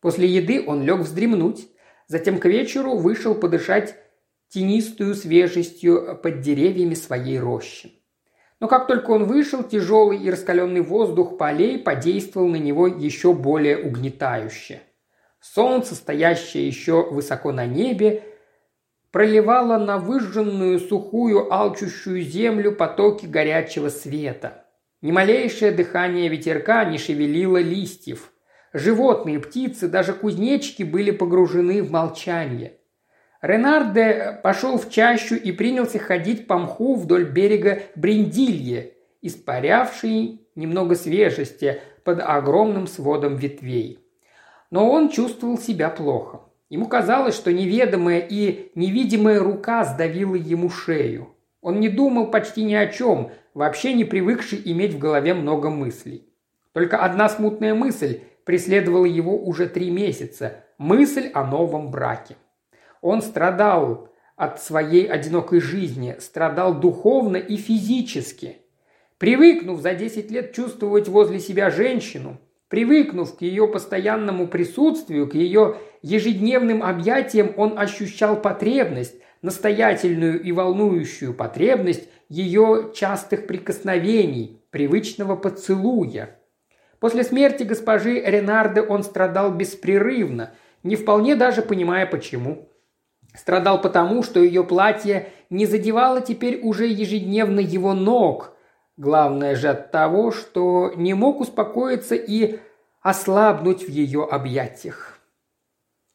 После 0.01 0.27
еды 0.27 0.63
он 0.65 0.83
лег 0.83 0.99
вздремнуть, 0.99 1.67
затем 2.07 2.39
к 2.39 2.45
вечеру 2.45 2.97
вышел 2.97 3.35
подышать 3.35 3.95
тенистую 4.49 5.15
свежестью 5.15 6.17
под 6.21 6.41
деревьями 6.41 6.95
своей 6.95 7.39
рощи. 7.39 7.93
Но 8.59 8.67
как 8.67 8.87
только 8.87 9.11
он 9.11 9.25
вышел, 9.25 9.63
тяжелый 9.63 10.17
и 10.17 10.29
раскаленный 10.29 10.81
воздух 10.81 11.37
полей 11.37 11.79
подействовал 11.79 12.47
на 12.47 12.57
него 12.57 12.87
еще 12.87 13.33
более 13.33 13.77
угнетающе. 13.77 14.81
Солнце, 15.39 15.95
стоящее 15.95 16.67
еще 16.67 17.09
высоко 17.09 17.53
на 17.53 17.65
небе, 17.65 18.23
проливало 19.11 19.77
на 19.77 19.97
выжженную, 19.97 20.79
сухую, 20.79 21.53
алчущую 21.53 22.21
землю 22.21 22.75
потоки 22.75 23.25
горячего 23.25 23.89
света. 23.89 24.65
Ни 25.01 25.11
малейшее 25.11 25.71
дыхание 25.71 26.27
ветерка 26.27 26.83
не 26.83 26.97
шевелило 26.97 27.57
листьев. 27.57 28.33
Животные, 28.73 29.39
птицы, 29.39 29.87
даже 29.87 30.13
кузнечики 30.13 30.83
были 30.83 31.11
погружены 31.11 31.81
в 31.81 31.89
молчание. 31.89 32.73
Ренарде 33.41 34.39
пошел 34.43 34.77
в 34.77 34.89
чащу 34.89 35.35
и 35.35 35.53
принялся 35.53 35.99
ходить 35.99 36.47
по 36.47 36.57
мху 36.57 36.95
вдоль 36.95 37.23
берега 37.23 37.79
Бриндилье, 37.95 38.93
испарявший 39.21 40.41
немного 40.55 40.95
свежести 40.95 41.81
под 42.03 42.19
огромным 42.19 42.85
сводом 42.85 43.37
ветвей. 43.37 43.99
Но 44.69 44.91
он 44.91 45.09
чувствовал 45.09 45.57
себя 45.57 45.89
плохо. 45.89 46.41
Ему 46.69 46.87
казалось, 46.87 47.35
что 47.35 47.53
неведомая 47.53 48.19
и 48.19 48.71
невидимая 48.75 49.39
рука 49.39 49.85
сдавила 49.85 50.35
ему 50.35 50.69
шею. 50.69 51.33
Он 51.61 51.79
не 51.79 51.89
думал 51.89 52.27
почти 52.27 52.63
ни 52.63 52.75
о 52.75 52.87
чем, 52.87 53.31
вообще 53.53 53.93
не 53.93 54.05
привыкший 54.05 54.61
иметь 54.65 54.93
в 54.93 54.99
голове 54.99 55.33
много 55.33 55.69
мыслей. 55.69 56.29
Только 56.71 56.97
одна 56.97 57.29
смутная 57.29 57.73
мысль 57.73 58.21
преследовала 58.45 59.05
его 59.05 59.37
уже 59.37 59.67
три 59.67 59.91
месяца– 59.91 60.65
мысль 60.77 61.29
о 61.33 61.43
новом 61.43 61.91
браке. 61.91 62.35
Он 63.01 63.21
страдал 63.21 64.09
от 64.35 64.61
своей 64.61 65.05
одинокой 65.05 65.59
жизни, 65.59 66.15
страдал 66.19 66.79
духовно 66.79 67.37
и 67.37 67.57
физически. 67.57 68.57
Привыкнув 69.17 69.81
за 69.81 69.93
10 69.93 70.31
лет 70.31 70.53
чувствовать 70.53 71.09
возле 71.09 71.39
себя 71.39 71.69
женщину, 71.69 72.37
привыкнув 72.69 73.37
к 73.37 73.41
ее 73.41 73.67
постоянному 73.67 74.47
присутствию, 74.47 75.27
к 75.27 75.35
ее 75.35 75.75
ежедневным 76.01 76.81
объятиям, 76.81 77.53
он 77.57 77.77
ощущал 77.77 78.41
потребность, 78.41 79.15
настоятельную 79.41 80.41
и 80.41 80.51
волнующую 80.51 81.33
потребность 81.33 82.07
ее 82.27 82.91
частых 82.93 83.47
прикосновений, 83.47 84.61
привычного 84.69 85.35
поцелуя. 85.35 86.39
После 86.99 87.23
смерти 87.23 87.63
госпожи 87.63 88.19
Ренарды 88.19 88.85
он 88.85 89.03
страдал 89.03 89.51
беспрерывно, 89.51 90.53
не 90.83 90.95
вполне 90.95 91.35
даже 91.35 91.61
понимая 91.61 92.05
почему. 92.05 92.69
Страдал 93.35 93.79
потому, 93.81 94.23
что 94.23 94.41
ее 94.41 94.63
платье 94.63 95.29
не 95.49 95.65
задевало 95.65 96.21
теперь 96.21 96.59
уже 96.61 96.87
ежедневно 96.87 97.59
его 97.59 97.93
ног. 97.93 98.53
Главное 98.97 99.55
же 99.55 99.69
от 99.69 99.91
того, 99.91 100.31
что 100.31 100.91
не 100.95 101.13
мог 101.13 101.39
успокоиться 101.39 102.15
и 102.15 102.59
ослабнуть 103.01 103.83
в 103.83 103.89
ее 103.89 104.25
объятиях. 104.29 105.18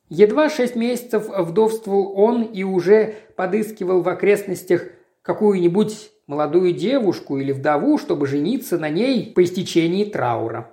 Едва 0.08 0.50
шесть 0.50 0.76
месяцев 0.76 1.28
вдовствовал 1.28 2.12
он 2.16 2.42
и 2.42 2.62
уже 2.62 3.14
подыскивал 3.36 4.02
в 4.02 4.08
окрестностях 4.08 4.86
какую-нибудь 5.22 6.10
молодую 6.26 6.72
девушку 6.72 7.38
или 7.38 7.52
вдову, 7.52 7.98
чтобы 7.98 8.26
жениться 8.26 8.78
на 8.78 8.90
ней 8.90 9.32
по 9.34 9.42
истечении 9.42 10.04
траура. 10.04 10.70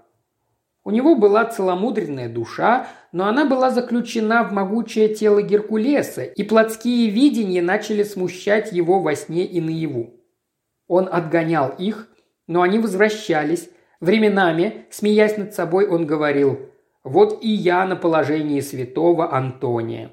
У 0.83 0.91
него 0.91 1.15
была 1.15 1.45
целомудренная 1.45 2.27
душа, 2.27 2.87
но 3.11 3.27
она 3.27 3.45
была 3.45 3.69
заключена 3.69 4.43
в 4.43 4.51
могучее 4.51 5.13
тело 5.13 5.41
Геркулеса, 5.41 6.23
и 6.23 6.43
плотские 6.43 7.09
видения 7.09 7.61
начали 7.61 8.03
смущать 8.03 8.71
его 8.71 8.99
во 8.99 9.15
сне 9.15 9.45
и 9.45 9.61
наяву. 9.61 10.15
Он 10.87 11.07
отгонял 11.09 11.69
их, 11.77 12.09
но 12.47 12.63
они 12.63 12.79
возвращались. 12.79 13.69
Временами, 13.99 14.87
смеясь 14.89 15.37
над 15.37 15.53
собой, 15.53 15.87
он 15.87 16.07
говорил 16.07 16.70
«Вот 17.03 17.43
и 17.43 17.49
я 17.49 17.85
на 17.85 17.95
положении 17.95 18.59
святого 18.59 19.33
Антония». 19.33 20.11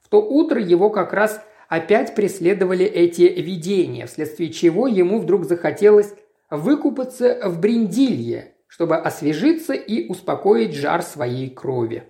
В 0.00 0.08
то 0.08 0.20
утро 0.20 0.60
его 0.60 0.90
как 0.90 1.12
раз 1.12 1.42
опять 1.68 2.14
преследовали 2.14 2.84
эти 2.84 3.22
видения, 3.22 4.06
вследствие 4.06 4.52
чего 4.52 4.86
ему 4.86 5.18
вдруг 5.18 5.44
захотелось 5.44 6.14
выкупаться 6.50 7.40
в 7.44 7.60
Бриндилье, 7.60 8.54
чтобы 8.66 8.96
освежиться 8.96 9.72
и 9.72 10.08
успокоить 10.08 10.74
жар 10.74 11.02
своей 11.02 11.50
крови. 11.50 12.04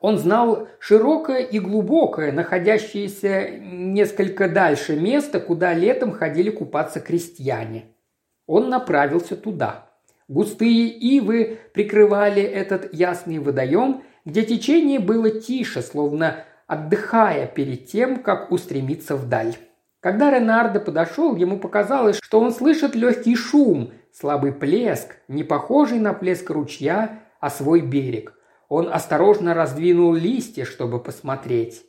Он 0.00 0.18
знал 0.18 0.68
широкое 0.78 1.38
и 1.38 1.58
глубокое, 1.58 2.30
находящееся 2.30 3.48
несколько 3.58 4.48
дальше 4.48 4.94
место, 4.94 5.40
куда 5.40 5.72
летом 5.72 6.12
ходили 6.12 6.50
купаться 6.50 7.00
крестьяне. 7.00 7.96
Он 8.46 8.68
направился 8.68 9.36
туда. 9.36 9.90
Густые 10.28 10.88
ивы 10.88 11.58
прикрывали 11.72 12.42
этот 12.42 12.92
ясный 12.92 13.38
водоем, 13.38 14.02
где 14.24 14.44
течение 14.44 14.98
было 14.98 15.30
тише, 15.30 15.82
словно 15.82 16.44
отдыхая 16.66 17.46
перед 17.46 17.86
тем, 17.86 18.22
как 18.22 18.50
устремиться 18.50 19.16
вдаль. 19.16 19.56
Когда 20.00 20.30
Ренардо 20.30 20.80
подошел, 20.80 21.36
ему 21.36 21.58
показалось, 21.58 22.18
что 22.22 22.40
он 22.40 22.52
слышит 22.52 22.96
легкий 22.96 23.36
шум, 23.36 23.92
слабый 24.12 24.52
плеск, 24.52 25.16
не 25.28 25.44
похожий 25.44 26.00
на 26.00 26.12
плеск 26.12 26.50
ручья, 26.50 27.20
а 27.40 27.48
свой 27.48 27.80
берег. 27.80 28.34
Он 28.68 28.88
осторожно 28.92 29.54
раздвинул 29.54 30.12
листья, 30.14 30.64
чтобы 30.64 30.98
посмотреть. 30.98 31.84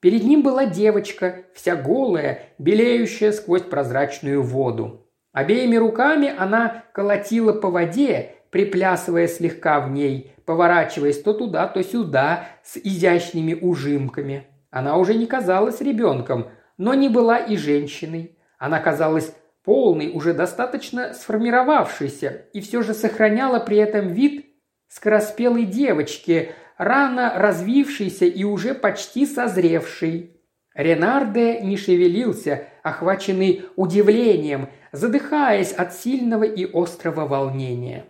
Перед 0.00 0.24
ним 0.24 0.42
была 0.42 0.64
девочка, 0.64 1.44
вся 1.54 1.76
голая, 1.76 2.40
белеющая 2.58 3.32
сквозь 3.32 3.62
прозрачную 3.62 4.42
воду. 4.42 5.01
Обеими 5.32 5.76
руками 5.76 6.32
она 6.36 6.84
колотила 6.92 7.52
по 7.52 7.70
воде, 7.70 8.36
приплясывая 8.50 9.28
слегка 9.28 9.80
в 9.80 9.90
ней, 9.90 10.32
поворачиваясь 10.44 11.22
то 11.22 11.32
туда, 11.32 11.66
то 11.66 11.82
сюда, 11.82 12.48
с 12.62 12.76
изящными 12.76 13.54
ужимками. 13.54 14.46
Она 14.70 14.96
уже 14.98 15.14
не 15.14 15.26
казалась 15.26 15.80
ребенком, 15.80 16.48
но 16.76 16.94
не 16.94 17.08
была 17.08 17.38
и 17.38 17.56
женщиной. 17.56 18.38
Она 18.58 18.78
казалась 18.80 19.34
полной, 19.64 20.10
уже 20.12 20.34
достаточно 20.34 21.14
сформировавшейся, 21.14 22.46
и 22.52 22.60
все 22.60 22.82
же 22.82 22.92
сохраняла 22.94 23.58
при 23.58 23.78
этом 23.78 24.08
вид 24.08 24.46
скороспелой 24.88 25.64
девочки, 25.64 26.52
рано 26.76 27.32
развившейся 27.36 28.26
и 28.26 28.44
уже 28.44 28.74
почти 28.74 29.24
созревшей. 29.24 30.31
Ренарде 30.74 31.60
не 31.60 31.76
шевелился, 31.76 32.64
охваченный 32.82 33.66
удивлением, 33.76 34.68
задыхаясь 34.90 35.72
от 35.72 35.94
сильного 35.94 36.44
и 36.44 36.64
острого 36.72 37.26
волнения. 37.26 38.06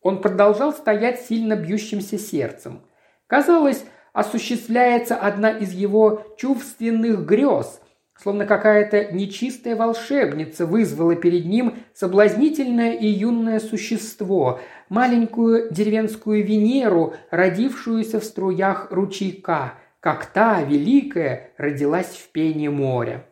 Он 0.00 0.20
продолжал 0.20 0.72
стоять 0.72 1.20
сильно 1.20 1.54
бьющимся 1.54 2.18
сердцем. 2.18 2.82
Казалось, 3.28 3.84
осуществляется 4.12 5.16
одна 5.16 5.50
из 5.50 5.72
его 5.72 6.34
чувственных 6.36 7.24
грез, 7.24 7.80
словно 8.20 8.46
какая-то 8.46 9.12
нечистая 9.12 9.76
волшебница 9.76 10.66
вызвала 10.66 11.14
перед 11.14 11.46
ним 11.46 11.78
соблазнительное 11.94 12.92
и 12.92 13.06
юное 13.06 13.60
существо, 13.60 14.60
маленькую 14.88 15.72
деревенскую 15.72 16.44
Венеру, 16.44 17.14
родившуюся 17.30 18.20
в 18.20 18.24
струях 18.24 18.88
ручейка, 18.90 19.74
как 20.02 20.26
та, 20.26 20.62
великая, 20.62 21.52
родилась 21.58 22.08
в 22.08 22.32
пене 22.32 22.70
моря. 22.70 23.24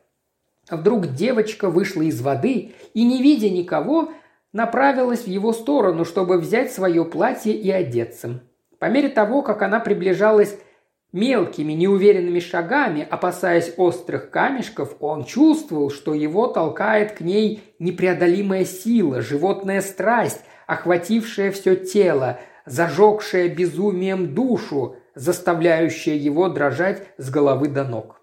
Вдруг 0.70 1.08
девочка 1.08 1.68
вышла 1.68 2.02
из 2.02 2.20
воды 2.20 2.74
и, 2.94 3.04
не 3.04 3.20
видя 3.20 3.50
никого, 3.50 4.12
направилась 4.52 5.24
в 5.24 5.26
его 5.26 5.52
сторону, 5.52 6.04
чтобы 6.04 6.38
взять 6.38 6.72
свое 6.72 7.04
платье 7.04 7.52
и 7.52 7.68
одеться. 7.72 8.44
По 8.78 8.84
мере 8.84 9.08
того, 9.08 9.42
как 9.42 9.62
она 9.62 9.80
приближалась 9.80 10.56
мелкими, 11.12 11.72
неуверенными 11.72 12.38
шагами, 12.38 13.04
опасаясь 13.10 13.74
острых 13.76 14.30
камешков, 14.30 14.94
он 15.00 15.24
чувствовал, 15.24 15.90
что 15.90 16.14
его 16.14 16.46
толкает 16.46 17.10
к 17.12 17.20
ней 17.20 17.64
непреодолимая 17.80 18.64
сила, 18.64 19.22
животная 19.22 19.80
страсть, 19.80 20.42
охватившая 20.68 21.50
все 21.50 21.74
тело, 21.74 22.38
зажегшая 22.64 23.48
безумием 23.48 24.36
душу, 24.36 24.94
заставляющая 25.20 26.14
его 26.14 26.48
дрожать 26.48 27.02
с 27.18 27.28
головы 27.30 27.68
до 27.68 27.84
ног. 27.84 28.22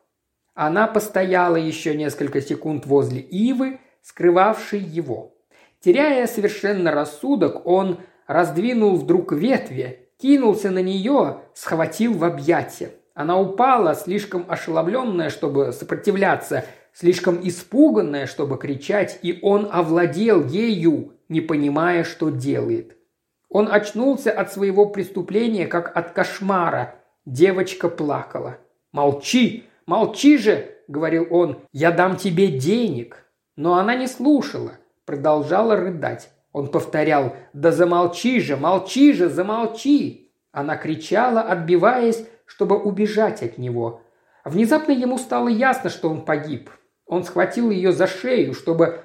Она 0.55 0.87
постояла 0.87 1.55
еще 1.55 1.95
несколько 1.95 2.41
секунд 2.41 2.87
возле 2.87 3.21
ивы, 3.21 3.79
скрывавшей 4.01 4.79
его. 4.79 5.35
Теряя 5.79 6.25
совершенно 6.25 6.91
рассудок, 6.91 7.67
он 7.67 7.99
раздвинул 8.25 8.95
вдруг 8.95 9.31
ветви, 9.31 10.09
кинулся 10.17 10.71
на 10.71 10.81
нее, 10.81 11.41
схватил 11.53 12.17
в 12.17 12.23
объятия. 12.23 12.89
Она 13.13 13.39
упала, 13.39 13.93
слишком 13.93 14.45
ошеломленная, 14.47 15.29
чтобы 15.29 15.73
сопротивляться, 15.73 16.65
слишком 16.93 17.39
испуганная, 17.47 18.25
чтобы 18.25 18.57
кричать, 18.57 19.19
и 19.21 19.37
он 19.43 19.69
овладел 19.71 20.43
ею, 20.43 21.13
не 21.29 21.41
понимая, 21.41 22.03
что 22.03 22.31
делает. 22.31 22.96
Он 23.49 23.71
очнулся 23.71 24.31
от 24.31 24.51
своего 24.51 24.87
преступления, 24.87 25.67
как 25.67 25.95
от 25.95 26.11
кошмара. 26.11 26.95
Девочка 27.25 27.89
плакала. 27.89 28.57
«Молчи! 28.91 29.65
Молчи 29.85 30.37
же!»– 30.37 30.75
говорил 30.87 31.27
он. 31.29 31.59
«Я 31.71 31.91
дам 31.91 32.17
тебе 32.17 32.47
денег!» 32.47 33.25
Но 33.55 33.77
она 33.77 33.95
не 33.95 34.07
слушала, 34.07 34.73
продолжала 35.05 35.75
рыдать. 35.75 36.29
Он 36.51 36.67
повторял 36.67 37.35
«Да 37.53 37.71
замолчи 37.71 38.39
же, 38.39 38.57
молчи 38.57 39.13
же, 39.13 39.29
замолчи!» 39.29 40.31
Она 40.51 40.75
кричала, 40.75 41.41
отбиваясь, 41.41 42.25
чтобы 42.45 42.77
убежать 42.77 43.43
от 43.43 43.57
него. 43.57 44.01
Внезапно 44.43 44.91
ему 44.91 45.17
стало 45.17 45.49
ясно, 45.49 45.89
что 45.89 46.09
он 46.09 46.23
погиб. 46.23 46.69
Он 47.05 47.23
схватил 47.23 47.69
ее 47.69 47.91
за 47.91 48.07
шею, 48.07 48.53
чтобы 48.53 49.01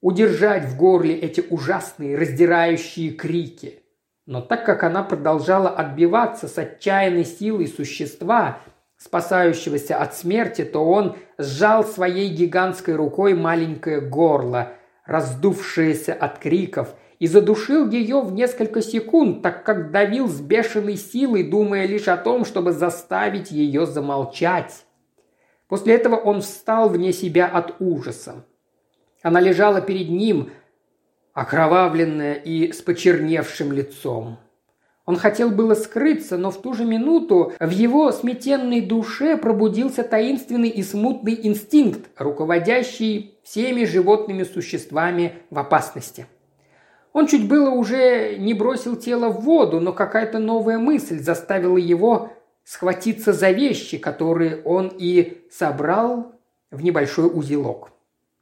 удержать 0.00 0.64
в 0.64 0.76
горле 0.76 1.14
эти 1.14 1.42
ужасные, 1.48 2.16
раздирающие 2.16 3.12
крики. 3.12 3.81
Но 4.32 4.40
так 4.40 4.64
как 4.64 4.82
она 4.82 5.02
продолжала 5.02 5.68
отбиваться 5.68 6.48
с 6.48 6.56
отчаянной 6.56 7.26
силой 7.26 7.68
существа, 7.68 8.60
спасающегося 8.96 9.98
от 9.98 10.16
смерти, 10.16 10.64
то 10.64 10.82
он 10.88 11.16
сжал 11.36 11.84
своей 11.84 12.30
гигантской 12.30 12.94
рукой 12.94 13.34
маленькое 13.34 14.00
горло, 14.00 14.72
раздувшееся 15.04 16.14
от 16.14 16.38
криков, 16.38 16.94
и 17.18 17.26
задушил 17.26 17.90
ее 17.90 18.22
в 18.22 18.32
несколько 18.32 18.80
секунд, 18.80 19.42
так 19.42 19.64
как 19.64 19.90
давил 19.90 20.28
с 20.28 20.40
бешеной 20.40 20.96
силой, 20.96 21.42
думая 21.42 21.84
лишь 21.84 22.08
о 22.08 22.16
том, 22.16 22.46
чтобы 22.46 22.72
заставить 22.72 23.50
ее 23.50 23.84
замолчать. 23.84 24.86
После 25.68 25.94
этого 25.94 26.16
он 26.16 26.40
встал 26.40 26.88
вне 26.88 27.12
себя 27.12 27.48
от 27.48 27.74
ужаса. 27.80 28.46
Она 29.22 29.40
лежала 29.40 29.82
перед 29.82 30.08
ним, 30.08 30.48
окровавленная 31.34 32.34
и 32.34 32.72
с 32.72 32.82
почерневшим 32.82 33.72
лицом. 33.72 34.38
Он 35.04 35.16
хотел 35.16 35.50
было 35.50 35.74
скрыться, 35.74 36.36
но 36.36 36.50
в 36.50 36.62
ту 36.62 36.74
же 36.74 36.84
минуту 36.84 37.52
в 37.58 37.70
его 37.70 38.12
сметенной 38.12 38.80
душе 38.80 39.36
пробудился 39.36 40.04
таинственный 40.04 40.68
и 40.68 40.82
смутный 40.82 41.38
инстинкт, 41.42 42.08
руководящий 42.16 43.38
всеми 43.42 43.84
животными 43.84 44.44
существами 44.44 45.34
в 45.50 45.58
опасности. 45.58 46.26
Он 47.12 47.26
чуть 47.26 47.48
было 47.48 47.70
уже 47.70 48.36
не 48.38 48.54
бросил 48.54 48.96
тело 48.96 49.28
в 49.28 49.40
воду, 49.40 49.80
но 49.80 49.92
какая-то 49.92 50.38
новая 50.38 50.78
мысль 50.78 51.18
заставила 51.18 51.76
его 51.76 52.30
схватиться 52.64 53.32
за 53.32 53.50
вещи, 53.50 53.98
которые 53.98 54.62
он 54.62 54.92
и 54.96 55.42
собрал 55.50 56.32
в 56.70 56.82
небольшой 56.82 57.26
узелок. 57.26 57.90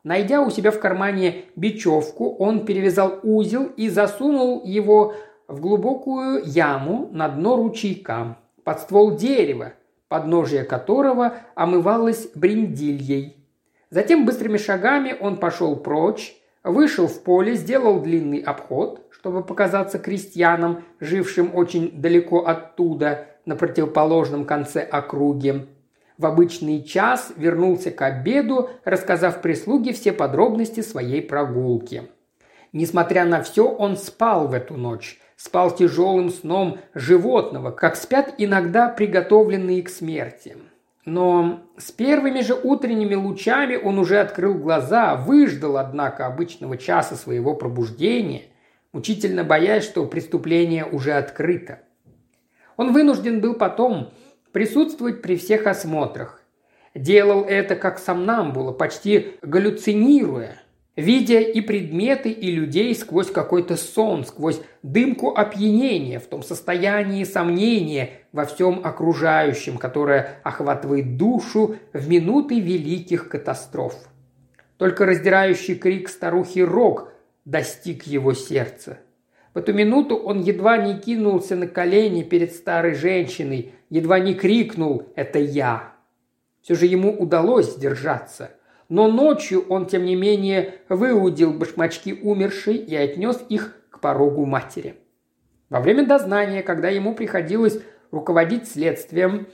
Найдя 0.02 0.40
у 0.40 0.50
себя 0.50 0.70
в 0.70 0.78
кармане 0.78 1.44
бечевку, 1.56 2.34
он 2.36 2.64
перевязал 2.64 3.20
узел 3.22 3.64
и 3.76 3.88
засунул 3.88 4.62
его 4.64 5.14
в 5.46 5.60
глубокую 5.60 6.42
яму 6.44 7.08
на 7.12 7.28
дно 7.28 7.56
ручейка, 7.56 8.38
под 8.64 8.80
ствол 8.80 9.16
дерева, 9.16 9.74
подножие 10.08 10.64
которого 10.64 11.34
омывалось 11.54 12.30
бриндильей. 12.34 13.36
Затем 13.90 14.24
быстрыми 14.24 14.56
шагами 14.56 15.14
он 15.20 15.36
пошел 15.36 15.76
прочь, 15.76 16.34
вышел 16.64 17.06
в 17.06 17.22
поле, 17.22 17.54
сделал 17.54 18.00
длинный 18.00 18.38
обход, 18.38 19.06
чтобы 19.10 19.42
показаться 19.42 19.98
крестьянам, 19.98 20.84
жившим 21.00 21.54
очень 21.54 22.00
далеко 22.00 22.46
оттуда, 22.46 23.26
на 23.46 23.56
противоположном 23.56 24.44
конце 24.44 24.80
округи, 24.80 25.66
в 26.20 26.26
обычный 26.26 26.82
час 26.82 27.32
вернулся 27.34 27.90
к 27.90 28.02
обеду, 28.02 28.68
рассказав 28.84 29.40
прислуге 29.40 29.94
все 29.94 30.12
подробности 30.12 30.82
своей 30.82 31.22
прогулки. 31.22 32.02
Несмотря 32.74 33.24
на 33.24 33.42
все, 33.42 33.66
он 33.66 33.96
спал 33.96 34.46
в 34.46 34.52
эту 34.52 34.74
ночь. 34.74 35.18
Спал 35.36 35.74
тяжелым 35.74 36.28
сном 36.28 36.76
животного, 36.92 37.70
как 37.70 37.96
спят 37.96 38.34
иногда 38.36 38.90
приготовленные 38.90 39.82
к 39.82 39.88
смерти. 39.88 40.58
Но 41.06 41.60
с 41.78 41.90
первыми 41.90 42.42
же 42.42 42.52
утренними 42.52 43.14
лучами 43.14 43.76
он 43.76 43.98
уже 43.98 44.20
открыл 44.20 44.52
глаза, 44.52 45.16
выждал, 45.16 45.78
однако, 45.78 46.26
обычного 46.26 46.76
часа 46.76 47.16
своего 47.16 47.54
пробуждения, 47.54 48.42
мучительно 48.92 49.42
боясь, 49.42 49.84
что 49.84 50.04
преступление 50.04 50.84
уже 50.84 51.12
открыто. 51.12 51.78
Он 52.76 52.92
вынужден 52.92 53.40
был 53.40 53.54
потом 53.54 54.10
присутствовать 54.52 55.22
при 55.22 55.36
всех 55.36 55.66
осмотрах. 55.66 56.42
Делал 56.94 57.44
это 57.44 57.76
как 57.76 57.98
сомнамбула, 57.98 58.72
почти 58.72 59.34
галлюцинируя, 59.42 60.56
видя 60.96 61.38
и 61.38 61.60
предметы, 61.60 62.30
и 62.30 62.50
людей 62.50 62.94
сквозь 62.94 63.30
какой-то 63.30 63.76
сон, 63.76 64.24
сквозь 64.24 64.60
дымку 64.82 65.30
опьянения, 65.36 66.18
в 66.18 66.26
том 66.26 66.42
состоянии 66.42 67.24
сомнения 67.24 68.10
во 68.32 68.44
всем 68.44 68.80
окружающем, 68.82 69.78
которое 69.78 70.40
охватывает 70.42 71.16
душу 71.16 71.76
в 71.92 72.08
минуты 72.08 72.58
великих 72.58 73.28
катастроф. 73.28 73.94
Только 74.76 75.06
раздирающий 75.06 75.76
крик 75.76 76.08
старухи 76.08 76.60
Рок 76.60 77.12
достиг 77.44 78.04
его 78.04 78.34
сердца– 78.34 78.98
в 79.52 79.58
эту 79.58 79.72
минуту 79.72 80.16
он 80.16 80.42
едва 80.42 80.76
не 80.76 80.98
кинулся 80.98 81.56
на 81.56 81.66
колени 81.66 82.22
перед 82.22 82.54
старой 82.54 82.94
женщиной, 82.94 83.72
едва 83.90 84.18
не 84.18 84.34
крикнул 84.34 85.04
«Это 85.14 85.38
я!». 85.38 85.92
Все 86.62 86.74
же 86.74 86.86
ему 86.86 87.12
удалось 87.12 87.74
сдержаться. 87.74 88.52
Но 88.88 89.08
ночью 89.08 89.64
он, 89.68 89.86
тем 89.86 90.04
не 90.04 90.16
менее, 90.16 90.74
выудил 90.88 91.52
башмачки 91.52 92.12
умершей 92.12 92.76
и 92.76 92.96
отнес 92.96 93.40
их 93.48 93.76
к 93.90 94.00
порогу 94.00 94.46
матери. 94.46 94.96
Во 95.68 95.80
время 95.80 96.06
дознания, 96.06 96.62
когда 96.62 96.88
ему 96.88 97.14
приходилось 97.14 97.80
руководить 98.10 98.68
следствием, 98.68 99.46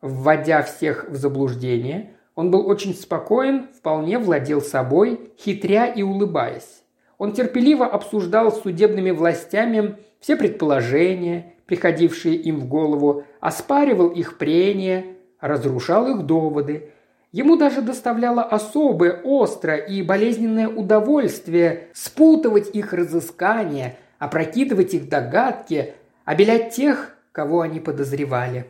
вводя 0.00 0.62
всех 0.62 1.08
в 1.08 1.16
заблуждение, 1.16 2.14
он 2.36 2.50
был 2.50 2.66
очень 2.68 2.94
спокоен, 2.94 3.68
вполне 3.76 4.18
владел 4.18 4.60
собой, 4.62 5.32
хитря 5.36 5.86
и 5.86 6.02
улыбаясь. 6.02 6.84
Он 7.18 7.32
терпеливо 7.32 7.84
обсуждал 7.86 8.52
с 8.52 8.62
судебными 8.62 9.10
властями 9.10 9.96
все 10.20 10.36
предположения, 10.36 11.54
приходившие 11.70 12.34
им 12.34 12.58
в 12.58 12.66
голову, 12.66 13.22
оспаривал 13.38 14.08
их 14.08 14.38
прения, 14.38 15.04
разрушал 15.38 16.08
их 16.08 16.26
доводы. 16.26 16.90
Ему 17.30 17.56
даже 17.56 17.80
доставляло 17.80 18.42
особое, 18.42 19.22
острое 19.24 19.76
и 19.76 20.02
болезненное 20.02 20.66
удовольствие 20.66 21.86
спутывать 21.92 22.74
их 22.74 22.92
разыскания, 22.92 23.96
опрокидывать 24.18 24.94
их 24.94 25.08
догадки, 25.08 25.94
обелять 26.24 26.74
тех, 26.74 27.14
кого 27.30 27.60
они 27.60 27.78
подозревали. 27.78 28.66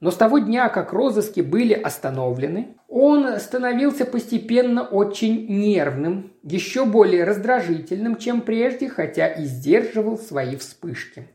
Но 0.00 0.10
с 0.10 0.14
того 0.16 0.38
дня, 0.38 0.70
как 0.70 0.94
розыски 0.94 1.42
были 1.42 1.74
остановлены, 1.74 2.78
он 2.88 3.38
становился 3.38 4.06
постепенно 4.06 4.84
очень 4.84 5.46
нервным, 5.48 6.32
еще 6.42 6.86
более 6.86 7.24
раздражительным, 7.24 8.16
чем 8.16 8.40
прежде, 8.40 8.88
хотя 8.88 9.26
и 9.26 9.44
сдерживал 9.44 10.16
свои 10.16 10.56
вспышки. 10.56 11.28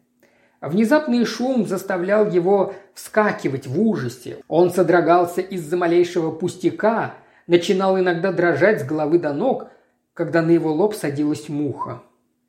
Внезапный 0.62 1.26
шум 1.26 1.66
заставлял 1.66 2.30
его 2.30 2.74
вскакивать 2.94 3.66
в 3.66 3.82
ужасе. 3.82 4.38
Он 4.48 4.70
содрогался 4.70 5.42
из-за 5.42 5.76
малейшего 5.76 6.30
пустяка, 6.30 7.16
начинал 7.48 8.00
иногда 8.00 8.32
дрожать 8.32 8.82
с 8.82 8.84
головы 8.84 9.18
до 9.18 9.34
ног, 9.34 9.70
когда 10.14 10.44
на 10.44 10.52
его 10.52 10.72
лоб 10.72 10.94
садилась 10.94 11.50
муха. 11.50 12.04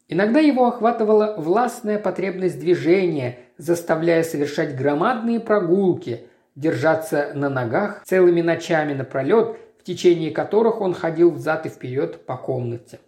Иногда 0.08 0.40
его 0.40 0.66
охватывала 0.66 1.36
властная 1.38 1.98
потребность 1.98 2.60
движения, 2.60 3.38
заставляя 3.56 4.22
совершать 4.22 4.76
громадные 4.76 5.40
прогулки, 5.40 6.26
держаться 6.54 7.32
на 7.34 7.48
ногах 7.48 8.02
целыми 8.04 8.42
ночами 8.42 8.92
напролет, 8.92 9.56
в 9.80 9.84
течение 9.84 10.30
которых 10.30 10.82
он 10.82 10.92
ходил 10.92 11.30
взад 11.30 11.64
и 11.64 11.70
вперед 11.70 12.26
по 12.26 12.36
комнате. 12.36 13.00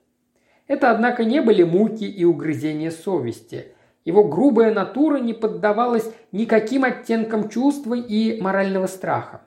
Это, 0.67 0.91
однако, 0.91 1.25
не 1.25 1.43
были 1.43 1.63
муки 1.63 2.05
и 2.05 2.25
угрызения 2.25 2.91
совести. 2.91 3.75
Его 4.05 4.25
грубая 4.25 4.73
натура 4.73 5.17
не 5.17 5.33
поддавалась 5.33 6.11
никаким 6.31 6.85
оттенкам 6.85 7.49
чувства 7.49 7.95
и 7.95 8.41
морального 8.41 8.87
страха. 8.87 9.43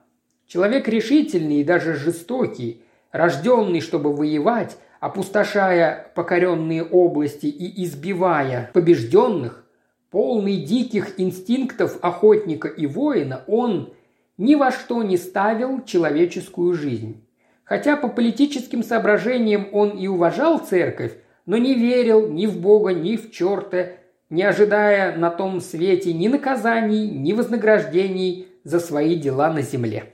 Человек 0.47 0.87
решительный 0.87 1.57
и 1.57 1.63
даже 1.63 1.93
жестокий, 1.93 2.81
рожденный, 3.11 3.81
чтобы 3.81 4.15
воевать, 4.15 4.77
опустошая 4.99 6.11
покоренные 6.15 6.83
области 6.83 7.45
и 7.45 7.83
избивая 7.83 8.71
побежденных, 8.73 9.65
полный 10.09 10.57
диких 10.57 11.19
инстинктов 11.19 11.99
охотника 12.01 12.67
и 12.67 12.87
воина, 12.87 13.43
он 13.47 13.93
ни 14.37 14.55
во 14.55 14.71
что 14.71 15.03
не 15.03 15.17
ставил 15.17 15.83
человеческую 15.83 16.73
жизнь. 16.73 17.23
Хотя 17.63 17.97
по 17.97 18.07
политическим 18.07 18.81
соображениям 18.81 19.67
он 19.73 19.89
и 19.89 20.07
уважал 20.07 20.59
церковь, 20.59 21.17
но 21.45 21.57
не 21.57 21.75
верил 21.75 22.31
ни 22.31 22.45
в 22.47 22.59
Бога, 22.59 22.93
ни 22.93 23.17
в 23.17 23.31
черта, 23.31 23.89
не 24.29 24.43
ожидая 24.43 25.15
на 25.15 25.29
том 25.29 25.61
свете 25.61 26.13
ни 26.13 26.27
наказаний, 26.27 27.09
ни 27.09 27.33
вознаграждений 27.33 28.47
за 28.63 28.79
свои 28.79 29.15
дела 29.15 29.51
на 29.51 29.61
земле. 29.61 30.13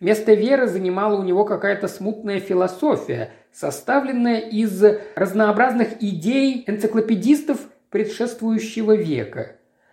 Место 0.00 0.34
веры 0.34 0.66
занимала 0.66 1.16
у 1.16 1.22
него 1.22 1.44
какая-то 1.44 1.86
смутная 1.86 2.40
философия, 2.40 3.30
составленная 3.52 4.40
из 4.40 4.82
разнообразных 5.14 6.02
идей 6.02 6.64
энциклопедистов 6.66 7.60
предшествующего 7.90 8.96
века. 8.96 9.52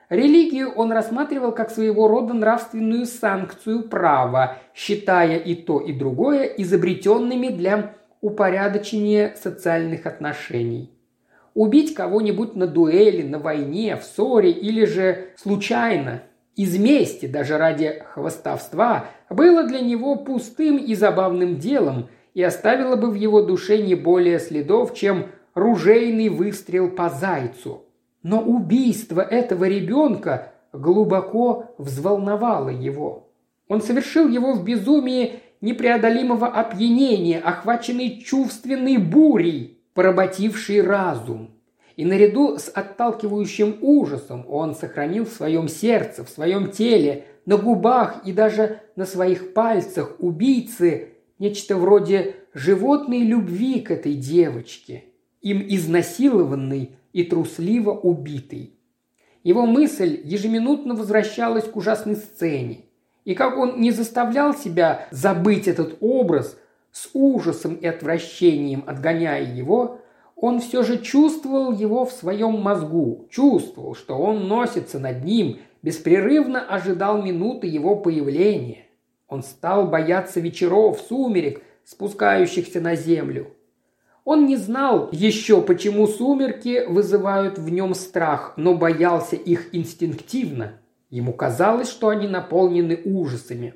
Религию 0.10 0.72
он 0.72 0.92
рассматривал 0.92 1.52
как 1.52 1.70
своего 1.70 2.08
рода 2.08 2.34
нравственную 2.34 3.06
санкцию 3.06 3.84
права, 3.84 4.58
считая 4.74 5.38
и 5.38 5.54
то, 5.54 5.80
и 5.80 5.94
другое 5.94 6.46
изобретенными 6.46 7.50
для 7.50 7.94
упорядочения 8.22 9.36
социальных 9.40 10.08
отношений. 10.08 10.92
Убить 11.54 11.94
кого-нибудь 11.94 12.56
на 12.56 12.68
дуэли, 12.68 13.24
на 13.24 13.40
войне, 13.40 13.96
в 13.96 14.04
ссоре 14.04 14.52
или 14.52 14.86
же 14.86 15.30
случайно, 15.36 16.24
из 16.56 16.78
мести, 16.78 17.26
даже 17.26 17.58
ради 17.58 18.04
хвостовства, 18.14 19.06
было 19.30 19.64
для 19.64 19.80
него 19.80 20.16
пустым 20.18 20.78
и 20.78 20.94
забавным 20.94 21.58
делом 21.58 22.10
и 22.34 22.44
оставило 22.44 22.96
бы 22.96 23.10
в 23.10 23.16
его 23.16 23.42
душе 23.42 23.82
не 23.82 23.96
более 23.96 24.40
следов, 24.40 24.94
чем 24.94 25.28
ружейный 25.54 26.30
выстрел 26.30 26.90
по 26.90 27.10
зайцу. 27.10 27.86
Но 28.24 28.42
убийство 28.42 29.22
этого 29.22 29.66
ребенка 29.66 30.52
глубоко 30.74 31.74
взволновало 31.78 32.70
его. 32.70 33.30
Он 33.68 33.82
совершил 33.82 34.28
его 34.28 34.54
в 34.54 34.64
безумии 34.64 35.40
непреодолимого 35.62 36.48
опьянения, 36.48 37.40
охваченный 37.40 38.20
чувственной 38.20 38.98
бурей, 38.98 39.79
поработивший 40.00 40.80
разум. 40.80 41.52
И 41.98 42.06
наряду 42.06 42.58
с 42.58 42.72
отталкивающим 42.74 43.80
ужасом 43.82 44.46
он 44.48 44.74
сохранил 44.74 45.26
в 45.26 45.34
своем 45.34 45.68
сердце, 45.68 46.24
в 46.24 46.30
своем 46.30 46.72
теле, 46.72 47.26
на 47.46 47.58
губах 47.58 48.22
и 48.26 48.32
даже 48.32 48.80
на 48.96 49.06
своих 49.06 49.54
пальцах 49.54 50.16
убийцы 50.20 51.16
нечто 51.38 51.76
вроде 51.76 52.38
животной 52.54 53.24
любви 53.24 53.82
к 53.82 53.92
этой 53.92 54.14
девочке, 54.14 55.04
им 55.42 55.62
изнасилованной 55.68 56.92
и 57.12 57.24
трусливо 57.26 57.92
убитой. 57.92 58.76
Его 59.44 59.66
мысль 59.66 60.22
ежеминутно 60.24 60.96
возвращалась 60.96 61.66
к 61.66 61.76
ужасной 61.76 62.16
сцене. 62.16 62.86
И 63.26 63.36
как 63.36 63.58
он 63.58 63.82
не 63.82 63.92
заставлял 63.92 64.56
себя 64.56 65.10
забыть 65.12 65.68
этот 65.68 65.98
образ, 66.00 66.58
с 66.92 67.10
ужасом 67.14 67.76
и 67.76 67.88
отвращением 67.88 68.84
отгоняя 68.88 69.44
его, 69.44 70.02
он 70.36 70.60
все 70.60 70.84
же 70.84 70.98
чувствовал 70.98 71.72
его 71.72 72.06
в 72.06 72.12
своем 72.12 72.62
мозгу, 72.62 73.28
чувствовал, 73.30 73.96
что 73.96 74.18
он 74.18 74.48
носится 74.48 75.00
над 75.00 75.24
ним, 75.24 75.60
беспрерывно 75.82 76.62
ожидал 76.62 77.22
минуты 77.22 77.68
его 77.68 77.96
появления. 77.96 78.86
Он 79.28 79.44
стал 79.44 79.88
бояться 79.88 80.40
вечеров, 80.40 81.00
сумерек, 81.08 81.62
спускающихся 81.84 82.82
на 82.82 82.96
землю. 82.96 83.54
Он 84.24 84.46
не 84.46 84.58
знал 84.58 85.10
еще, 85.12 85.62
почему 85.62 86.08
сумерки 86.08 86.86
вызывают 86.88 87.58
в 87.58 87.70
нем 87.70 87.94
страх, 87.94 88.54
но 88.58 88.76
боялся 88.76 89.36
их 89.36 89.74
инстинктивно. 89.74 90.80
Ему 91.10 91.34
казалось, 91.34 91.90
что 91.90 92.10
они 92.10 92.28
наполнены 92.28 93.02
ужасами. 93.04 93.74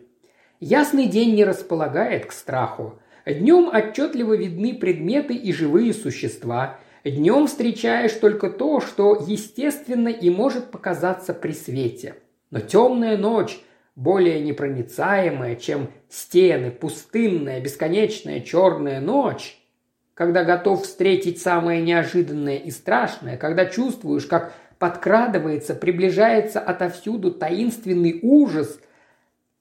Ясный 0.59 1.07
день 1.07 1.35
не 1.35 1.43
располагает 1.43 2.27
к 2.27 2.31
страху. 2.31 2.99
Днем 3.25 3.69
отчетливо 3.73 4.35
видны 4.35 4.73
предметы 4.73 5.33
и 5.33 5.53
живые 5.53 5.93
существа. 5.93 6.77
Днем 7.05 7.47
встречаешь 7.47 8.13
только 8.13 8.49
то, 8.49 8.81
что 8.81 9.23
естественно 9.25 10.09
и 10.09 10.29
может 10.29 10.71
показаться 10.71 11.33
при 11.33 11.53
свете. 11.53 12.15
Но 12.51 12.59
темная 12.59 13.17
ночь, 13.17 13.59
более 13.95 14.41
непроницаемая, 14.41 15.55
чем 15.55 15.89
стены, 16.09 16.71
пустынная, 16.71 17.61
бесконечная 17.61 18.41
черная 18.41 18.99
ночь, 18.99 19.57
когда 20.13 20.43
готов 20.43 20.83
встретить 20.83 21.41
самое 21.41 21.81
неожиданное 21.81 22.57
и 22.57 22.71
страшное, 22.71 23.37
когда 23.37 23.65
чувствуешь, 23.65 24.25
как 24.25 24.53
подкрадывается, 24.79 25.75
приближается 25.75 26.59
отовсюду 26.59 27.31
таинственный 27.31 28.19
ужас, 28.21 28.79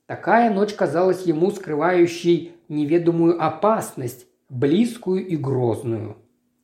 такая 0.07 0.51
ночь 0.51 0.75
казалась 0.75 1.23
ему 1.23 1.53
скрывающей 1.53 2.52
неведомую 2.69 3.43
опасность, 3.43 4.27
близкую 4.49 5.27
и 5.27 5.37
грозную. 5.37 6.17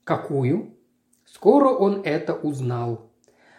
Какую? 0.05 0.74
Скоро 1.24 1.68
он 1.68 2.03
это 2.05 2.34
узнал. 2.34 3.11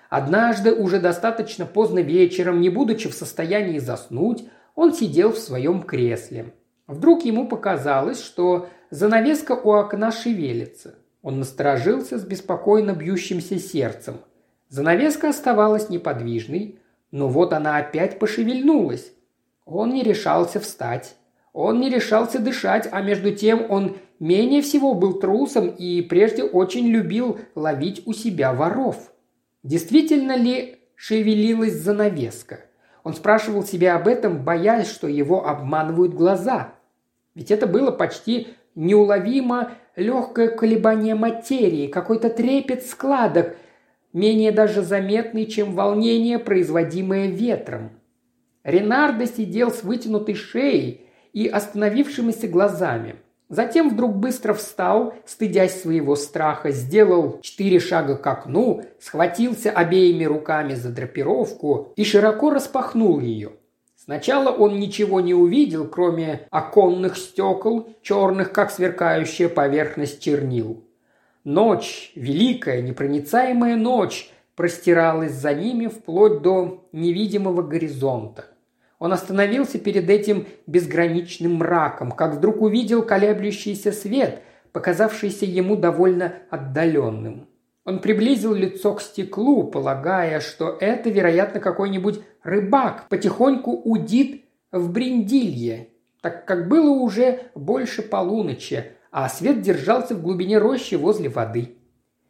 Однажды, 0.10 0.74
уже 0.74 1.00
достаточно 1.00 1.66
поздно 1.66 2.00
вечером, 2.00 2.62
не 2.62 2.70
будучи 2.70 3.10
в 3.10 3.14
состоянии 3.14 3.78
заснуть, 3.78 4.46
он 4.76 4.94
сидел 4.94 5.32
в 5.32 5.38
своем 5.38 5.84
кресле. 5.84 6.54
Вдруг 6.88 7.24
ему 7.24 7.48
показалось, 7.48 8.20
что 8.20 8.70
занавеска 8.90 9.52
у 9.52 9.72
окна 9.72 10.12
шевелится. 10.12 10.96
Он 11.22 11.40
насторожился 11.40 12.18
с 12.18 12.24
беспокойно 12.24 12.94
бьющимся 12.94 13.60
сердцем. 13.60 14.18
Занавеска 14.70 15.30
оставалась 15.30 15.90
неподвижной, 15.90 16.80
но 17.12 17.28
вот 17.28 17.54
она 17.54 17.78
опять 17.78 18.18
пошевельнулась. 18.18 19.12
Он 19.66 19.94
не 19.94 20.02
решался 20.02 20.60
встать. 20.60 21.16
Он 21.54 21.80
не 21.80 21.90
решался 21.90 22.40
дышать, 22.40 22.88
а 22.92 23.02
между 23.02 23.34
тем 23.34 23.70
он 23.70 23.98
менее 24.20 24.62
всего 24.62 24.94
был 24.94 25.20
трусом 25.20 25.68
и 25.68 26.02
прежде 26.02 26.44
очень 26.44 26.88
любил 26.88 27.40
ловить 27.56 28.04
у 28.06 28.14
себя 28.14 28.54
воров. 28.54 29.12
Действительно 29.64 30.38
ли 30.38 30.80
шевелилась 30.96 31.74
занавеска? 31.74 32.62
Он 33.04 33.14
спрашивал 33.14 33.64
себя 33.64 33.96
об 33.96 34.08
этом, 34.08 34.44
боясь, 34.44 34.90
что 34.90 35.08
его 35.08 35.48
обманывают 35.48 36.14
глаза. 36.14 36.76
Ведь 37.34 37.52
это 37.52 37.66
было 37.66 37.92
почти 37.92 38.50
неуловимо 38.76 39.72
легкое 39.96 40.50
колебание 40.50 41.16
материи, 41.16 41.88
какой-то 41.88 42.30
трепет 42.30 42.86
складок, 42.86 43.56
менее 44.14 44.52
даже 44.52 44.82
заметный, 44.82 45.46
чем 45.46 45.74
волнение, 45.74 46.40
производимое 46.40 47.28
ветром. 47.28 47.92
Ренардо 48.64 49.26
сидел 49.26 49.72
с 49.72 49.84
вытянутой 49.84 50.36
шеей 50.36 51.09
и 51.34 51.48
остановившимися 51.48 52.48
глазами. 52.48 53.16
Затем 53.50 53.90
вдруг 53.90 54.16
быстро 54.16 54.54
встал, 54.54 55.16
стыдясь 55.26 55.82
своего 55.82 56.16
страха, 56.16 56.72
сделал 56.72 57.40
четыре 57.42 57.80
шага 57.80 58.16
к 58.16 58.28
окну, 58.28 58.84
схватился 59.00 59.72
обеими 59.72 60.26
руками 60.26 60.76
за 60.76 60.90
драпировку 60.90 61.92
и 61.96 62.04
широко 62.04 62.52
распахнул 62.52 63.20
ее. 63.20 63.54
Сначала 63.96 64.52
он 64.52 64.80
ничего 64.80 65.20
не 65.20 65.34
увидел, 65.34 65.88
кроме 65.88 66.48
оконных 66.52 67.18
стекол, 67.18 67.90
черных, 68.02 68.52
как 68.52 68.72
сверкающая 68.72 69.50
поверхность 69.50 70.22
чернил. 70.22 70.84
Ночь, 71.44 72.12
великая, 72.16 72.82
непроницаемая 72.82 73.76
ночь, 73.76 74.32
простиралась 74.56 75.34
за 75.34 75.54
ними 75.54 75.88
вплоть 75.88 76.42
до 76.42 76.88
невидимого 76.92 77.62
горизонта. 77.62 78.46
Он 79.00 79.14
остановился 79.14 79.80
перед 79.80 80.10
этим 80.10 80.46
безграничным 80.68 81.56
мраком, 81.56 82.12
как 82.12 82.36
вдруг 82.36 82.62
увидел 82.62 83.02
колеблющийся 83.02 83.92
свет, 83.92 84.42
показавшийся 84.74 85.46
ему 85.46 85.76
довольно 85.76 86.34
отдаленным. 86.50 87.48
Он 87.86 88.00
приблизил 88.00 88.54
лицо 88.54 88.94
к 88.94 89.02
стеклу, 89.02 89.64
полагая, 89.64 90.42
что 90.42 90.78
это, 90.80 91.10
вероятно, 91.10 91.60
какой-нибудь 91.60 92.20
рыбак 92.44 93.08
потихоньку 93.10 93.72
удит 93.72 94.46
в 94.72 94.92
бриндилье, 94.92 95.88
так 96.22 96.46
как 96.46 96.68
было 96.68 96.92
уже 96.92 97.40
больше 97.56 98.04
полуночи, 98.04 98.92
а 99.12 99.28
свет 99.30 99.62
держался 99.62 100.14
в 100.14 100.22
глубине 100.22 100.60
рощи 100.60 100.96
возле 100.96 101.30
воды. 101.30 101.78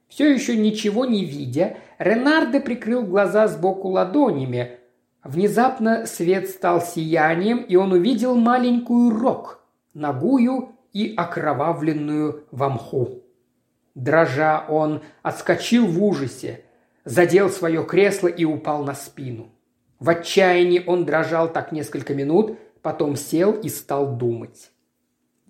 Все 0.08 0.32
еще 0.32 0.56
ничего 0.56 1.06
не 1.06 1.26
видя, 1.26 1.78
Ренардо 1.98 2.60
прикрыл 2.60 3.04
глаза 3.04 3.48
сбоку 3.48 3.90
ладонями. 3.90 4.79
Внезапно 5.30 6.08
свет 6.08 6.50
стал 6.50 6.82
сиянием, 6.82 7.60
и 7.60 7.76
он 7.76 7.92
увидел 7.92 8.34
маленькую 8.34 9.12
рог, 9.12 9.60
ногую 9.94 10.70
и 10.92 11.14
окровавленную 11.16 12.46
в 12.50 12.68
мху. 12.68 13.22
Дрожа 13.94 14.66
он 14.68 15.04
отскочил 15.22 15.86
в 15.86 16.04
ужасе, 16.04 16.66
задел 17.06 17.52
свое 17.52 17.86
кресло 17.86 18.28
и 18.28 18.44
упал 18.44 18.84
на 18.84 18.96
спину. 18.96 19.52
В 20.00 20.10
отчаянии 20.10 20.84
он 20.84 21.06
дрожал 21.06 21.48
так 21.54 21.72
несколько 21.72 22.16
минут, 22.16 22.58
потом 22.82 23.16
сел 23.16 23.52
и 23.52 23.70
стал 23.70 24.16
думать. 24.16 24.72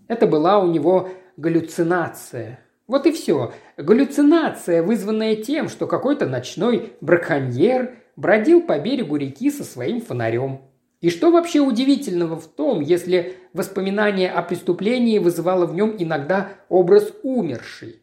Это 0.09 0.27
была 0.27 0.59
у 0.59 0.67
него 0.67 1.07
галлюцинация. 1.37 2.59
Вот 2.85 3.05
и 3.05 3.13
все. 3.13 3.53
Галлюцинация, 3.77 4.83
вызванная 4.83 5.37
тем, 5.37 5.69
что 5.69 5.87
какой-то 5.87 6.25
ночной 6.25 6.91
браконьер 6.99 7.98
бродил 8.19 8.61
по 8.61 8.77
берегу 8.77 9.15
реки 9.15 9.49
со 9.49 9.63
своим 9.63 10.01
фонарем. 10.01 10.61
И 10.99 11.09
что 11.09 11.31
вообще 11.31 11.61
удивительного 11.61 12.37
в 12.37 12.47
том, 12.47 12.81
если 12.81 13.37
воспоминание 13.53 14.29
о 14.29 14.41
преступлении 14.43 15.17
вызывало 15.17 15.65
в 15.65 15.73
нем 15.73 15.95
иногда 15.97 16.49
образ 16.67 17.13
умершей? 17.23 18.01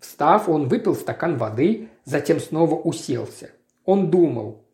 Встав, 0.00 0.48
он 0.48 0.66
выпил 0.66 0.96
стакан 0.96 1.36
воды, 1.38 1.90
затем 2.04 2.40
снова 2.40 2.74
уселся. 2.74 3.50
Он 3.84 4.10
думал, 4.10 4.64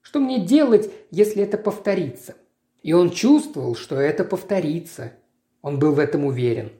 что 0.00 0.18
мне 0.18 0.38
делать, 0.40 0.90
если 1.10 1.42
это 1.42 1.58
повторится? 1.58 2.36
И 2.82 2.94
он 2.94 3.10
чувствовал, 3.10 3.74
что 3.74 3.96
это 3.96 4.24
повторится. 4.24 5.12
Он 5.60 5.78
был 5.78 5.92
в 5.92 5.98
этом 5.98 6.24
уверен. 6.24 6.72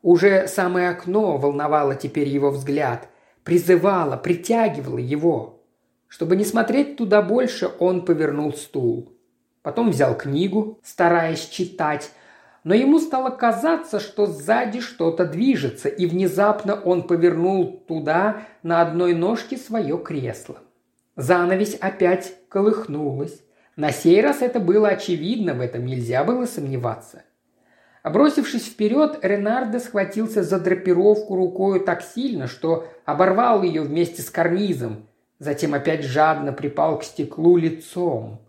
Уже 0.00 0.48
самое 0.48 0.88
окно 0.88 1.36
волновало 1.36 1.96
теперь 1.96 2.28
его 2.28 2.50
взгляд, 2.50 3.08
призывало, 3.44 4.16
притягивало 4.16 4.98
его. 4.98 5.61
Чтобы 6.12 6.36
не 6.36 6.44
смотреть 6.44 6.98
туда 6.98 7.22
больше, 7.22 7.70
он 7.78 8.04
повернул 8.04 8.52
стул. 8.52 9.16
Потом 9.62 9.88
взял 9.88 10.14
книгу, 10.14 10.78
стараясь 10.84 11.48
читать, 11.48 12.10
но 12.64 12.74
ему 12.74 12.98
стало 12.98 13.30
казаться, 13.30 13.98
что 13.98 14.26
сзади 14.26 14.80
что-то 14.80 15.24
движется, 15.24 15.88
и 15.88 16.04
внезапно 16.04 16.74
он 16.74 17.06
повернул 17.06 17.82
туда 17.88 18.42
на 18.62 18.82
одной 18.82 19.14
ножке 19.14 19.56
свое 19.56 19.96
кресло. 19.96 20.58
Занавесь 21.16 21.76
опять 21.76 22.34
колыхнулась. 22.50 23.40
На 23.76 23.90
сей 23.90 24.20
раз 24.20 24.42
это 24.42 24.60
было 24.60 24.88
очевидно, 24.88 25.54
в 25.54 25.62
этом 25.62 25.86
нельзя 25.86 26.24
было 26.24 26.44
сомневаться. 26.44 27.22
Бросившись 28.04 28.66
вперед, 28.66 29.18
Ренардо 29.22 29.78
схватился 29.78 30.42
за 30.42 30.60
драпировку 30.60 31.36
рукою 31.36 31.80
так 31.80 32.02
сильно, 32.02 32.48
что 32.48 32.86
оборвал 33.06 33.62
ее 33.62 33.80
вместе 33.80 34.20
с 34.20 34.28
карнизом, 34.28 35.06
затем 35.42 35.74
опять 35.74 36.04
жадно 36.04 36.52
припал 36.52 37.00
к 37.00 37.04
стеклу 37.04 37.56
лицом. 37.56 38.40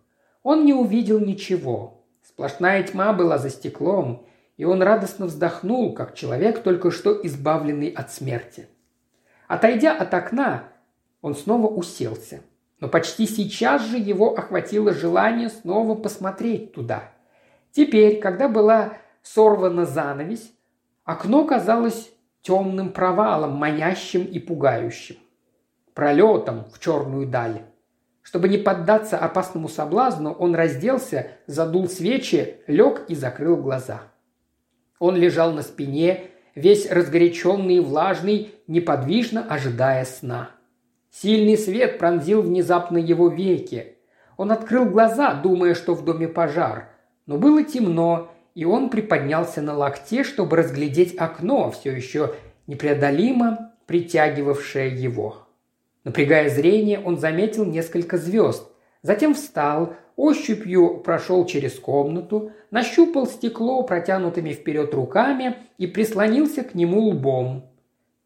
Он 0.43 0.63
не 0.63 0.73
увидел 0.73 1.19
ничего. 1.19 2.05
Сплошная 2.21 2.83
тьма 2.83 3.13
была 3.13 3.39
за 3.39 3.49
стеклом, 3.49 4.27
и 4.57 4.65
он 4.65 4.83
радостно 4.83 5.25
вздохнул, 5.25 5.93
как 5.93 6.13
человек, 6.13 6.61
только 6.61 6.91
что 6.91 7.19
избавленный 7.25 7.89
от 7.89 8.11
смерти. 8.11 8.67
Отойдя 9.47 9.95
от 9.97 10.13
окна, 10.13 10.65
он 11.21 11.35
снова 11.35 11.67
уселся. 11.67 12.41
Но 12.79 12.87
почти 12.87 13.25
сейчас 13.25 13.81
же 13.83 13.97
его 13.97 14.35
охватило 14.35 14.93
желание 14.93 15.49
снова 15.49 15.95
посмотреть 15.95 16.73
туда. 16.73 17.11
Теперь, 17.71 18.19
когда 18.19 18.47
была 18.47 18.97
сорвана 19.23 19.85
занавесь, 19.85 20.53
окно 21.05 21.45
казалось 21.45 22.11
темным 22.41 22.91
провалом, 22.91 23.53
манящим 23.53 24.25
и 24.25 24.37
пугающим. 24.37 25.15
Пролетом 25.93 26.65
в 26.73 26.79
черную 26.79 27.27
даль. 27.27 27.61
Чтобы 28.23 28.47
не 28.47 28.57
поддаться 28.57 29.17
опасному 29.17 29.67
соблазну, 29.67 30.31
он 30.31 30.55
разделся, 30.55 31.27
задул 31.45 31.87
свечи, 31.87 32.55
лег 32.67 33.03
и 33.09 33.15
закрыл 33.15 33.57
глаза. 33.57 34.01
Он 34.97 35.15
лежал 35.15 35.51
на 35.51 35.61
спине, 35.61 36.31
весь 36.55 36.89
разгоряченный 36.89 37.75
и 37.75 37.79
влажный, 37.79 38.55
неподвижно 38.67 39.45
ожидая 39.47 40.05
сна. 40.05 40.51
Сильный 41.11 41.57
свет 41.57 41.99
пронзил 41.99 42.41
внезапно 42.41 42.97
его 42.97 43.27
веки. 43.27 43.97
Он 44.37 44.51
открыл 44.51 44.85
глаза, 44.85 45.33
думая, 45.33 45.75
что 45.75 45.93
в 45.93 46.03
доме 46.03 46.27
пожар. 46.27 46.89
Но 47.27 47.37
было 47.37 47.63
темно, 47.63 48.31
и 48.55 48.65
он 48.65 48.89
приподнялся 48.89 49.61
на 49.61 49.75
локте, 49.75 50.23
чтобы 50.23 50.57
разглядеть 50.57 51.15
окно, 51.17 51.69
все 51.69 51.91
еще 51.91 52.33
непреодолимо 52.65 53.73
притягивавшее 53.85 54.89
его. 54.89 55.42
Напрягая 56.03 56.49
зрение, 56.49 56.99
он 56.99 57.17
заметил 57.17 57.65
несколько 57.65 58.17
звезд. 58.17 58.69
Затем 59.01 59.33
встал, 59.33 59.95
ощупью 60.15 60.99
прошел 60.99 61.45
через 61.45 61.79
комнату, 61.79 62.51
нащупал 62.71 63.27
стекло 63.27 63.83
протянутыми 63.83 64.51
вперед 64.51 64.93
руками 64.93 65.57
и 65.77 65.87
прислонился 65.87 66.63
к 66.63 66.75
нему 66.75 67.07
лбом. 67.09 67.69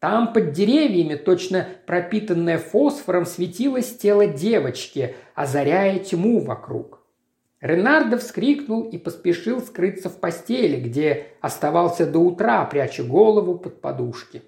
Там 0.00 0.32
под 0.32 0.52
деревьями, 0.52 1.16
точно 1.16 1.66
пропитанное 1.86 2.58
фосфором, 2.58 3.26
светилось 3.26 3.96
тело 3.96 4.26
девочки, 4.26 5.16
озаряя 5.34 5.98
тьму 5.98 6.40
вокруг. 6.40 7.02
Ренардо 7.60 8.18
вскрикнул 8.18 8.84
и 8.84 8.98
поспешил 8.98 9.60
скрыться 9.60 10.08
в 10.08 10.20
постели, 10.20 10.80
где 10.80 11.26
оставался 11.40 12.06
до 12.06 12.20
утра, 12.20 12.64
пряча 12.66 13.02
голову 13.02 13.58
под 13.58 13.80
подушки. 13.80 14.42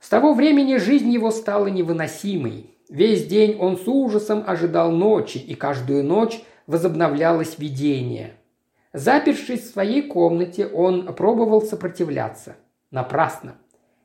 С 0.00 0.08
того 0.08 0.34
времени 0.34 0.76
жизнь 0.76 1.10
его 1.10 1.30
стала 1.30 1.66
невыносимой. 1.66 2.70
Весь 2.88 3.26
день 3.26 3.56
он 3.58 3.76
с 3.76 3.86
ужасом 3.88 4.44
ожидал 4.46 4.90
ночи, 4.92 5.38
и 5.38 5.54
каждую 5.54 6.04
ночь 6.04 6.42
возобновлялось 6.66 7.58
видение. 7.58 8.34
Запершись 8.92 9.62
в 9.62 9.72
своей 9.72 10.02
комнате, 10.02 10.66
он 10.66 11.14
пробовал 11.14 11.62
сопротивляться. 11.62 12.56
Напрасно. 12.90 13.56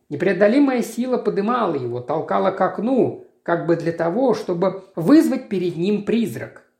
Непреодолимая 0.10 0.82
сила 0.82 1.18
подымала 1.18 1.76
его, 1.76 2.02
толкала 2.02 2.52
к 2.52 2.60
окну, 2.60 3.26
как 3.44 3.68
бы 3.68 3.76
для 3.76 3.92
того, 3.92 4.34
чтобы 4.34 4.84
вызвать 4.96 5.50
перед 5.50 5.78
ним 5.78 6.04
призрак– 6.04 6.66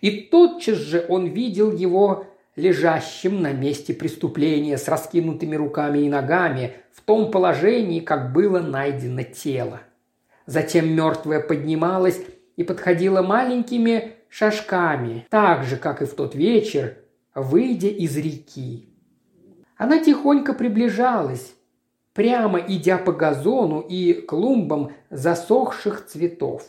и 0.00 0.22
тотчас 0.22 0.78
же 0.78 1.04
он 1.08 1.26
видел 1.26 1.72
его 1.72 2.26
лежащим 2.56 3.40
на 3.40 3.52
месте 3.52 3.94
преступления 3.94 4.76
с 4.78 4.88
раскинутыми 4.88 5.56
руками 5.56 6.00
и 6.00 6.08
ногами, 6.08 6.74
в 6.92 7.00
том 7.00 7.30
положении, 7.30 8.00
как 8.00 8.32
было 8.32 8.60
найдено 8.60 9.22
тело. 9.22 9.80
Затем 10.46 10.94
мертвая 10.94 11.40
поднималась 11.40 12.20
и 12.56 12.64
подходила 12.64 13.22
маленькими 13.22 14.12
шажками, 14.28 15.26
так 15.30 15.64
же, 15.64 15.76
как 15.76 16.02
и 16.02 16.04
в 16.04 16.14
тот 16.14 16.34
вечер, 16.34 16.96
выйдя 17.34 17.88
из 17.88 18.16
реки. 18.16 18.88
Она 19.76 19.98
тихонько 19.98 20.52
приближалась, 20.52 21.54
прямо 22.12 22.58
идя 22.60 22.98
по 22.98 23.12
газону 23.12 23.80
и 23.80 24.12
клумбам 24.12 24.92
засохших 25.10 26.06
цветов. 26.06 26.64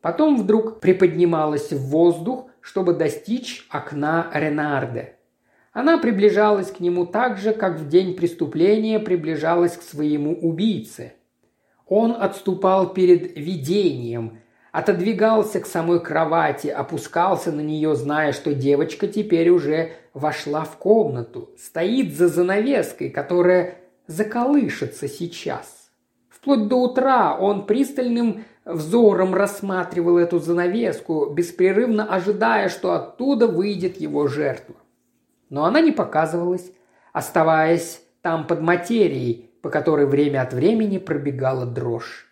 Потом 0.00 0.36
вдруг 0.36 0.80
приподнималась 0.80 1.72
в 1.72 1.88
воздух, 1.88 2.46
чтобы 2.60 2.94
достичь 2.94 3.66
окна 3.70 4.30
Ренарде. 4.32 5.15
Она 5.76 5.98
приближалась 5.98 6.70
к 6.70 6.80
нему 6.80 7.04
так 7.04 7.36
же, 7.36 7.52
как 7.52 7.78
в 7.78 7.86
день 7.86 8.16
преступления 8.16 8.98
приближалась 8.98 9.76
к 9.76 9.82
своему 9.82 10.32
убийце. 10.32 11.12
Он 11.86 12.16
отступал 12.18 12.94
перед 12.94 13.36
видением, 13.36 14.38
отодвигался 14.72 15.60
к 15.60 15.66
самой 15.66 16.00
кровати, 16.00 16.68
опускался 16.68 17.52
на 17.52 17.60
нее, 17.60 17.94
зная, 17.94 18.32
что 18.32 18.54
девочка 18.54 19.06
теперь 19.06 19.50
уже 19.50 19.90
вошла 20.14 20.64
в 20.64 20.78
комнату, 20.78 21.50
стоит 21.58 22.16
за 22.16 22.28
занавеской, 22.28 23.10
которая 23.10 23.74
заколышется 24.06 25.08
сейчас. 25.08 25.90
Вплоть 26.30 26.68
до 26.68 26.76
утра 26.76 27.36
он 27.38 27.66
пристальным 27.66 28.44
взором 28.64 29.34
рассматривал 29.34 30.16
эту 30.16 30.38
занавеску, 30.38 31.26
беспрерывно 31.26 32.06
ожидая, 32.06 32.70
что 32.70 32.94
оттуда 32.94 33.46
выйдет 33.46 34.00
его 34.00 34.26
жертва. 34.26 34.76
Но 35.50 35.64
она 35.64 35.80
не 35.80 35.92
показывалась, 35.92 36.72
оставаясь 37.12 38.00
там 38.22 38.46
под 38.46 38.60
материей, 38.60 39.50
по 39.62 39.70
которой 39.70 40.06
время 40.06 40.42
от 40.42 40.52
времени 40.52 40.98
пробегала 40.98 41.66
дрожь. 41.66 42.26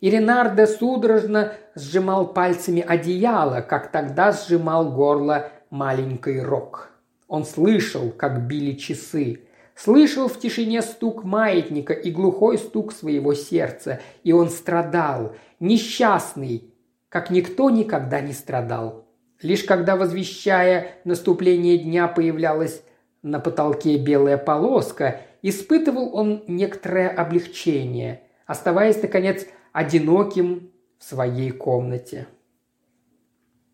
и 0.00 0.66
судорожно 0.66 1.54
сжимал 1.74 2.32
пальцами 2.32 2.80
одеяло, 2.80 3.60
как 3.60 3.90
тогда 3.90 4.32
сжимал 4.32 4.92
горло 4.92 5.50
маленький 5.70 6.40
Рок. 6.40 6.90
Он 7.26 7.44
слышал, 7.44 8.10
как 8.10 8.46
били 8.46 8.72
часы, 8.76 9.40
слышал 9.74 10.28
в 10.28 10.38
тишине 10.38 10.82
стук 10.82 11.24
маятника 11.24 11.92
и 11.92 12.10
глухой 12.10 12.58
стук 12.58 12.92
своего 12.92 13.34
сердца, 13.34 14.00
и 14.22 14.32
он 14.32 14.50
страдал, 14.50 15.34
несчастный, 15.58 16.74
как 17.08 17.30
никто 17.30 17.70
никогда 17.70 18.20
не 18.20 18.32
страдал. 18.32 19.03
Лишь 19.44 19.62
когда, 19.62 19.94
возвещая 19.94 20.92
наступление 21.04 21.76
дня, 21.76 22.08
появлялась 22.08 22.82
на 23.20 23.38
потолке 23.38 23.98
белая 23.98 24.38
полоска, 24.38 25.20
испытывал 25.42 26.16
он 26.16 26.44
некоторое 26.48 27.10
облегчение, 27.10 28.22
оставаясь, 28.46 29.02
наконец, 29.02 29.46
одиноким 29.74 30.72
в 30.98 31.04
своей 31.04 31.50
комнате. 31.50 32.26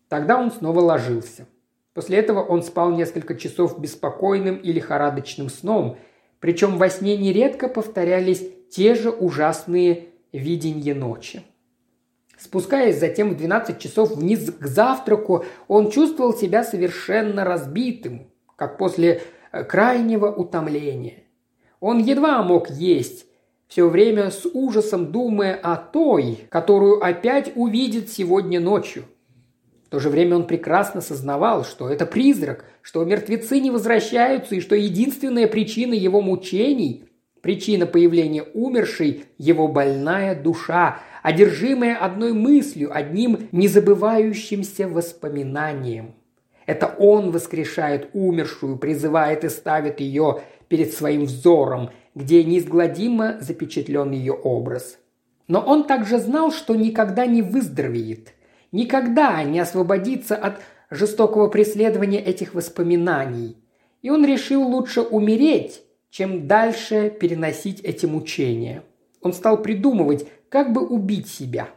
Тогда 0.09 0.37
он 0.41 0.51
снова 0.51 0.81
ложился. 0.81 1.47
После 1.93 2.17
этого 2.17 2.43
он 2.43 2.63
спал 2.63 2.91
несколько 2.91 3.35
часов 3.35 3.79
беспокойным 3.79 4.57
и 4.57 4.73
лихорадочным 4.73 5.49
сном, 5.49 5.97
причем 6.41 6.77
во 6.79 6.89
сне 6.89 7.15
нередко 7.15 7.69
повторялись 7.69 8.45
те 8.69 8.93
же 8.93 9.09
ужасные 9.09 10.09
видения 10.33 10.93
ночи. 10.93 11.43
Спускаясь 12.41 12.99
затем 12.99 13.29
в 13.29 13.37
12 13.37 13.77
часов 13.77 14.15
вниз 14.15 14.51
к 14.51 14.65
завтраку, 14.65 15.45
он 15.67 15.91
чувствовал 15.91 16.33
себя 16.33 16.63
совершенно 16.63 17.43
разбитым, 17.43 18.31
как 18.55 18.77
после 18.77 19.21
э, 19.51 19.63
крайнего 19.63 20.31
утомления. 20.31 21.23
Он 21.79 21.99
едва 21.99 22.41
мог 22.41 22.69
есть, 22.69 23.25
все 23.67 23.87
время 23.87 24.31
с 24.31 24.45
ужасом 24.45 25.11
думая 25.11 25.53
о 25.55 25.75
той, 25.75 26.39
которую 26.49 27.03
опять 27.03 27.51
увидит 27.55 28.09
сегодня 28.09 28.59
ночью– 28.59 29.05
то 29.91 29.99
же 29.99 30.09
время 30.09 30.37
он 30.37 30.47
прекрасно 30.47 31.01
сознавал, 31.01 31.65
что 31.65 31.89
это 31.89 32.05
призрак, 32.05 32.63
что 32.81 33.03
мертвецы 33.03 33.59
не 33.59 33.71
возвращаются 33.71 34.55
и 34.55 34.61
что 34.61 34.73
единственная 34.73 35.47
причина 35.47 35.93
его 35.93 36.21
мучений, 36.21 37.03
причина 37.41 37.85
появления 37.85 38.43
умершей– 38.53 39.25
его 39.37 39.67
больная 39.67 40.33
душа, 40.33 40.99
одержимая 41.21 41.95
одной 41.95 42.33
мыслью, 42.33 42.95
одним 42.95 43.47
незабывающимся 43.51 44.87
воспоминанием. 44.87 46.13
Это 46.65 46.87
он 46.87 47.31
воскрешает 47.31 48.09
умершую, 48.13 48.77
призывает 48.77 49.43
и 49.43 49.49
ставит 49.49 49.99
ее 49.99 50.41
перед 50.67 50.93
своим 50.93 51.25
взором, 51.25 51.89
где 52.15 52.43
неизгладимо 52.43 53.37
запечатлен 53.41 54.11
ее 54.11 54.33
образ. 54.33 54.97
Но 55.47 55.59
он 55.59 55.85
также 55.85 56.19
знал, 56.19 56.51
что 56.51 56.75
никогда 56.75 57.25
не 57.25 57.41
выздоровеет– 57.41 58.33
никогда 58.71 59.43
не 59.43 59.59
освободиться 59.59 60.35
от 60.35 60.61
жестокого 60.89 61.47
преследования 61.47 62.19
этих 62.19 62.53
воспоминаний. 62.53 63.57
И 64.01 64.09
он 64.09 64.25
решил 64.25 64.63
лучше 64.63 65.01
умереть, 65.01 65.81
чем 66.09 66.47
дальше 66.47 67.09
переносить 67.09 67.81
эти 67.81 68.05
мучения. 68.05 68.83
Он 69.21 69.33
стал 69.33 69.61
придумывать, 69.61 70.27
как 70.51 70.73
бы 70.73 70.85
убить 70.85 71.27
себя. 71.27 71.69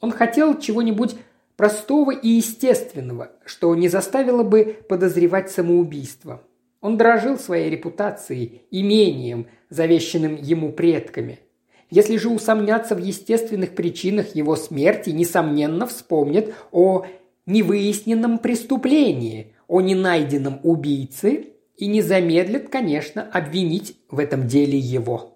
Он 0.00 0.10
хотел 0.10 0.58
чего-нибудь 0.58 1.16
простого 1.56 2.12
и 2.12 2.28
естественного, 2.28 3.32
что 3.44 3.74
не 3.74 3.88
заставило 3.88 4.42
бы 4.42 4.78
подозревать 4.88 5.50
самоубийство. 5.50 6.40
Он 6.80 6.96
дорожил 6.96 7.38
своей 7.38 7.68
репутацией, 7.68 8.62
имением, 8.70 9.48
завещанным 9.68 10.36
ему 10.36 10.72
предками– 10.72 11.40
если 11.94 12.16
же 12.16 12.30
усомнятся 12.30 12.94
в 12.94 13.04
естественных 13.04 13.74
причинах 13.74 14.34
его 14.34 14.56
смерти, 14.56 15.10
несомненно 15.10 15.86
вспомнят 15.86 16.54
о 16.70 17.04
невыясненном 17.44 18.38
преступлении, 18.38 19.54
о 19.68 19.82
ненайденном 19.82 20.60
убийце 20.62 21.48
и 21.76 21.86
не 21.88 22.00
замедлят, 22.00 22.70
конечно, 22.70 23.28
обвинить 23.30 23.98
в 24.08 24.20
этом 24.20 24.48
деле 24.48 24.78
его. 24.78 25.31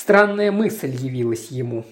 Странная 0.00 0.50
мысль 0.50 0.96
явилась 0.96 1.50
ему. 1.50 1.84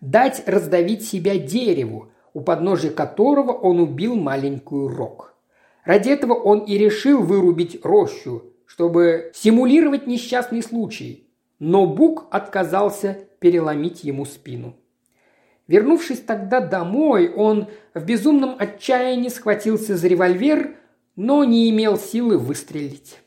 Дать 0.00 0.42
раздавить 0.46 1.04
себя 1.04 1.36
дереву, 1.36 2.08
у 2.32 2.40
подножия 2.40 2.90
которого 2.90 3.52
он 3.52 3.78
убил 3.78 4.16
маленькую 4.16 4.88
рог. 4.88 5.34
Ради 5.84 6.08
этого 6.08 6.32
он 6.32 6.60
и 6.60 6.78
решил 6.78 7.22
вырубить 7.22 7.84
рощу, 7.84 8.44
чтобы 8.64 9.32
симулировать 9.34 10.06
несчастный 10.06 10.62
случай, 10.62 11.28
но 11.58 11.84
Бук 11.84 12.24
отказался 12.30 13.18
переломить 13.38 14.02
ему 14.02 14.24
спину. 14.24 14.74
Вернувшись 15.68 16.20
тогда 16.20 16.60
домой, 16.60 17.30
он 17.34 17.66
в 17.92 18.02
безумном 18.02 18.56
отчаянии 18.58 19.28
схватился 19.28 19.98
за 19.98 20.08
револьвер, 20.08 20.76
но 21.16 21.44
не 21.44 21.68
имел 21.68 21.98
силы 21.98 22.38
выстрелить. 22.38 23.18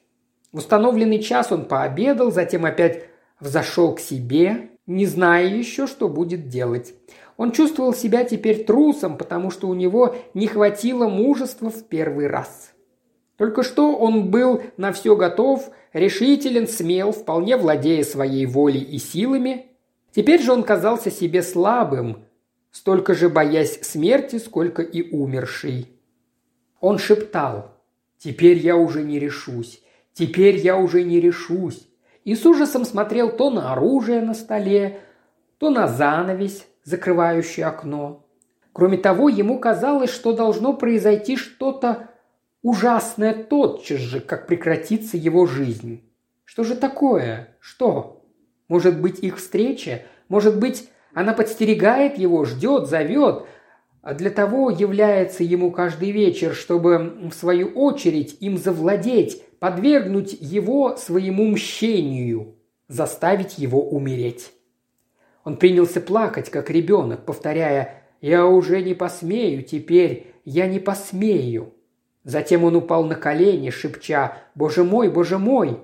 В 0.52 0.58
установленный 0.58 1.20
час 1.20 1.52
он 1.52 1.66
пообедал, 1.66 2.32
затем 2.32 2.66
опять 2.66 3.15
взошел 3.40 3.96
к 3.96 4.00
себе, 4.00 4.70
не 4.88 5.06
зная 5.06 5.48
еще, 5.48 5.88
что 5.88 6.08
будет 6.08 6.48
делать. 6.48 6.94
Он 7.38 7.52
чувствовал 7.52 7.94
себя 7.94 8.24
теперь 8.24 8.64
трусом, 8.64 9.18
потому 9.18 9.52
что 9.52 9.68
у 9.68 9.74
него 9.74 10.16
не 10.34 10.48
хватило 10.48 11.08
мужества 11.08 11.70
в 11.70 11.84
первый 11.84 12.28
раз. 12.28 12.72
Только 13.38 13.64
что 13.64 13.96
он 13.96 14.30
был 14.30 14.62
на 14.78 14.92
все 14.94 15.16
готов– 15.16 15.70
решителен, 15.96 16.68
смел, 16.68 17.14
вполне 17.14 17.56
владея 17.56 18.04
своей 18.04 18.46
волей 18.46 18.82
и 18.82 19.00
силами. 19.00 19.68
Теперь 20.12 20.42
же 20.42 20.52
он 20.52 20.64
казался 20.64 21.10
себе 21.10 21.42
слабым, 21.42 22.26
столько 22.72 23.16
же 23.16 23.30
боясь 23.30 23.80
смерти, 23.82 24.38
сколько 24.38 24.82
и 24.82 25.10
умерший. 25.10 25.90
Он 26.82 27.00
шептал 27.00 27.72
«Теперь 28.18 28.58
я 28.58 28.76
уже 28.76 29.04
не 29.04 29.20
решусь, 29.20 29.82
теперь 30.14 30.58
я 30.58 30.78
уже 30.78 31.04
не 31.04 31.22
решусь», 31.22 31.88
и 32.26 32.36
с 32.36 32.46
ужасом 32.46 32.84
смотрел 32.84 33.32
то 33.32 33.50
на 33.50 33.72
оружие 33.72 34.22
на 34.22 34.34
столе, 34.34 35.00
то 35.58 35.70
на 35.70 35.88
занавесь, 35.88 36.68
закрывающий 36.84 37.64
окно. 37.64 38.26
Кроме 38.74 38.98
того, 38.98 39.30
ему 39.30 39.58
казалось, 39.60 40.10
что 40.10 40.34
должно 40.34 40.74
произойти 40.74 41.38
что-то 41.38 42.10
ужасное 42.62 43.34
тотчас 43.34 44.00
же, 44.00 44.20
как 44.20 44.48
прекратится 44.48 45.16
его 45.16 45.46
жизнь. 45.46 46.04
Что 46.44 46.64
же 46.64 46.76
такое? 46.76 47.56
Что? 47.60 48.26
Может 48.68 49.00
быть, 49.00 49.20
их 49.20 49.38
встреча? 49.38 50.02
Может 50.28 50.60
быть, 50.60 50.90
она 51.14 51.34
подстерегает 51.34 52.18
его, 52.18 52.44
ждет, 52.44 52.88
зовет, 52.88 53.46
а 54.02 54.14
для 54.14 54.30
того 54.30 54.70
является 54.70 55.44
ему 55.44 55.72
каждый 55.72 56.12
вечер, 56.12 56.54
чтобы, 56.54 57.18
в 57.32 57.34
свою 57.34 57.68
очередь, 57.70 58.38
им 58.40 58.58
завладеть, 58.58 59.44
подвергнуть 59.66 60.38
его 60.40 60.96
своему 60.96 61.48
мщению, 61.48 62.54
заставить 62.88 63.58
его 63.58 63.82
умереть. 63.82 64.52
Он 65.44 65.58
принялся 65.58 66.02
плакать, 66.02 66.52
как 66.52 66.70
ребенок, 66.70 67.26
повторяя 67.26 68.04
«Я 68.22 68.46
уже 68.46 68.84
не 68.84 68.94
посмею 68.94 69.64
теперь, 69.64 70.36
я 70.44 70.68
не 70.68 70.78
посмею». 70.78 71.74
Затем 72.24 72.64
он 72.64 72.76
упал 72.76 73.06
на 73.06 73.16
колени, 73.16 73.72
шепча 73.72 74.38
«Боже 74.54 74.84
мой, 74.84 75.10
Боже 75.10 75.40
мой!», 75.40 75.80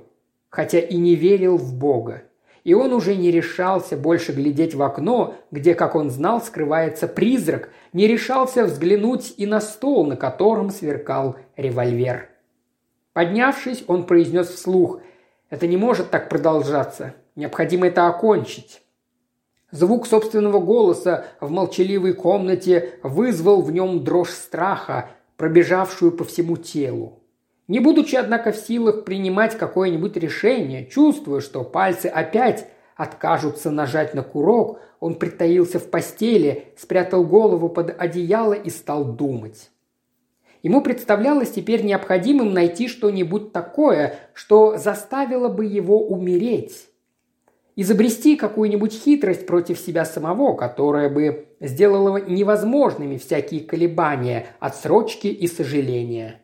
хотя 0.50 0.78
и 0.78 0.98
не 0.98 1.16
верил 1.16 1.58
в 1.58 1.74
Бога. 1.74 2.22
И 2.64 2.76
он 2.76 2.94
уже 2.94 3.16
не 3.16 3.32
решался 3.32 3.98
больше 3.98 4.32
глядеть 4.32 4.76
в 4.76 4.84
окно, 4.84 5.38
где, 5.50 5.74
как 5.74 5.96
он 5.96 6.12
знал, 6.12 6.40
скрывается 6.40 7.08
призрак, 7.08 7.72
не 7.94 8.06
решался 8.06 8.64
взглянуть 8.64 9.34
и 9.38 9.48
на 9.48 9.60
стол, 9.60 10.06
на 10.06 10.18
котором 10.18 10.70
сверкал 10.70 11.38
револьвер. 11.58 12.31
Поднявшись, 13.14 13.84
он 13.88 14.06
произнес 14.06 14.50
вслух 14.50 15.02
«Это 15.50 15.68
не 15.68 15.78
может 15.78 16.12
так 16.12 16.30
продолжаться. 16.30 17.14
Необходимо 17.36 17.88
это 17.88 18.08
окончить». 18.08 18.82
Звук 19.72 20.06
собственного 20.06 20.60
голоса 20.60 21.26
в 21.40 21.50
молчаливой 21.50 22.14
комнате 22.14 22.96
вызвал 23.04 23.62
в 23.62 23.72
нем 23.72 24.04
дрожь 24.04 24.32
страха, 24.32 25.10
пробежавшую 25.38 26.12
по 26.12 26.26
всему 26.26 26.58
телу. 26.58 27.20
Не 27.70 27.80
будучи, 27.80 28.16
однако, 28.16 28.52
в 28.52 28.58
силах 28.58 29.06
принимать 29.06 29.58
какое-нибудь 29.58 30.18
решение, 30.18 30.86
чувствуя, 30.86 31.40
что 31.40 31.64
пальцы 31.64 32.08
опять 32.08 32.68
откажутся 32.98 33.72
нажать 33.72 34.14
на 34.14 34.24
курок, 34.24 34.80
он 35.00 35.16
притаился 35.16 35.80
в 35.80 35.90
постели, 35.90 36.66
спрятал 36.78 37.24
голову 37.24 37.70
под 37.70 37.96
одеяло 37.98 38.54
и 38.54 38.70
стал 38.70 39.06
думать. 39.06 39.72
Ему 40.64 40.82
представлялось 40.82 41.52
теперь 41.52 41.84
необходимым 41.84 42.54
найти 42.54 42.88
что-нибудь 42.88 43.52
такое, 43.52 44.16
что 44.34 44.78
заставило 44.78 45.50
бы 45.50 45.66
его 45.66 46.06
умереть 46.06 46.92
изобрести 47.76 48.36
какую-нибудь 48.36 48.94
хитрость 48.94 49.46
против 49.46 49.80
себя 49.80 50.06
самого, 50.06 50.56
которая 50.56 51.10
бы 51.10 51.48
сделала 51.60 52.18
невозможными 52.18 53.18
всякие 53.18 53.62
колебания, 53.62 54.48
отсрочки 54.60 55.28
и 55.28 55.48
сожаления. 55.48 56.42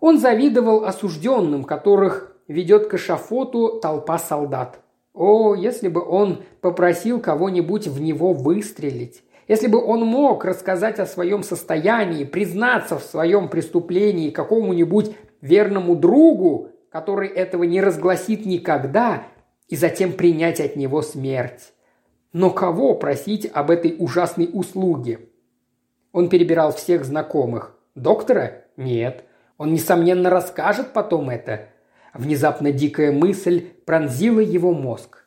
Он 0.00 0.18
завидовал 0.18 0.84
осужденным, 0.84 1.64
которых 1.64 2.36
ведет 2.48 2.88
к 2.88 2.94
эшафоту 2.94 3.80
толпа 3.80 4.18
солдат. 4.18 4.80
О, 5.12 5.54
если 5.54 5.88
бы 5.88 6.06
он 6.06 6.42
попросил 6.60 7.20
кого-нибудь 7.20 7.88
в 7.88 8.00
него 8.00 8.32
выстрелить. 8.32 9.22
Если 9.48 9.68
бы 9.68 9.82
он 9.84 10.00
мог 10.00 10.44
рассказать 10.44 10.98
о 10.98 11.06
своем 11.06 11.42
состоянии, 11.42 12.24
признаться 12.24 12.98
в 12.98 13.04
своем 13.04 13.48
преступлении 13.48 14.30
какому-нибудь 14.30 15.12
верному 15.40 15.94
другу, 15.94 16.70
который 16.90 17.28
этого 17.28 17.62
не 17.62 17.80
разгласит 17.80 18.44
никогда, 18.44 19.24
и 19.68 19.76
затем 19.76 20.12
принять 20.12 20.60
от 20.60 20.76
него 20.76 21.02
смерть. 21.02 21.72
Но 22.32 22.50
кого 22.50 22.94
просить 22.94 23.48
об 23.52 23.70
этой 23.70 23.96
ужасной 23.98 24.50
услуге? 24.52 25.20
Он 26.12 26.28
перебирал 26.28 26.72
всех 26.72 27.04
знакомых. 27.04 27.78
Доктора? 27.94 28.64
Нет. 28.76 29.24
Он, 29.58 29.72
несомненно, 29.72 30.28
расскажет 30.28 30.92
потом 30.92 31.30
это. 31.30 31.68
Внезапно 32.14 32.72
дикая 32.72 33.12
мысль 33.12 33.68
пронзила 33.84 34.40
его 34.40 34.72
мозг. 34.72 35.25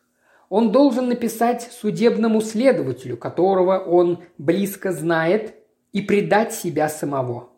Он 0.50 0.72
должен 0.72 1.08
написать 1.08 1.70
судебному 1.72 2.42
следователю, 2.42 3.18
которого 3.18 3.78
он 3.78 4.20
близко 4.38 4.92
знает, 4.92 5.54
и 5.92 6.02
предать 6.02 6.54
себя 6.54 6.88
самого. 6.90 7.50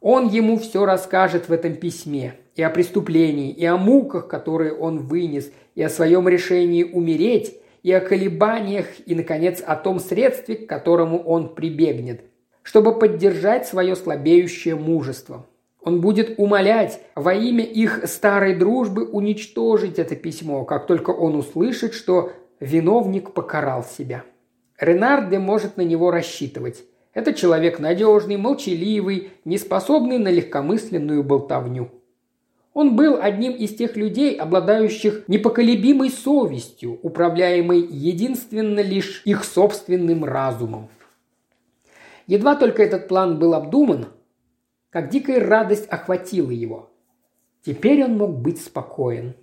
Он 0.00 0.28
ему 0.28 0.58
все 0.58 0.84
расскажет 0.84 1.48
в 1.48 1.52
этом 1.52 1.74
письме, 1.74 2.34
и 2.54 2.62
о 2.62 2.70
преступлении, 2.70 3.50
и 3.50 3.64
о 3.64 3.76
муках, 3.76 4.28
которые 4.28 4.74
он 4.74 4.98
вынес, 4.98 5.50
и 5.74 5.82
о 5.82 5.88
своем 5.88 6.28
решении 6.28 6.84
умереть, 6.84 7.58
и 7.82 7.92
о 7.92 8.00
колебаниях, 8.00 8.86
и, 9.06 9.14
наконец, 9.14 9.62
о 9.64 9.76
том 9.76 10.00
средстве, 10.00 10.56
к 10.56 10.68
которому 10.68 11.22
он 11.22 11.54
прибегнет, 11.54 12.22
чтобы 12.62 12.98
поддержать 12.98 13.66
свое 13.66 13.96
слабеющее 13.96 14.74
мужество. 14.74 15.46
Он 15.86 16.00
будет 16.00 16.34
умолять 16.38 17.00
во 17.14 17.32
имя 17.32 17.62
их 17.62 18.08
старой 18.08 18.56
дружбы 18.56 19.04
уничтожить 19.06 20.00
это 20.00 20.16
письмо, 20.16 20.64
как 20.64 20.88
только 20.88 21.10
он 21.10 21.36
услышит, 21.36 21.94
что 21.94 22.32
виновник 22.58 23.32
покарал 23.32 23.84
себя. 23.84 24.24
Ренарде 24.80 25.38
может 25.38 25.76
на 25.76 25.82
него 25.82 26.10
рассчитывать. 26.10 26.82
Это 27.14 27.32
человек 27.32 27.78
надежный, 27.78 28.36
молчаливый, 28.36 29.30
неспособный 29.44 30.18
на 30.18 30.26
легкомысленную 30.26 31.22
болтовню. 31.22 31.92
Он 32.74 32.96
был 32.96 33.20
одним 33.22 33.52
из 33.52 33.76
тех 33.76 33.96
людей, 33.96 34.34
обладающих 34.34 35.28
непоколебимой 35.28 36.10
совестью, 36.10 36.98
управляемой 37.04 37.78
единственно 37.78 38.80
лишь 38.80 39.22
их 39.24 39.44
собственным 39.44 40.24
разумом. 40.24 40.88
Едва 42.26 42.56
только 42.56 42.82
этот 42.82 43.06
план 43.06 43.38
был 43.38 43.54
обдуман, 43.54 44.06
как 44.96 45.10
дикая 45.10 45.46
радость 45.46 45.86
охватила 45.90 46.50
его. 46.50 46.88
Теперь 47.60 48.02
он 48.02 48.16
мог 48.16 48.38
быть 48.40 48.62
спокоен. 48.62 49.36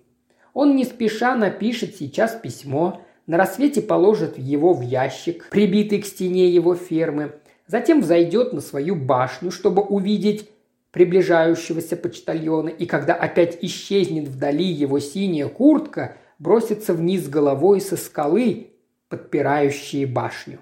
Он 0.55 0.75
не 0.75 0.83
спеша 0.83 1.35
напишет 1.35 1.95
сейчас 1.95 2.31
письмо, 2.33 3.01
на 3.27 3.37
рассвете 3.37 3.83
положит 3.83 4.39
его 4.39 4.73
в 4.73 4.81
ящик, 4.81 5.49
прибитый 5.51 6.01
к 6.01 6.07
стене 6.07 6.49
его 6.49 6.73
фермы, 6.73 7.33
затем 7.67 8.01
взойдет 8.01 8.53
на 8.53 8.61
свою 8.61 8.95
башню, 8.95 9.51
чтобы 9.51 9.83
увидеть 9.83 10.49
приближающегося 10.89 11.97
почтальона, 11.97 12.69
и 12.69 12.87
когда 12.87 13.13
опять 13.13 13.59
исчезнет 13.61 14.29
вдали 14.29 14.65
его 14.65 14.97
синяя 14.97 15.49
куртка, 15.49 16.17
бросится 16.39 16.95
вниз 16.95 17.29
головой 17.29 17.79
со 17.79 17.95
скалы, 17.95 18.71
подпирающей 19.07 20.05
башню. 20.05 20.57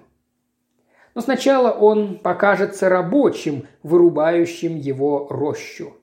Но 1.14 1.20
сначала 1.20 1.70
он 1.70 2.18
покажется 2.18 2.88
рабочим, 2.88 3.66
вырубающим 3.82 4.76
его 4.76 5.26
рощу. 5.28 5.94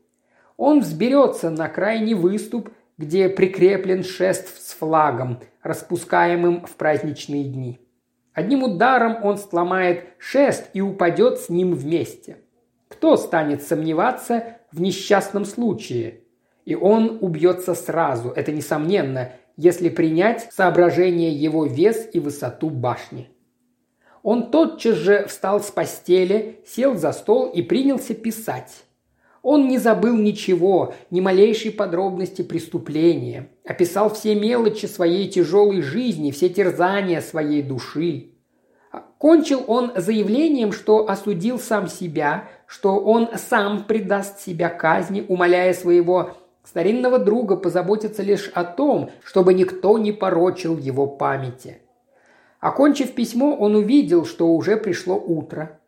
Он 0.57 0.81
взберется 0.81 1.49
на 1.49 1.67
крайний 1.69 2.13
выступ, 2.13 2.69
где 2.97 3.29
прикреплен 3.29 4.03
шест 4.03 4.61
с 4.61 4.73
флагом, 4.73 5.39
распускаемым 5.63 6.65
в 6.65 6.75
праздничные 6.75 7.45
дни. 7.45 7.79
Одним 8.33 8.63
ударом 8.63 9.23
он 9.23 9.37
сломает 9.37 10.05
шест 10.17 10.69
и 10.73 10.81
упадет 10.81 11.39
с 11.39 11.49
ним 11.49 11.73
вместе. 11.73 12.37
Кто 12.89 13.15
станет 13.15 13.63
сомневаться 13.63 14.57
в 14.71 14.81
несчастном 14.81 15.45
случае? 15.45 16.21
И 16.65 16.75
он 16.75 17.17
убьется 17.21 17.73
сразу, 17.73 18.29
это 18.29 18.51
несомненно, 18.51 19.31
если 19.55 19.89
принять 19.89 20.49
соображение 20.51 21.31
его 21.31 21.65
вес 21.65 22.09
и 22.13 22.19
высоту 22.19 22.69
башни. 22.69 23.29
Он 24.31 24.51
тотчас 24.51 24.95
же 24.97 25.25
встал 25.25 25.59
с 25.59 25.71
постели, 25.71 26.59
сел 26.63 26.93
за 26.93 27.13
стол 27.13 27.47
и 27.47 27.63
принялся 27.63 28.13
писать. 28.13 28.83
Он 29.41 29.67
не 29.67 29.79
забыл 29.79 30.15
ничего, 30.15 30.93
ни 31.09 31.19
малейшей 31.19 31.71
подробности 31.71 32.43
преступления, 32.43 33.49
описал 33.65 34.13
все 34.13 34.35
мелочи 34.35 34.85
своей 34.85 35.27
тяжелой 35.29 35.81
жизни, 35.81 36.29
все 36.29 36.47
терзания 36.47 37.21
своей 37.21 37.63
души. 37.63 38.33
Кончил 39.17 39.63
он 39.65 39.93
заявлением, 39.95 40.73
что 40.73 41.09
осудил 41.09 41.57
сам 41.57 41.87
себя, 41.87 42.49
что 42.67 42.99
он 42.99 43.29
сам 43.35 43.85
предаст 43.85 44.41
себя 44.41 44.69
казни, 44.69 45.25
умоляя 45.27 45.73
своего 45.73 46.37
старинного 46.63 47.17
друга 47.17 47.55
позаботиться 47.55 48.21
лишь 48.21 48.47
о 48.49 48.63
том, 48.63 49.09
чтобы 49.23 49.55
никто 49.55 49.97
не 49.97 50.11
порочил 50.11 50.77
его 50.77 51.07
памяти– 51.07 51.79
Окончив 52.59 53.13
письмо, 53.13 53.55
он 53.55 53.75
увидел, 53.75 54.25
что 54.25 54.49
уже 54.49 54.75
пришло 54.75 55.15
утро. 55.15 55.79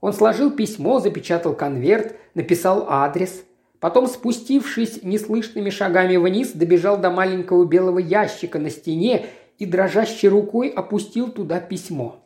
Он 0.00 0.12
сложил 0.12 0.50
письмо, 0.50 1.00
запечатал 1.00 1.54
конверт, 1.54 2.16
написал 2.34 2.86
адрес. 2.88 3.44
Потом, 3.80 4.06
спустившись 4.06 5.02
неслышными 5.02 5.70
шагами 5.70 6.16
вниз, 6.16 6.52
добежал 6.52 6.98
до 6.98 7.10
маленького 7.10 7.64
белого 7.64 7.98
ящика 7.98 8.58
на 8.58 8.68
стене 8.68 9.26
и 9.58 9.64
дрожащей 9.64 10.28
рукой 10.28 10.68
опустил 10.68 11.30
туда 11.30 11.60
письмо. 11.60 12.16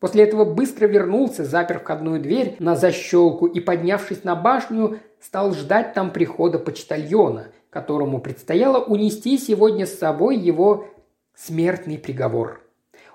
После 0.00 0.24
этого 0.24 0.44
быстро 0.44 0.86
вернулся, 0.86 1.44
запер 1.44 1.78
входную 1.78 2.20
дверь 2.20 2.56
на 2.58 2.76
защелку 2.76 3.46
и, 3.46 3.60
поднявшись 3.60 4.24
на 4.24 4.34
башню, 4.34 4.98
стал 5.20 5.54
ждать 5.54 5.94
там 5.94 6.10
прихода 6.10 6.58
почтальона, 6.58 7.46
которому 7.70 8.20
предстояло 8.20 8.82
унести 8.82 9.38
сегодня 9.38 9.86
с 9.86 9.98
собой 9.98 10.36
его 10.36 10.86
смертный 11.34 11.98
приговор. 11.98 12.61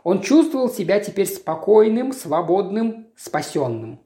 Он 0.08 0.22
чувствовал 0.22 0.70
себя 0.70 1.02
теперь 1.02 1.28
спокойным, 1.28 2.14
свободным, 2.14 3.08
спасенным. 3.18 4.00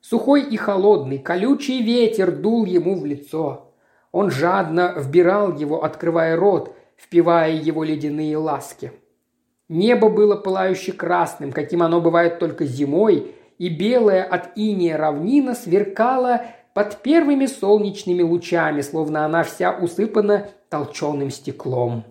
Сухой 0.00 0.44
и 0.44 0.56
холодный, 0.56 1.18
колючий 1.18 1.82
ветер 1.82 2.32
дул 2.34 2.64
ему 2.64 2.98
в 2.98 3.04
лицо. 3.04 3.74
Он 4.12 4.30
жадно 4.30 4.94
вбирал 4.96 5.54
его, 5.54 5.84
открывая 5.84 6.36
рот, 6.36 6.74
впивая 6.96 7.52
его 7.52 7.84
ледяные 7.84 8.38
ласки. 8.38 8.92
Небо 9.68 10.08
было 10.08 10.36
пылающе 10.36 10.92
красным, 10.92 11.52
каким 11.52 11.82
оно 11.82 12.00
бывает 12.00 12.38
только 12.38 12.64
зимой, 12.64 13.34
и 13.58 13.68
белая 13.68 14.24
от 14.24 14.56
иния 14.56 14.96
равнина 14.96 15.54
сверкала 15.54 16.46
под 16.72 16.96
первыми 17.02 17.44
солнечными 17.44 18.22
лучами, 18.22 18.80
словно 18.80 19.26
она 19.26 19.42
вся 19.42 19.70
усыпана 19.70 20.48
толченым 20.70 21.28
стеклом. 21.28 22.04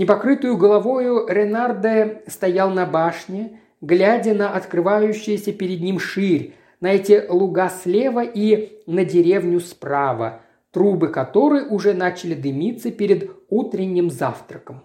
Непокрытую 0.00 0.56
головою 0.56 1.26
Ренарде 1.28 2.22
стоял 2.26 2.70
на 2.70 2.86
башне, 2.86 3.60
глядя 3.82 4.32
на 4.32 4.54
открывающуюся 4.54 5.52
перед 5.52 5.82
ним 5.82 5.98
ширь, 5.98 6.54
на 6.80 6.86
эти 6.86 7.26
луга 7.28 7.68
слева 7.68 8.24
и 8.24 8.80
на 8.86 9.04
деревню 9.04 9.60
справа, 9.60 10.40
трубы 10.70 11.08
которой 11.08 11.66
уже 11.68 11.92
начали 11.92 12.32
дымиться 12.32 12.90
перед 12.90 13.30
утренним 13.50 14.08
завтраком. 14.08 14.84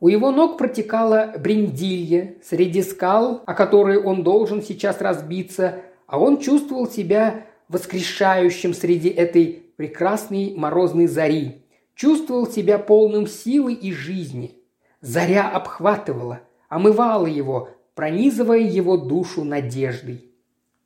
У 0.00 0.08
его 0.08 0.32
ног 0.32 0.58
протекала 0.58 1.32
бриндилья 1.38 2.34
среди 2.42 2.82
скал, 2.82 3.42
о 3.46 3.54
которые 3.54 4.02
он 4.02 4.22
должен 4.22 4.60
сейчас 4.60 5.00
разбиться, 5.00 5.76
а 6.06 6.20
он 6.20 6.40
чувствовал 6.40 6.86
себя 6.86 7.46
воскрешающим 7.70 8.74
среди 8.74 9.08
этой 9.08 9.62
прекрасной 9.76 10.52
морозной 10.54 11.06
зари, 11.06 11.63
чувствовал 11.94 12.46
себя 12.46 12.78
полным 12.78 13.26
силы 13.26 13.72
и 13.72 13.92
жизни. 13.92 14.58
Заря 15.00 15.50
обхватывала, 15.50 16.40
омывала 16.68 17.26
его, 17.26 17.70
пронизывая 17.94 18.60
его 18.60 18.96
душу 18.96 19.44
надеждой. 19.44 20.30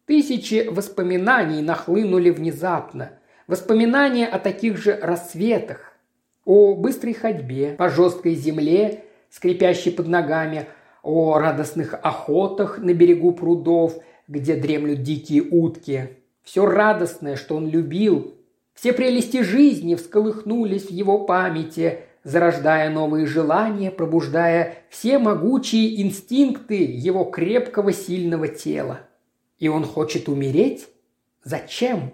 Тысячи 0.06 0.68
воспоминаний 0.68 1.62
нахлынули 1.62 2.30
внезапно. 2.30 3.12
Воспоминания 3.46 4.26
о 4.26 4.38
таких 4.38 4.76
же 4.76 4.98
рассветах, 5.00 5.92
о 6.44 6.74
быстрой 6.74 7.14
ходьбе 7.14 7.74
по 7.78 7.88
жесткой 7.88 8.34
земле, 8.34 9.04
скрипящей 9.30 9.92
под 9.92 10.08
ногами, 10.08 10.66
о 11.02 11.38
радостных 11.38 11.94
охотах 11.94 12.78
на 12.78 12.92
берегу 12.94 13.32
прудов, 13.32 13.98
где 14.26 14.56
дремлют 14.56 15.02
дикие 15.02 15.42
утки. 15.42 16.16
Все 16.42 16.66
радостное, 16.66 17.36
что 17.36 17.56
он 17.56 17.68
любил, 17.68 18.34
все 18.78 18.92
прелести 18.92 19.42
жизни 19.42 19.96
всколыхнулись 19.96 20.84
в 20.84 20.90
его 20.90 21.24
памяти, 21.24 22.02
зарождая 22.22 22.90
новые 22.90 23.26
желания, 23.26 23.90
пробуждая 23.90 24.84
все 24.88 25.18
могучие 25.18 26.00
инстинкты 26.00 26.84
его 26.84 27.24
крепкого 27.24 27.92
сильного 27.92 28.46
тела. 28.46 29.00
И 29.58 29.66
он 29.66 29.84
хочет 29.84 30.28
умереть? 30.28 30.86
Зачем? 31.42 32.12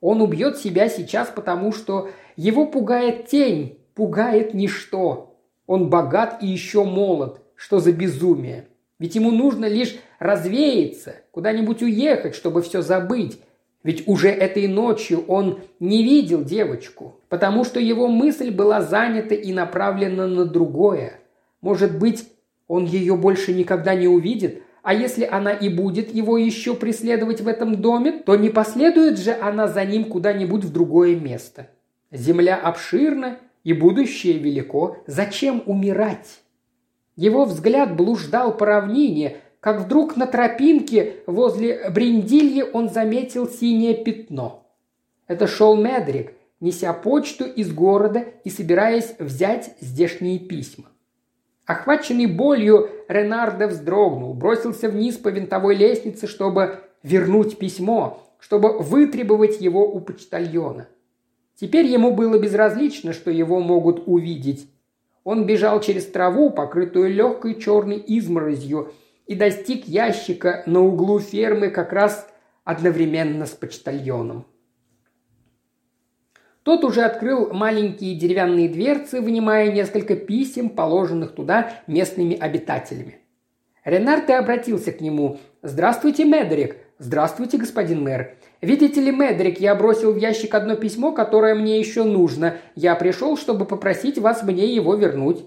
Он 0.00 0.20
убьет 0.20 0.56
себя 0.56 0.88
сейчас, 0.88 1.32
потому 1.34 1.72
что 1.72 2.10
его 2.36 2.66
пугает 2.68 3.26
тень, 3.26 3.80
пугает 3.96 4.54
ничто. 4.54 5.36
Он 5.66 5.90
богат 5.90 6.44
и 6.44 6.46
еще 6.46 6.84
молод. 6.84 7.40
Что 7.56 7.80
за 7.80 7.90
безумие? 7.90 8.68
Ведь 9.00 9.16
ему 9.16 9.32
нужно 9.32 9.64
лишь 9.64 9.96
развеяться, 10.20 11.16
куда-нибудь 11.32 11.82
уехать, 11.82 12.36
чтобы 12.36 12.62
все 12.62 12.82
забыть. 12.82 13.40
Ведь 13.84 14.08
уже 14.08 14.30
этой 14.30 14.66
ночью 14.66 15.24
он 15.28 15.60
не 15.78 16.02
видел 16.02 16.42
девочку, 16.42 17.20
потому 17.28 17.64
что 17.64 17.78
его 17.78 18.08
мысль 18.08 18.50
была 18.50 18.80
занята 18.80 19.36
и 19.36 19.52
направлена 19.52 20.26
на 20.26 20.44
другое. 20.44 21.20
Может 21.60 21.96
быть, 21.98 22.26
он 22.66 22.86
ее 22.86 23.16
больше 23.16 23.52
никогда 23.52 23.94
не 23.94 24.08
увидит, 24.08 24.62
а 24.82 24.92
если 24.92 25.24
она 25.24 25.52
и 25.52 25.68
будет 25.68 26.12
его 26.12 26.36
еще 26.36 26.74
преследовать 26.74 27.42
в 27.42 27.46
этом 27.46 27.80
доме, 27.80 28.12
то 28.12 28.34
не 28.34 28.50
последует 28.50 29.18
же 29.18 29.36
она 29.40 29.68
за 29.68 29.84
ним 29.84 30.06
куда-нибудь 30.06 30.64
в 30.64 30.72
другое 30.72 31.14
место. 31.14 31.68
Земля 32.10 32.56
обширна, 32.56 33.38
и 33.64 33.72
будущее 33.72 34.38
велико. 34.38 34.98
Зачем 35.06 35.62
умирать? 35.66 36.42
Его 37.16 37.44
взгляд 37.46 37.96
блуждал 37.96 38.56
по 38.56 38.66
равнине, 38.66 39.38
как 39.64 39.80
вдруг 39.80 40.14
на 40.18 40.26
тропинке 40.26 41.22
возле 41.26 41.88
Бриндильи 41.88 42.62
он 42.70 42.90
заметил 42.90 43.48
синее 43.48 43.94
пятно. 43.94 44.68
Это 45.26 45.46
шел 45.46 45.74
Медрик, 45.74 46.34
неся 46.60 46.92
почту 46.92 47.46
из 47.46 47.72
города 47.72 48.26
и 48.44 48.50
собираясь 48.50 49.14
взять 49.18 49.74
здешние 49.80 50.38
письма. 50.38 50.84
Охваченный 51.64 52.26
болью, 52.26 52.90
Ренардо 53.08 53.68
вздрогнул, 53.68 54.34
бросился 54.34 54.90
вниз 54.90 55.16
по 55.16 55.28
винтовой 55.28 55.76
лестнице, 55.76 56.26
чтобы 56.26 56.80
вернуть 57.02 57.56
письмо, 57.56 58.22
чтобы 58.40 58.78
вытребовать 58.80 59.62
его 59.62 59.90
у 59.90 59.98
почтальона. 59.98 60.88
Теперь 61.56 61.86
ему 61.86 62.12
было 62.12 62.38
безразлично, 62.38 63.14
что 63.14 63.30
его 63.30 63.60
могут 63.60 64.02
увидеть. 64.04 64.68
Он 65.24 65.46
бежал 65.46 65.80
через 65.80 66.04
траву, 66.04 66.50
покрытую 66.50 67.08
легкой 67.14 67.58
черной 67.58 68.04
изморозью, 68.06 68.92
и 69.26 69.34
достиг 69.34 69.86
ящика 69.86 70.62
на 70.66 70.80
углу 70.80 71.18
фермы 71.18 71.70
как 71.70 71.92
раз 71.92 72.28
одновременно 72.64 73.46
с 73.46 73.50
почтальоном. 73.50 74.46
Тот 76.62 76.82
уже 76.82 77.02
открыл 77.02 77.52
маленькие 77.52 78.18
деревянные 78.18 78.70
дверцы, 78.70 79.20
вынимая 79.20 79.70
несколько 79.70 80.16
писем, 80.16 80.70
положенных 80.70 81.34
туда 81.34 81.72
местными 81.86 82.36
обитателями. 82.36 83.18
Ренарте 83.84 84.34
обратился 84.34 84.92
к 84.92 85.02
нему. 85.02 85.38
«Здравствуйте, 85.62 86.24
Медерик!» 86.24 86.76
«Здравствуйте, 86.98 87.58
господин 87.58 88.04
мэр. 88.04 88.36
Видите 88.60 89.00
ли, 89.00 89.10
Медрик, 89.10 89.58
я 89.58 89.74
бросил 89.74 90.12
в 90.12 90.16
ящик 90.16 90.54
одно 90.54 90.76
письмо, 90.76 91.10
которое 91.10 91.56
мне 91.56 91.80
еще 91.80 92.04
нужно. 92.04 92.56
Я 92.76 92.94
пришел, 92.94 93.36
чтобы 93.36 93.64
попросить 93.64 94.16
вас 94.18 94.44
мне 94.44 94.72
его 94.72 94.94
вернуть». 94.94 95.44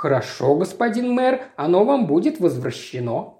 «Хорошо, 0.00 0.54
господин 0.54 1.12
мэр, 1.12 1.42
оно 1.56 1.84
вам 1.84 2.06
будет 2.06 2.40
возвращено». 2.40 3.34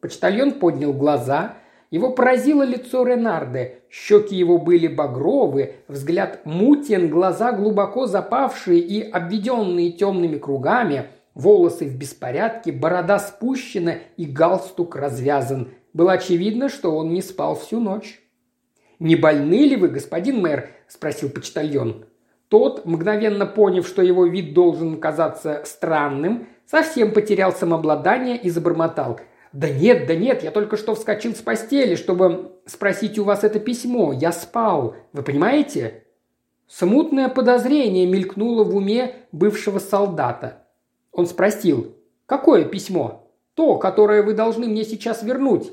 Почтальон 0.00 0.52
поднял 0.52 0.94
глаза. 0.94 1.56
Его 1.90 2.10
поразило 2.10 2.62
лицо 2.62 3.04
Ренарде. 3.04 3.80
Щеки 3.90 4.34
его 4.34 4.56
были 4.56 4.88
багровы, 4.88 5.74
взгляд 5.88 6.40
мутен, 6.46 7.10
глаза 7.10 7.52
глубоко 7.52 8.06
запавшие 8.06 8.80
и 8.80 9.02
обведенные 9.02 9.92
темными 9.92 10.38
кругами, 10.38 11.08
волосы 11.34 11.84
в 11.84 11.98
беспорядке, 11.98 12.72
борода 12.72 13.18
спущена 13.18 13.96
и 14.16 14.24
галстук 14.24 14.96
развязан. 14.96 15.68
Было 15.92 16.12
очевидно, 16.12 16.70
что 16.70 16.96
он 16.96 17.12
не 17.12 17.20
спал 17.20 17.56
всю 17.56 17.78
ночь. 17.78 18.22
«Не 18.98 19.16
больны 19.16 19.66
ли 19.66 19.76
вы, 19.76 19.88
господин 19.88 20.40
мэр?»– 20.40 20.70
спросил 20.88 21.28
почтальон. 21.28 22.06
Тот, 22.48 22.86
мгновенно 22.86 23.44
поняв, 23.44 23.86
что 23.86 24.02
его 24.02 24.26
вид 24.26 24.54
должен 24.54 25.00
казаться 25.00 25.62
странным, 25.64 26.46
совсем 26.66 27.12
потерял 27.12 27.52
самообладание 27.52 28.36
и 28.36 28.50
забормотал. 28.50 29.20
«Да 29.52 29.68
нет, 29.68 30.06
да 30.06 30.14
нет, 30.14 30.42
я 30.42 30.50
только 30.50 30.76
что 30.76 30.94
вскочил 30.94 31.34
с 31.34 31.38
постели, 31.38 31.94
чтобы 31.94 32.52
спросить 32.66 33.18
у 33.18 33.24
вас 33.24 33.42
это 33.42 33.58
письмо. 33.58 34.12
Я 34.12 34.32
спал. 34.32 34.94
Вы 35.12 35.22
понимаете?» 35.22 36.04
Смутное 36.68 37.28
подозрение 37.28 38.06
мелькнуло 38.06 38.64
в 38.64 38.76
уме 38.76 39.14
бывшего 39.32 39.78
солдата. 39.78 40.64
Он 41.12 41.26
спросил, 41.26 41.94
«Какое 42.26 42.64
письмо?» 42.64 43.30
«То, 43.54 43.78
которое 43.78 44.22
вы 44.22 44.34
должны 44.34 44.66
мне 44.66 44.84
сейчас 44.84 45.22
вернуть». 45.22 45.72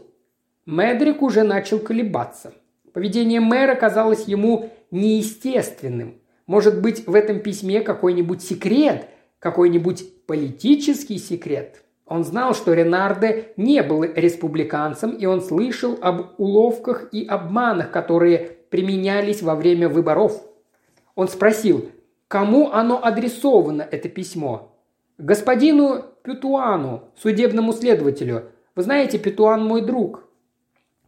Медрик 0.65 1.21
уже 1.21 1.43
начал 1.43 1.79
колебаться. 1.79 2.53
Поведение 2.93 3.41
мэра 3.41 3.75
казалось 3.75 4.25
ему 4.25 4.69
неестественным. 4.91 6.21
Может 6.45 6.81
быть, 6.81 7.07
в 7.07 7.15
этом 7.15 7.39
письме 7.39 7.81
какой-нибудь 7.81 8.41
секрет, 8.41 9.07
какой-нибудь 9.39 10.25
политический 10.25 11.17
секрет. 11.17 11.83
Он 12.05 12.23
знал, 12.23 12.53
что 12.53 12.73
Ренарде 12.73 13.53
не 13.55 13.81
был 13.81 14.03
республиканцем, 14.03 15.11
и 15.11 15.25
он 15.25 15.41
слышал 15.41 15.97
об 16.01 16.39
уловках 16.39 17.07
и 17.11 17.25
обманах, 17.25 17.91
которые 17.91 18.57
применялись 18.69 19.41
во 19.41 19.55
время 19.55 19.87
выборов. 19.87 20.41
Он 21.15 21.27
спросил, 21.27 21.89
кому 22.27 22.71
оно 22.71 23.03
адресовано, 23.03 23.87
это 23.89 24.09
письмо? 24.09 24.75
Господину 25.17 26.03
Петуану, 26.23 27.03
судебному 27.21 27.71
следователю. 27.71 28.51
Вы 28.75 28.83
знаете, 28.83 29.19
Петуан 29.19 29.63
мой 29.63 29.81
друг. 29.81 30.23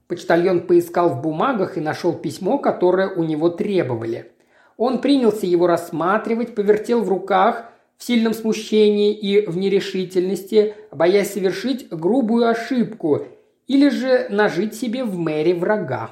Почтальон 0.08 0.68
поискал 0.68 1.10
в 1.10 1.22
бумагах 1.22 1.78
и 1.78 1.82
нашел 1.82 2.14
письмо, 2.14 2.60
которое 2.60 3.10
у 3.10 3.24
него 3.24 3.50
требовали. 3.50 4.32
Он 4.78 5.00
принялся 5.00 5.46
его 5.46 5.68
рассматривать, 5.68 6.56
повертел 6.56 7.02
в 7.02 7.10
руках 7.10 7.72
в 7.98 8.04
сильном 8.04 8.34
смущении 8.34 9.14
и 9.14 9.46
в 9.46 9.58
нерешительности, 9.58 10.76
боясь 10.92 11.34
совершить 11.34 11.88
грубую 11.90 12.50
ошибку 12.50 13.26
или 13.68 13.90
же 13.90 14.28
нажить 14.30 14.76
себе 14.76 15.04
в 15.04 15.18
мэре 15.18 15.56
врага. 15.56 16.12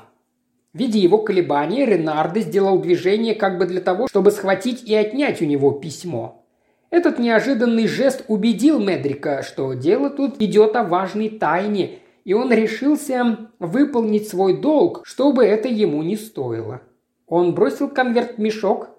Видя 0.74 0.98
его 0.98 1.20
колебания, 1.20 1.86
Ренардо 1.86 2.40
сделал 2.40 2.80
движение 2.80 3.36
как 3.36 3.60
бы 3.60 3.66
для 3.66 3.82
того, 3.82 4.08
чтобы 4.08 4.32
схватить 4.32 4.84
и 4.84 4.96
отнять 4.96 5.42
у 5.42 5.46
него 5.46 5.72
письмо. 5.72 6.44
Этот 6.90 7.20
неожиданный 7.20 7.88
жест 7.88 8.24
убедил 8.28 8.80
Медрика, 8.80 9.44
что 9.44 9.74
дело 9.74 10.10
тут 10.10 10.42
идет 10.42 10.76
о 10.76 10.84
важной 10.84 11.30
тайне, 11.30 12.00
и 12.24 12.34
он 12.34 12.52
решился 12.52 13.50
выполнить 13.60 14.28
свой 14.28 14.60
долг, 14.60 15.02
чтобы 15.04 15.44
это 15.44 15.68
ему 15.68 16.02
не 16.02 16.16
стоило. 16.16 16.82
Он 17.28 17.54
бросил 17.54 17.90
конверт 17.90 18.38
в 18.38 18.40
мешок 18.40 18.90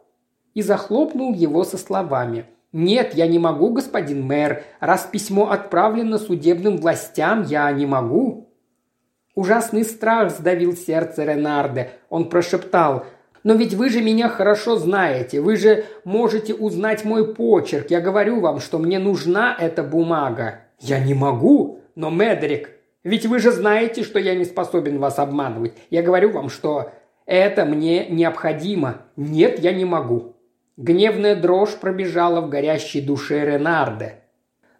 и 0.54 0.62
захлопнул 0.62 1.32
его 1.34 1.64
со 1.64 1.76
словами 1.78 2.46
«Нет, 2.74 3.14
я 3.14 3.28
не 3.28 3.38
могу, 3.38 3.70
господин 3.70 4.26
мэр. 4.26 4.64
Раз 4.80 5.08
письмо 5.10 5.50
отправлено 5.50 6.18
судебным 6.18 6.78
властям, 6.78 7.44
я 7.44 7.70
не 7.70 7.86
могу». 7.86 8.50
Ужасный 9.36 9.84
страх 9.84 10.32
сдавил 10.32 10.74
сердце 10.74 11.24
Ренарде. 11.24 11.90
Он 12.08 12.28
прошептал 12.28 13.06
«Но 13.44 13.54
ведь 13.54 13.74
вы 13.74 13.90
же 13.90 14.02
меня 14.02 14.28
хорошо 14.28 14.76
знаете, 14.76 15.40
вы 15.40 15.56
же 15.56 15.84
можете 16.02 16.52
узнать 16.52 17.04
мой 17.04 17.32
почерк. 17.32 17.90
Я 17.90 18.00
говорю 18.00 18.40
вам, 18.40 18.58
что 18.58 18.78
мне 18.78 18.98
нужна 18.98 19.56
эта 19.56 19.84
бумага». 19.84 20.62
«Я 20.80 20.98
не 20.98 21.14
могу, 21.14 21.78
но, 21.94 22.10
Медрик, 22.10 22.70
ведь 23.04 23.26
вы 23.26 23.38
же 23.38 23.52
знаете, 23.52 24.02
что 24.02 24.18
я 24.18 24.34
не 24.34 24.44
способен 24.44 24.98
вас 24.98 25.20
обманывать. 25.20 25.74
Я 25.90 26.02
говорю 26.02 26.32
вам, 26.32 26.48
что 26.48 26.90
это 27.26 27.64
мне 27.64 28.06
необходимо. 28.06 29.02
Нет, 29.16 29.58
я 29.58 29.72
не 29.72 29.84
могу». 29.84 30.36
Гневная 30.76 31.36
дрожь 31.36 31.76
пробежала 31.80 32.40
в 32.40 32.48
горящей 32.48 33.00
душе 33.00 33.44
Ренарде. 33.44 34.20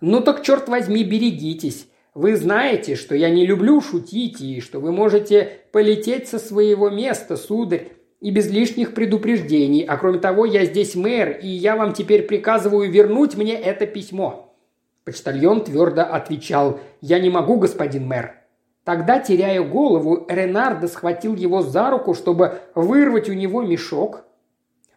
«Ну 0.01 0.21
так, 0.21 0.43
черт 0.43 0.69
возьми, 0.69 1.05
берегитесь. 1.05 1.89
Вы 2.15 2.37
знаете, 2.37 2.95
что 2.95 3.15
я 3.15 3.31
не 3.31 3.45
люблю 3.47 3.81
шутить 3.81 4.41
и 4.41 4.61
что 4.61 4.81
вы 4.81 4.93
можете 4.93 5.61
полететь 5.73 6.29
со 6.29 6.39
своего 6.39 6.91
места, 6.91 7.37
сударь, 7.37 7.89
и 8.21 8.31
без 8.31 8.49
лишних 8.51 8.95
предупреждений. 8.95 9.83
А 9.83 9.97
кроме 9.99 10.19
того, 10.19 10.47
я 10.47 10.65
здесь 10.65 10.95
мэр, 10.95 11.39
и 11.43 11.49
я 11.49 11.77
вам 11.77 11.93
теперь 11.93 12.23
приказываю 12.23 12.91
вернуть 12.91 13.37
мне 13.37 13.55
это 13.55 13.87
письмо. 13.87 14.57
Почтальон 15.05 15.63
твердо 15.63 16.03
отвечал 16.03 16.81
«Я 17.03 17.19
не 17.19 17.29
могу, 17.29 17.59
господин 17.59 18.07
мэр». 18.07 18.44
Тогда, 18.85 19.19
теряя 19.19 19.63
голову, 19.63 20.27
Ренардо 20.29 20.89
схватил 20.89 21.35
его 21.35 21.63
за 21.63 21.91
руку, 21.91 22.15
чтобы 22.15 22.61
вырвать 22.75 23.31
у 23.31 23.33
него 23.33 23.63
мешок. 23.63 24.25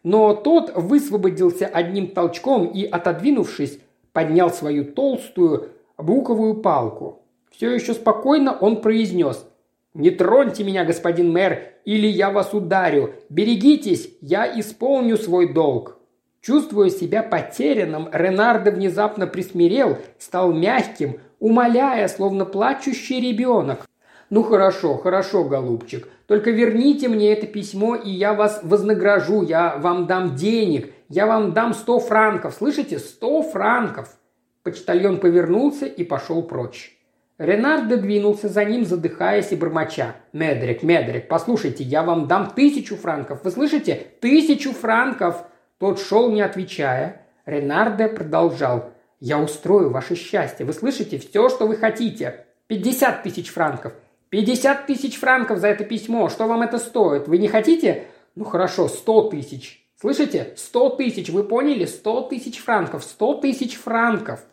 Но 0.04 0.34
тот 0.36 0.74
высвободился 0.76 1.66
одним 1.66 2.10
толчком 2.10 2.68
и, 2.68 2.84
отодвинувшись, 2.84 3.80
поднял 4.12 4.50
свою 4.50 4.86
толстую 4.86 5.70
буковую 5.98 6.56
палку. 6.56 7.24
Все 7.50 7.72
еще 7.72 7.94
спокойно 7.94 8.52
он 8.54 8.82
произнес 8.82 9.46
«Не 9.94 10.12
троньте 10.12 10.64
меня, 10.64 10.84
господин 10.86 11.32
мэр, 11.32 11.60
или 11.86 12.08
я 12.08 12.30
вас 12.30 12.54
ударю. 12.54 13.14
Берегитесь, 13.30 14.10
я 14.22 14.60
исполню 14.60 15.18
свой 15.18 15.54
долг». 15.54 15.98
Чувствуя 16.42 16.90
себя 16.90 17.24
потерянным, 17.24 18.10
Ренардо 18.12 18.72
внезапно 18.72 19.28
присмирел, 19.28 19.98
стал 20.20 20.54
мягким, 20.54 21.20
умоляя, 21.40 22.08
словно 22.08 22.46
плачущий 22.46 23.20
ребенок. 23.20 23.86
«Ну 24.30 24.44
хорошо, 24.44 24.98
хорошо, 24.98 25.46
голубчик, 25.46 26.08
только 26.28 26.52
верните 26.52 27.08
мне 27.08 27.32
это 27.32 27.48
письмо, 27.48 27.96
и 27.96 28.10
я 28.10 28.34
вас 28.34 28.60
вознагражу, 28.64 29.44
я 29.44 29.78
вам 29.78 30.06
дам 30.06 30.36
денег, 30.36 30.94
Я 31.10 31.26
вам 31.26 31.54
дам 31.54 31.74
сто 31.74 32.00
франков, 32.00 32.54
слышите? 32.54 33.00
Сто 33.00 33.42
франков!» 33.42 34.18
Почтальон 34.64 35.20
повернулся 35.20 35.86
и 35.86 36.04
пошел 36.04 36.44
прочь. 36.44 36.98
Ренардо 37.38 37.96
двинулся 37.96 38.50
за 38.50 38.66
ним, 38.66 38.84
задыхаясь 38.84 39.54
и 39.54 39.56
бормоча. 39.56 40.16
«Медрик, 40.34 40.84
Медрик, 40.84 41.30
послушайте, 41.30 41.86
я 41.86 42.04
вам 42.04 42.28
дам 42.28 42.52
тысячу 42.54 42.98
франков. 42.98 43.46
Вы 43.46 43.52
слышите? 43.52 44.08
Тысячу 44.20 44.74
франков!» 44.74 45.46
Тот 45.80 46.02
шел, 46.02 46.30
не 46.32 46.42
отвечая. 46.42 47.22
Ренардо 47.46 48.10
продолжал. 48.10 48.92
«Я 49.20 49.40
устрою 49.40 49.90
ваше 49.90 50.16
счастье. 50.16 50.66
Вы 50.66 50.74
слышите? 50.74 51.18
Все, 51.18 51.50
что 51.50 51.66
вы 51.66 51.76
хотите. 51.76 52.46
Пятьдесят 52.68 53.24
тысяч 53.24 53.50
франков. 53.50 53.94
Пятьдесят 54.30 54.86
тысяч 54.88 55.18
франков 55.18 55.60
за 55.60 55.70
это 55.70 55.84
письмо. 55.84 56.30
Что 56.30 56.48
вам 56.48 56.62
это 56.62 56.78
стоит? 56.78 57.28
Вы 57.28 57.38
не 57.38 57.48
хотите? 57.48 58.06
Ну 58.36 58.46
хорошо, 58.46 58.88
сто 58.88 59.30
тысяч. 59.30 59.88
Слышите? 60.00 60.54
Сто 60.58 60.90
тысяч. 60.90 61.30
Вы 61.30 61.44
поняли? 61.44 61.86
Сто 61.86 62.22
тысяч 62.22 62.60
франков. 62.60 63.04
Сто 63.04 63.34
тысяч 63.36 63.76
франков. 63.78 64.46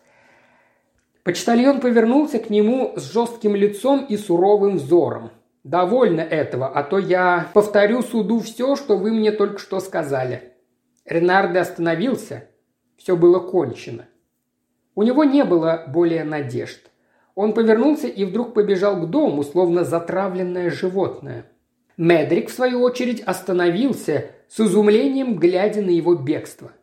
Почтальон 1.24 1.80
повернулся 1.80 2.38
к 2.38 2.50
нему 2.50 2.92
с 2.96 3.12
жестким 3.12 3.56
лицом 3.56 4.04
и 4.04 4.16
суровым 4.16 4.76
взором. 4.76 5.30
«Довольно 5.64 6.20
этого, 6.20 6.68
а 6.68 6.82
то 6.82 6.98
я 6.98 7.50
повторю 7.54 8.02
суду 8.02 8.40
все, 8.40 8.76
что 8.76 8.98
вы 8.98 9.10
мне 9.10 9.32
только 9.32 9.58
что 9.58 9.80
сказали». 9.80 10.52
Ренардо 11.06 11.62
остановился. 11.62 12.48
Все 12.98 13.16
было 13.16 13.40
кончено. 13.40 14.06
У 14.94 15.02
него 15.02 15.24
не 15.24 15.44
было 15.44 15.84
более 15.88 16.24
надежд. 16.24 16.90
Он 17.34 17.52
повернулся 17.52 18.06
и 18.06 18.24
вдруг 18.24 18.54
побежал 18.54 18.96
к 19.00 19.10
дому, 19.10 19.42
словно 19.42 19.84
затравленное 19.84 20.70
животное. 20.70 21.46
Медрик, 21.96 22.48
в 22.48 22.54
свою 22.54 22.82
очередь, 22.82 23.20
остановился, 23.20 24.26
с 24.48 24.60
изумлением 24.60 25.36
глядя 25.36 25.82
на 25.82 25.90
его 25.90 26.14
бегство– 26.14 26.72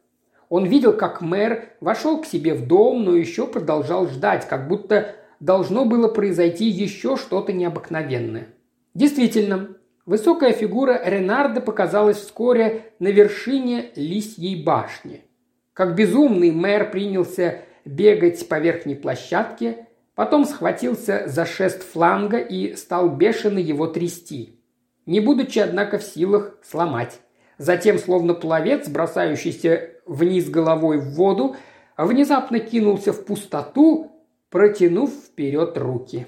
он 0.52 0.66
видел, 0.66 0.92
как 0.92 1.22
мэр 1.22 1.70
вошел 1.80 2.22
к 2.22 2.26
себе 2.26 2.54
в 2.54 2.68
дом, 2.68 3.06
но 3.06 3.16
еще 3.16 3.48
продолжал 3.48 4.08
ждать, 4.08 4.46
как 4.50 4.68
будто 4.68 5.16
должно 5.40 5.86
было 5.86 6.10
произойти 6.10 6.66
еще 6.66 7.16
что-то 7.16 7.54
необыкновенное. 7.54 8.50
Действительно, 8.94 9.70
высокая 10.06 10.52
фигура 10.52 11.02
Ренарда 11.06 11.62
показалась 11.62 12.18
вскоре 12.18 12.92
на 13.00 13.08
вершине 13.08 13.92
лисьей 13.96 14.62
башни. 14.62 15.24
Как 15.72 15.96
безумный 15.96 16.52
мэр 16.52 16.92
принялся 16.92 17.60
бегать 17.86 18.48
по 18.48 18.60
верхней 18.60 18.96
площадке, 18.96 19.88
потом 20.16 20.46
схватился 20.46 21.24
за 21.28 21.46
шест 21.46 21.84
фланга 21.84 22.38
и 22.38 22.76
стал 22.76 23.10
бешено 23.10 23.60
его 23.60 23.88
трясти, 23.88 24.60
не 25.06 25.20
будучи, 25.20 25.60
однако, 25.60 25.98
в 25.98 26.04
силах 26.04 26.58
сломать. 26.64 27.20
Затем, 27.58 28.00
словно 28.00 28.34
пловец, 28.34 28.90
бросающийся 28.90 29.92
вниз 30.06 30.50
головой 30.50 31.00
в 31.00 31.14
воду, 31.14 31.56
внезапно 31.98 32.60
кинулся 32.60 33.14
в 33.14 33.26
пустоту, 33.26 34.12
протянув 34.50 35.12
вперед 35.12 35.78
руки. 35.78 36.28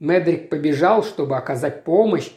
Медрик 0.00 0.50
побежал, 0.50 1.04
чтобы 1.04 1.36
оказать 1.36 1.84
помощь. 1.84 2.32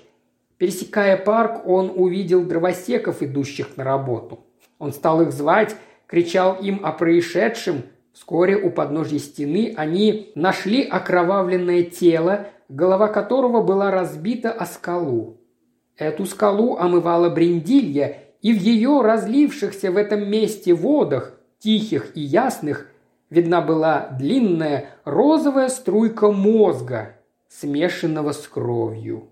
Пересекая 0.58 1.18
парк, 1.18 1.66
он 1.66 1.92
увидел 1.96 2.44
дровосеков, 2.44 3.24
идущих 3.24 3.76
на 3.76 3.84
работу. 3.84 4.46
Он 4.78 4.94
стал 4.94 5.22
их 5.22 5.32
звать, 5.32 5.76
кричал 6.06 6.56
им 6.56 6.86
о 6.86 6.92
происшедшем. 6.92 7.84
Вскоре 8.16 8.56
у 8.56 8.72
подножья 8.72 9.20
стены 9.20 9.74
они 9.76 10.32
нашли 10.36 10.84
окровавленное 10.84 11.84
тело, 11.84 12.48
голова 12.70 13.10
которого 13.10 13.62
была 13.62 13.92
разбита 13.92 14.54
о 14.54 14.66
скалу. 14.66 15.36
Эту 15.98 16.26
скалу 16.26 16.78
омывала 16.78 17.30
бриндилья, 17.30 18.20
и 18.42 18.54
в 18.54 18.62
ее 18.62 19.02
разлившихся 19.02 19.92
в 19.92 19.98
этом 19.98 20.30
месте 20.30 20.74
водах, 20.74 21.34
тихих 21.60 22.16
и 22.16 22.22
ясных, 22.22 22.88
видна 23.30 23.60
была 23.60 24.08
длинная 24.18 24.92
розовая 25.04 25.68
струйка 25.68 26.32
мозга, 26.32 27.18
смешанного 27.50 28.32
с 28.32 28.48
кровью. 28.48 29.28